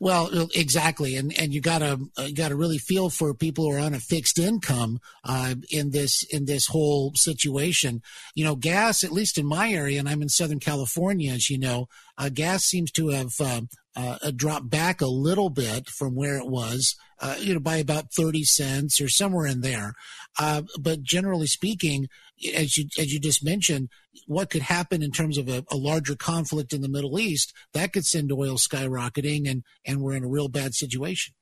Well, 0.00 0.48
exactly, 0.54 1.16
and 1.16 1.36
and 1.38 1.54
you 1.54 1.60
gotta 1.60 1.98
uh, 2.18 2.22
you 2.22 2.34
gotta 2.34 2.56
really 2.56 2.78
feel 2.78 3.10
for 3.10 3.32
people 3.34 3.64
who 3.64 3.76
are 3.76 3.80
on 3.80 3.94
a 3.94 4.00
fixed 4.00 4.38
income 4.38 4.98
uh, 5.22 5.54
in 5.70 5.90
this 5.90 6.24
in 6.30 6.46
this 6.46 6.66
whole 6.66 7.12
situation. 7.14 8.02
You 8.34 8.44
know, 8.44 8.56
gas, 8.56 9.04
at 9.04 9.12
least 9.12 9.38
in 9.38 9.46
my 9.46 9.70
area, 9.70 9.98
and 10.00 10.08
I'm 10.08 10.22
in 10.22 10.28
Southern 10.28 10.60
California, 10.60 11.32
as 11.32 11.48
you 11.48 11.58
know, 11.58 11.88
uh, 12.18 12.28
gas 12.28 12.64
seems 12.64 12.90
to 12.92 13.08
have 13.08 13.32
uh, 13.40 13.62
uh, 13.96 14.30
dropped 14.34 14.70
back 14.70 15.00
a 15.00 15.06
little 15.06 15.50
bit 15.50 15.88
from 15.88 16.14
where 16.14 16.36
it 16.36 16.48
was, 16.48 16.96
uh, 17.20 17.36
you 17.38 17.54
know, 17.54 17.60
by 17.60 17.76
about 17.76 18.12
thirty 18.12 18.44
cents 18.44 19.00
or 19.00 19.08
somewhere 19.08 19.46
in 19.46 19.60
there. 19.60 19.94
but 20.38 21.02
generally 21.02 21.46
speaking, 21.46 22.08
as 22.54 22.76
you 22.76 22.86
as 22.98 23.12
you 23.12 23.20
just 23.20 23.44
mentioned, 23.44 23.88
what 24.26 24.50
could 24.50 24.62
happen 24.62 25.02
in 25.02 25.10
terms 25.10 25.38
of 25.38 25.48
a, 25.48 25.64
a, 25.70 25.76
larger 25.76 26.16
conflict 26.16 26.72
in 26.72 26.80
the 26.80 26.88
Middle 26.88 27.18
East 27.18 27.52
that 27.72 27.92
could 27.92 28.04
send 28.04 28.32
oil 28.32 28.56
skyrocketing, 28.56 29.48
and 29.48 29.62
and 29.86 30.00
we're 30.00 30.14
in 30.14 30.24
a 30.24 30.28
real 30.28 30.48
bad 30.48 30.74
situation. 30.74 31.34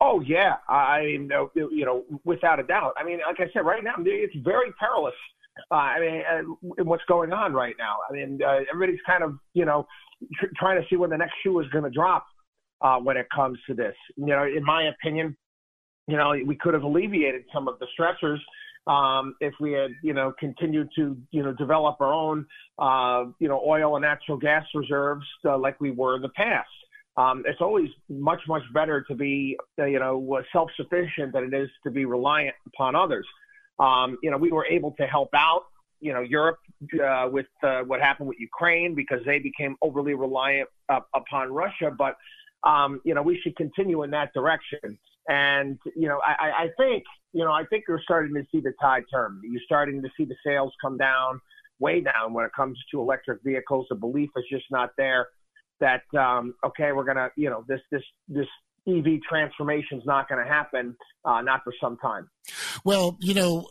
Oh 0.00 0.20
yeah, 0.20 0.56
I 0.68 1.02
mean, 1.02 1.30
you 1.54 1.84
know, 1.84 2.04
without 2.24 2.60
a 2.60 2.62
doubt. 2.62 2.94
I 2.98 3.04
mean, 3.04 3.20
like 3.26 3.40
I 3.40 3.50
said, 3.52 3.60
right 3.60 3.82
now 3.82 3.94
it's 3.98 4.36
very 4.44 4.72
perilous. 4.78 5.14
Uh, 5.70 5.74
I 5.74 6.00
mean, 6.00 6.22
uh, 6.30 6.82
what's 6.84 7.04
going 7.08 7.32
on 7.32 7.54
right 7.54 7.74
now? 7.78 7.96
I 8.08 8.12
mean, 8.12 8.40
uh, 8.46 8.60
everybody's 8.72 9.00
kind 9.06 9.24
of 9.24 9.38
you 9.54 9.64
know 9.64 9.86
tr- 10.34 10.52
trying 10.56 10.80
to 10.80 10.88
see 10.88 10.96
when 10.96 11.10
the 11.10 11.16
next 11.16 11.34
shoe 11.42 11.58
is 11.60 11.68
going 11.68 11.84
to 11.84 11.90
drop 11.90 12.26
uh, 12.80 12.98
when 12.98 13.16
it 13.16 13.26
comes 13.34 13.58
to 13.68 13.74
this. 13.74 13.94
You 14.16 14.26
know, 14.26 14.44
in 14.44 14.64
my 14.64 14.88
opinion, 14.88 15.36
you 16.06 16.16
know, 16.16 16.34
we 16.44 16.56
could 16.56 16.74
have 16.74 16.82
alleviated 16.82 17.44
some 17.52 17.68
of 17.68 17.78
the 17.78 17.86
stressors 17.98 18.38
um, 18.86 19.34
if 19.40 19.52
we 19.60 19.72
had, 19.72 19.90
you 20.02 20.14
know, 20.14 20.32
continued 20.38 20.88
to, 20.96 21.16
you 21.32 21.42
know, 21.42 21.52
develop 21.52 21.96
our 22.00 22.12
own, 22.12 22.46
uh, 22.78 23.24
you 23.40 23.48
know, 23.48 23.60
oil 23.66 23.96
and 23.96 24.02
natural 24.02 24.38
gas 24.38 24.64
reserves 24.74 25.24
uh, 25.44 25.58
like 25.58 25.80
we 25.80 25.90
were 25.90 26.16
in 26.16 26.22
the 26.22 26.28
past. 26.30 26.68
Um, 27.16 27.42
it's 27.46 27.60
always 27.60 27.88
much, 28.08 28.40
much 28.46 28.62
better 28.74 29.02
to 29.08 29.14
be, 29.14 29.56
uh, 29.78 29.86
you 29.86 29.98
know, 29.98 30.42
self-sufficient 30.52 31.32
than 31.32 31.44
it 31.44 31.54
is 31.54 31.68
to 31.84 31.90
be 31.90 32.04
reliant 32.04 32.54
upon 32.66 32.94
others. 32.94 33.26
Um, 33.78 34.18
you 34.22 34.30
know, 34.30 34.36
we 34.36 34.52
were 34.52 34.66
able 34.66 34.92
to 34.92 35.06
help 35.06 35.30
out, 35.34 35.62
you 36.00 36.12
know, 36.12 36.20
Europe 36.20 36.58
uh, 37.02 37.28
with 37.30 37.46
uh, 37.62 37.80
what 37.82 38.00
happened 38.00 38.28
with 38.28 38.38
Ukraine 38.38 38.94
because 38.94 39.20
they 39.24 39.38
became 39.38 39.76
overly 39.82 40.14
reliant 40.14 40.68
uh, 40.88 41.00
upon 41.14 41.52
Russia. 41.52 41.90
But, 41.96 42.16
um, 42.64 43.00
you 43.04 43.14
know, 43.14 43.22
we 43.22 43.40
should 43.40 43.56
continue 43.56 44.02
in 44.02 44.10
that 44.10 44.32
direction. 44.34 44.98
And, 45.28 45.78
you 45.96 46.08
know, 46.08 46.20
I, 46.24 46.64
I 46.64 46.68
think, 46.76 47.02
you 47.32 47.44
know, 47.44 47.52
I 47.52 47.64
think 47.64 47.84
you're 47.88 48.00
starting 48.02 48.34
to 48.34 48.44
see 48.52 48.60
the 48.60 48.72
tide 48.80 49.04
turn. 49.12 49.40
You're 49.42 49.62
starting 49.64 50.02
to 50.02 50.08
see 50.16 50.24
the 50.24 50.36
sales 50.46 50.72
come 50.80 50.96
down, 50.96 51.40
way 51.80 52.00
down 52.00 52.32
when 52.32 52.44
it 52.44 52.52
comes 52.54 52.78
to 52.90 53.00
electric 53.00 53.42
vehicles. 53.42 53.86
The 53.88 53.96
belief 53.96 54.30
is 54.36 54.44
just 54.50 54.66
not 54.70 54.90
there 54.96 55.28
that, 55.80 56.02
um, 56.16 56.54
okay, 56.64 56.92
we're 56.92 57.04
to, 57.04 57.30
you 57.36 57.50
know, 57.50 57.64
this, 57.68 57.80
this, 57.90 58.02
this 58.28 58.46
EV 58.88 59.20
transformation 59.28 59.98
is 59.98 60.06
not 60.06 60.28
going 60.28 60.42
to 60.44 60.50
happen, 60.50 60.96
uh, 61.24 61.40
not 61.40 61.62
for 61.64 61.72
some 61.80 61.96
time. 61.98 62.28
Well, 62.84 63.16
you 63.20 63.34
know, 63.34 63.66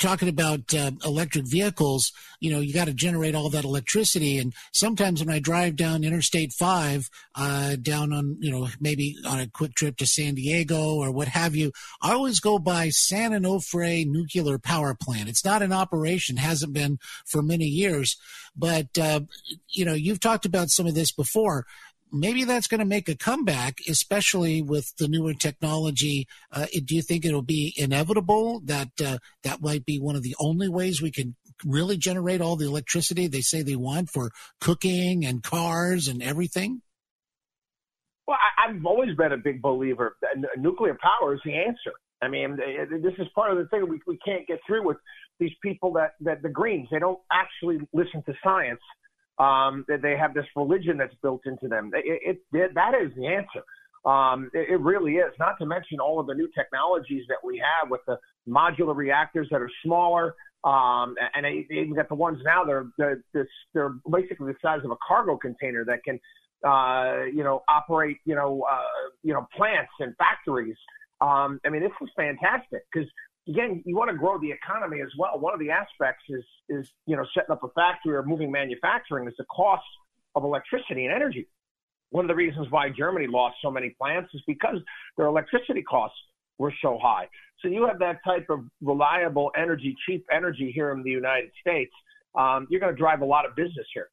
talking 0.00 0.28
about 0.28 0.74
uh, 0.74 0.90
electric 1.04 1.46
vehicles, 1.46 2.12
you 2.40 2.50
know, 2.50 2.60
you 2.60 2.74
got 2.74 2.86
to 2.86 2.94
generate 2.94 3.34
all 3.34 3.48
that 3.50 3.64
electricity. 3.64 4.38
And 4.38 4.52
sometimes 4.72 5.24
when 5.24 5.32
I 5.32 5.38
drive 5.38 5.76
down 5.76 6.02
Interstate 6.02 6.52
5, 6.52 7.08
uh, 7.36 7.76
down 7.76 8.12
on, 8.12 8.36
you 8.40 8.50
know, 8.50 8.68
maybe 8.80 9.16
on 9.24 9.38
a 9.40 9.48
quick 9.48 9.74
trip 9.74 9.96
to 9.98 10.06
San 10.06 10.34
Diego 10.34 10.94
or 10.94 11.12
what 11.12 11.28
have 11.28 11.54
you, 11.54 11.70
I 12.02 12.12
always 12.12 12.40
go 12.40 12.58
by 12.58 12.88
San 12.88 13.30
Onofre 13.30 14.06
Nuclear 14.06 14.58
Power 14.58 14.96
Plant. 15.00 15.28
It's 15.28 15.44
not 15.44 15.62
in 15.62 15.72
operation, 15.72 16.36
hasn't 16.36 16.72
been 16.72 16.98
for 17.24 17.42
many 17.42 17.66
years. 17.66 18.16
But, 18.56 18.98
uh, 18.98 19.20
you 19.68 19.84
know, 19.84 19.92
you've 19.92 20.20
talked 20.20 20.46
about 20.46 20.70
some 20.70 20.86
of 20.86 20.94
this 20.94 21.12
before 21.12 21.66
maybe 22.12 22.44
that's 22.44 22.66
going 22.66 22.80
to 22.80 22.84
make 22.84 23.08
a 23.08 23.16
comeback, 23.16 23.78
especially 23.88 24.62
with 24.62 24.94
the 24.98 25.08
newer 25.08 25.34
technology. 25.34 26.26
Uh, 26.52 26.66
do 26.84 26.94
you 26.94 27.02
think 27.02 27.24
it'll 27.24 27.42
be 27.42 27.74
inevitable 27.76 28.60
that 28.64 28.88
uh, 29.04 29.18
that 29.42 29.60
might 29.60 29.84
be 29.84 29.98
one 29.98 30.16
of 30.16 30.22
the 30.22 30.36
only 30.38 30.68
ways 30.68 31.02
we 31.02 31.10
can 31.10 31.34
really 31.64 31.96
generate 31.96 32.40
all 32.40 32.56
the 32.56 32.66
electricity 32.66 33.26
they 33.26 33.40
say 33.40 33.62
they 33.62 33.76
want 33.76 34.10
for 34.10 34.30
cooking 34.60 35.24
and 35.24 35.42
cars 35.42 36.08
and 36.08 36.22
everything? 36.22 36.82
Well, 38.26 38.38
I, 38.58 38.72
have 38.72 38.84
always 38.84 39.16
been 39.16 39.32
a 39.32 39.36
big 39.36 39.62
believer 39.62 40.16
that 40.20 40.36
nuclear 40.58 40.98
power 41.00 41.34
is 41.34 41.40
the 41.44 41.54
answer. 41.54 41.92
I 42.22 42.28
mean, 42.28 42.56
this 42.56 43.12
is 43.18 43.26
part 43.34 43.52
of 43.52 43.58
the 43.58 43.66
thing 43.66 43.88
we, 43.88 44.00
we 44.06 44.18
can't 44.24 44.46
get 44.46 44.58
through 44.66 44.86
with 44.86 44.96
these 45.38 45.52
people 45.62 45.92
that, 45.92 46.12
that 46.20 46.42
the 46.42 46.48
Greens, 46.48 46.88
they 46.90 46.98
don't 46.98 47.20
actually 47.30 47.78
listen 47.92 48.22
to 48.24 48.34
science. 48.42 48.80
Um, 49.38 49.84
that 49.88 50.00
they 50.00 50.16
have 50.16 50.32
this 50.32 50.46
religion 50.56 50.96
that's 50.96 51.14
built 51.22 51.42
into 51.44 51.68
them. 51.68 51.90
It, 51.92 52.20
it, 52.24 52.56
it 52.56 52.74
that 52.74 52.92
is 52.94 53.12
the 53.16 53.26
answer. 53.26 53.62
Um, 54.06 54.50
it, 54.54 54.70
it, 54.70 54.80
really 54.80 55.16
is. 55.16 55.32
Not 55.38 55.58
to 55.58 55.66
mention 55.66 55.98
all 55.98 56.20
of 56.20 56.26
the 56.26 56.34
new 56.34 56.48
technologies 56.56 57.24
that 57.28 57.38
we 57.44 57.58
have 57.58 57.90
with 57.90 58.00
the 58.06 58.18
modular 58.48 58.94
reactors 58.94 59.48
that 59.50 59.60
are 59.60 59.70
smaller. 59.84 60.34
Um, 60.64 61.16
and 61.34 61.44
they, 61.44 61.66
even 61.70 61.94
got 61.94 62.08
the 62.08 62.14
ones 62.14 62.40
now. 62.44 62.64
They're 62.64 62.86
they're, 62.98 63.48
they're 63.74 63.94
basically 64.10 64.52
the 64.52 64.58
size 64.62 64.80
of 64.84 64.90
a 64.90 64.96
cargo 65.06 65.36
container 65.36 65.84
that 65.84 66.04
can, 66.04 66.20
uh, 66.66 67.24
you 67.24 67.44
know, 67.44 67.62
operate, 67.68 68.18
you 68.24 68.36
know, 68.36 68.64
uh, 68.70 69.10
you 69.22 69.32
know, 69.32 69.46
plants 69.56 69.92
and 69.98 70.14
factories. 70.16 70.76
Um, 71.20 71.60
I 71.64 71.70
mean, 71.70 71.82
this 71.82 71.92
is 72.00 72.08
fantastic 72.16 72.82
because 72.92 73.08
again, 73.48 73.82
you 73.84 73.96
want 73.96 74.10
to 74.10 74.16
grow 74.16 74.38
the 74.38 74.50
economy 74.50 75.00
as 75.00 75.10
well. 75.18 75.38
One 75.38 75.54
of 75.54 75.60
the 75.60 75.70
aspects 75.70 76.24
is 76.28 76.44
is 76.68 76.88
you 77.06 77.16
know 77.16 77.24
setting 77.34 77.52
up 77.52 77.62
a 77.62 77.68
factory 77.68 78.14
or 78.14 78.22
moving 78.22 78.50
manufacturing 78.50 79.28
is 79.28 79.34
the 79.38 79.44
cost 79.44 79.84
of 80.34 80.44
electricity 80.44 81.06
and 81.06 81.14
energy. 81.14 81.48
One 82.10 82.24
of 82.24 82.28
the 82.28 82.34
reasons 82.34 82.68
why 82.70 82.90
Germany 82.90 83.26
lost 83.26 83.56
so 83.62 83.70
many 83.70 83.90
plants 83.90 84.30
is 84.34 84.42
because 84.46 84.78
their 85.16 85.26
electricity 85.26 85.82
costs 85.82 86.16
were 86.58 86.72
so 86.82 86.98
high. 87.02 87.28
So 87.60 87.68
you 87.68 87.86
have 87.86 87.98
that 87.98 88.18
type 88.24 88.46
of 88.48 88.60
reliable 88.80 89.50
energy, 89.56 89.96
cheap 90.06 90.24
energy 90.32 90.70
here 90.74 90.92
in 90.92 91.02
the 91.02 91.10
United 91.10 91.50
States. 91.60 91.92
Um, 92.34 92.66
you're 92.70 92.80
going 92.80 92.94
to 92.94 92.98
drive 92.98 93.22
a 93.22 93.24
lot 93.24 93.46
of 93.46 93.56
business 93.56 93.86
here. 93.92 94.08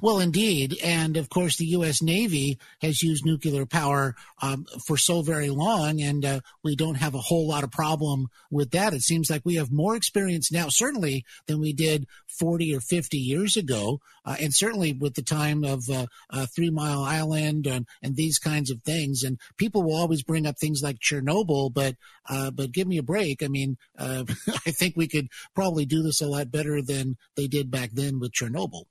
Well, 0.00 0.18
indeed. 0.18 0.78
And 0.82 1.16
of 1.16 1.28
course, 1.28 1.56
the 1.56 1.66
U.S. 1.66 2.02
Navy 2.02 2.58
has 2.80 3.02
used 3.02 3.24
nuclear 3.24 3.66
power 3.66 4.14
um, 4.40 4.66
for 4.86 4.96
so 4.96 5.22
very 5.22 5.50
long, 5.50 6.00
and 6.00 6.24
uh, 6.24 6.40
we 6.62 6.76
don't 6.76 6.96
have 6.96 7.14
a 7.14 7.18
whole 7.18 7.48
lot 7.48 7.64
of 7.64 7.70
problem 7.70 8.28
with 8.50 8.70
that. 8.72 8.94
It 8.94 9.02
seems 9.02 9.30
like 9.30 9.42
we 9.44 9.56
have 9.56 9.72
more 9.72 9.96
experience 9.96 10.50
now, 10.50 10.68
certainly, 10.68 11.24
than 11.46 11.60
we 11.60 11.72
did 11.72 12.06
40 12.28 12.74
or 12.74 12.80
50 12.80 13.16
years 13.18 13.56
ago. 13.56 14.00
Uh, 14.24 14.36
and 14.40 14.54
certainly 14.54 14.92
with 14.92 15.14
the 15.14 15.22
time 15.22 15.64
of 15.64 15.88
uh, 15.90 16.06
uh 16.30 16.46
Three 16.46 16.70
Mile 16.70 17.02
Island 17.02 17.66
and, 17.66 17.86
and 18.02 18.14
these 18.14 18.38
kinds 18.38 18.70
of 18.70 18.82
things. 18.82 19.22
And 19.22 19.38
people 19.56 19.82
will 19.82 19.96
always 19.96 20.22
bring 20.22 20.46
up 20.46 20.58
things 20.58 20.80
like 20.82 20.98
Chernobyl, 20.98 21.72
but 21.72 21.96
uh, 22.28 22.50
but 22.50 22.72
give 22.72 22.86
me 22.86 22.98
a 22.98 23.02
break. 23.02 23.42
I 23.42 23.48
mean, 23.48 23.76
uh, 23.98 24.24
I 24.66 24.70
think 24.70 24.96
we 24.96 25.08
could 25.08 25.28
probably 25.54 25.86
do 25.86 26.02
this 26.02 26.20
a 26.20 26.26
lot 26.26 26.50
better 26.50 26.80
than 26.80 27.16
they 27.36 27.46
did 27.46 27.70
back 27.70 27.90
then 27.92 28.20
with 28.20 28.32
Chernobyl. 28.32 28.84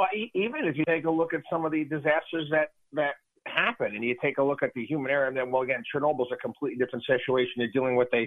Well, 0.00 0.08
even 0.32 0.64
if 0.64 0.78
you 0.78 0.84
take 0.88 1.04
a 1.04 1.10
look 1.10 1.34
at 1.34 1.42
some 1.52 1.66
of 1.66 1.72
the 1.72 1.84
disasters 1.84 2.48
that 2.50 2.68
that 2.94 3.16
happen, 3.46 3.94
and 3.94 4.02
you 4.02 4.16
take 4.22 4.38
a 4.38 4.42
look 4.42 4.62
at 4.62 4.70
the 4.74 4.86
human 4.86 5.10
error, 5.10 5.26
and 5.26 5.36
then 5.36 5.50
well, 5.50 5.60
again, 5.60 5.82
Chernobyl's 5.94 6.32
a 6.32 6.36
completely 6.36 6.78
different 6.78 7.04
situation. 7.04 7.52
You're 7.56 7.68
dealing 7.68 7.96
with 7.96 8.08
a, 8.14 8.26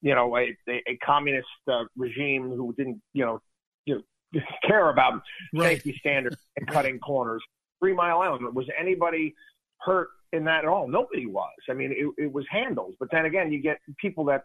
you 0.00 0.16
know, 0.16 0.36
a, 0.36 0.56
a, 0.68 0.82
a 0.88 0.96
communist 0.96 1.46
uh, 1.70 1.84
regime 1.96 2.50
who 2.50 2.74
didn't, 2.76 3.00
you 3.12 3.24
know, 3.24 3.40
you 3.86 4.02
know, 4.34 4.40
care 4.66 4.90
about 4.90 5.22
right. 5.54 5.76
safety 5.76 5.94
standards 6.00 6.38
and 6.56 6.66
cutting 6.66 6.98
corners. 6.98 7.42
Three 7.78 7.94
Mile 7.94 8.20
Island 8.20 8.52
was 8.52 8.66
anybody 8.76 9.32
hurt 9.78 10.08
in 10.32 10.42
that 10.46 10.64
at 10.64 10.68
all? 10.68 10.88
Nobody 10.88 11.26
was. 11.26 11.52
I 11.70 11.74
mean, 11.74 11.92
it, 11.92 12.24
it 12.24 12.32
was 12.32 12.44
handled. 12.50 12.94
But 12.98 13.10
then 13.12 13.26
again, 13.26 13.52
you 13.52 13.62
get 13.62 13.78
people 14.00 14.24
that 14.24 14.42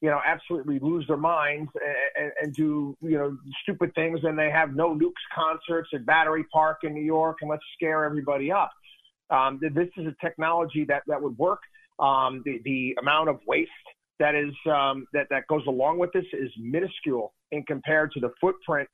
you 0.00 0.08
know, 0.08 0.20
absolutely 0.26 0.78
lose 0.78 1.06
their 1.06 1.16
minds 1.16 1.70
and, 2.18 2.32
and, 2.40 2.54
do, 2.54 2.96
you 3.02 3.18
know, 3.18 3.36
stupid 3.62 3.94
things. 3.94 4.20
And 4.22 4.38
they 4.38 4.50
have 4.50 4.74
no 4.74 4.94
nukes 4.94 5.12
concerts 5.34 5.90
at 5.94 6.06
Battery 6.06 6.44
Park 6.52 6.78
in 6.84 6.94
New 6.94 7.04
York 7.04 7.38
and 7.42 7.50
let's 7.50 7.62
scare 7.74 8.04
everybody 8.04 8.50
up. 8.50 8.70
Um, 9.30 9.60
this 9.60 9.88
is 9.96 10.06
a 10.06 10.14
technology 10.24 10.84
that, 10.88 11.02
that 11.06 11.20
would 11.20 11.36
work. 11.38 11.60
Um, 11.98 12.42
the, 12.44 12.60
the 12.64 12.96
amount 13.00 13.28
of 13.28 13.40
waste 13.46 13.70
that 14.18 14.34
is 14.34 14.54
um, 14.70 15.06
that, 15.12 15.26
that 15.30 15.46
goes 15.48 15.62
along 15.66 15.98
with 15.98 16.12
this 16.12 16.24
is 16.32 16.50
minuscule 16.58 17.32
in 17.52 17.62
compared 17.64 18.12
to 18.12 18.20
the 18.20 18.30
footprint 18.40 18.88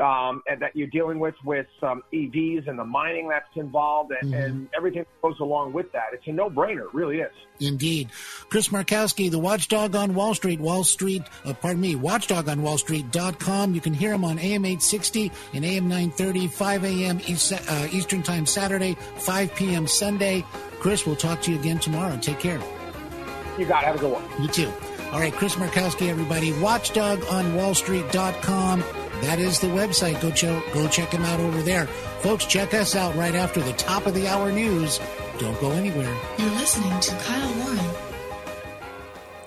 um, 0.00 0.42
and 0.48 0.60
that 0.62 0.74
you're 0.74 0.88
dealing 0.88 1.18
with 1.18 1.34
with 1.44 1.66
um, 1.82 2.02
EVs 2.12 2.68
and 2.68 2.78
the 2.78 2.84
mining 2.84 3.28
that's 3.28 3.54
involved 3.54 4.12
and, 4.20 4.32
mm-hmm. 4.32 4.42
and, 4.42 4.68
everything 4.76 5.02
that 5.02 5.28
goes 5.28 5.38
along 5.40 5.72
with 5.72 5.90
that. 5.92 6.06
It's 6.12 6.26
a 6.26 6.32
no-brainer, 6.32 6.84
it 6.84 6.94
really 6.94 7.18
is. 7.18 7.32
Indeed. 7.58 8.08
Chris 8.48 8.68
Markowski, 8.68 9.30
the 9.30 9.38
watchdog 9.38 9.94
on 9.94 10.14
Wall 10.14 10.34
Street, 10.34 10.60
Wall 10.60 10.84
Street, 10.84 11.22
uh, 11.44 11.52
pardon 11.52 11.80
me, 11.80 11.94
watchdog 11.96 12.48
on 12.48 12.62
Wall 12.62 12.78
Street.com. 12.78 13.74
You 13.74 13.80
can 13.80 13.92
hear 13.92 14.12
him 14.12 14.24
on 14.24 14.38
AM 14.38 14.64
860 14.64 15.30
and 15.52 15.64
AM 15.64 15.88
930, 15.88 16.48
5 16.48 16.84
a.m. 16.84 17.20
East, 17.26 17.52
uh, 17.52 17.88
Eastern 17.92 18.22
Time 18.22 18.46
Saturday, 18.46 18.94
5 18.94 19.54
p.m. 19.54 19.86
Sunday. 19.86 20.44
Chris, 20.78 21.06
we'll 21.06 21.16
talk 21.16 21.42
to 21.42 21.52
you 21.52 21.58
again 21.58 21.78
tomorrow. 21.78 22.16
Take 22.16 22.38
care. 22.38 22.60
You 23.58 23.66
got 23.66 23.82
it. 23.82 23.86
Have 23.86 23.96
a 23.96 23.98
good 23.98 24.12
one. 24.12 24.24
You 24.42 24.48
too. 24.48 24.72
All 25.12 25.18
right, 25.18 25.32
Chris 25.32 25.56
Markowski, 25.56 26.08
everybody. 26.08 26.52
Watchdog 26.60 27.22
on 27.26 27.54
Wall 27.56 27.74
Street.com. 27.74 28.82
That 29.22 29.38
is 29.38 29.58
the 29.60 29.66
website. 29.68 30.20
Go, 30.20 30.30
ch- 30.30 30.72
go 30.72 30.88
check 30.88 31.12
him 31.12 31.24
out 31.24 31.40
over 31.40 31.62
there. 31.62 31.86
Folks, 32.22 32.46
check 32.46 32.74
us 32.74 32.96
out 32.96 33.14
right 33.16 33.34
after 33.34 33.60
the 33.60 33.72
top 33.74 34.06
of 34.06 34.14
the 34.14 34.26
hour 34.26 34.50
news. 34.50 34.98
Don't 35.38 35.58
go 35.60 35.70
anywhere. 35.72 36.14
You're 36.38 36.50
listening 36.50 36.98
to 37.00 37.14
Kyle 37.16 37.54
Warren. 37.58 38.09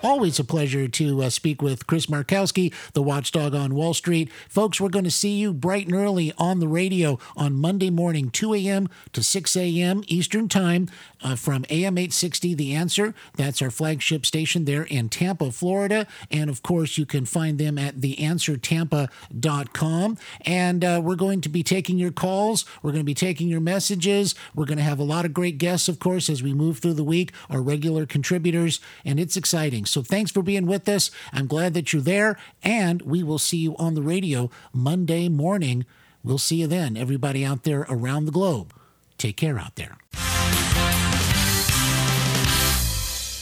Always 0.04 0.38
a 0.38 0.44
pleasure 0.44 0.90
to 0.90 1.24
uh, 1.24 1.30
speak 1.30 1.62
with 1.62 1.88
Chris 1.88 2.08
Markowski, 2.08 2.74
the 2.92 3.02
watchdog 3.02 3.56
on 3.56 3.74
Wall 3.74 3.94
Street. 3.94 4.30
Folks, 4.50 4.82
we're 4.82 4.90
going 4.90 5.06
to 5.06 5.12
see 5.12 5.38
you 5.38 5.54
bright 5.54 5.86
and 5.86 5.96
early 5.96 6.34
on 6.38 6.60
the 6.60 6.68
radio 6.68 7.18
on 7.38 7.54
Monday 7.54 7.90
morning, 7.90 8.30
2 8.30 8.54
a.m. 8.54 8.90
to 9.14 9.24
6 9.24 9.56
a.m. 9.56 10.04
Eastern 10.08 10.50
Time 10.50 10.90
uh, 11.24 11.38
from 11.38 11.64
AM 11.70 11.98
860 11.98 12.54
The 12.54 12.74
Answer. 12.74 13.16
That's 13.38 13.62
our 13.62 13.72
flagship 13.72 14.26
station 14.26 14.66
there 14.66 14.84
in 14.84 15.08
Tampa, 15.08 15.54
Florida. 15.54 16.06
And 16.30 16.50
of 16.50 16.64
course, 16.64 16.98
you 16.98 17.06
can 17.06 17.24
find 17.24 17.58
them 17.58 17.78
at 17.78 17.96
theanswertampa.com. 17.96 20.18
And 20.42 20.84
uh, 20.84 21.00
we're 21.02 21.16
going 21.16 21.40
to 21.40 21.48
be 21.48 21.64
taking 21.64 21.98
your 21.98 22.12
calls. 22.12 22.66
We're 22.82 22.92
going 22.92 23.00
to 23.00 23.06
be 23.06 23.14
taking 23.14 23.48
your 23.48 23.62
messages. 23.62 24.36
We're 24.54 24.66
going 24.66 24.80
to 24.80 24.84
have 24.84 25.00
a 25.00 25.04
lot 25.04 25.24
of 25.24 25.34
great 25.34 25.58
guests, 25.58 25.88
of 25.88 26.00
course, 26.00 26.30
as 26.30 26.44
we 26.44 26.54
move 26.54 26.80
through 26.80 26.96
the 26.96 27.06
week, 27.06 27.32
our 27.50 27.62
regular 27.62 28.06
contributors. 28.06 28.82
And 29.06 29.18
it's 29.18 29.38
exciting. 29.38 29.86
So 29.94 30.02
thanks 30.02 30.32
for 30.32 30.42
being 30.42 30.66
with 30.66 30.90
us. 30.90 31.12
I'm 31.32 31.46
glad 31.46 31.76
that 31.76 31.94
you're 31.94 32.02
there. 32.02 32.36
And 32.64 33.04
we 33.04 33.22
will 33.22 33.38
see 33.38 33.58
you 33.58 33.76
on 33.78 33.94
the 33.94 34.02
radio 34.02 34.50
Monday 34.74 35.30
morning. 35.30 35.86
We'll 36.24 36.40
see 36.40 36.56
you 36.58 36.68
then, 36.68 36.98
everybody 36.98 37.46
out 37.46 37.64
there 37.64 37.86
around 37.88 38.26
the 38.26 38.32
globe. 38.32 38.74
Take 39.20 39.38
care 39.38 39.60
out 39.60 39.76
there. 39.76 39.98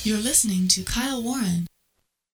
You're 0.04 0.18
listening 0.18 0.68
to 0.70 0.84
Kyle 0.84 1.24
Warren. 1.24 1.71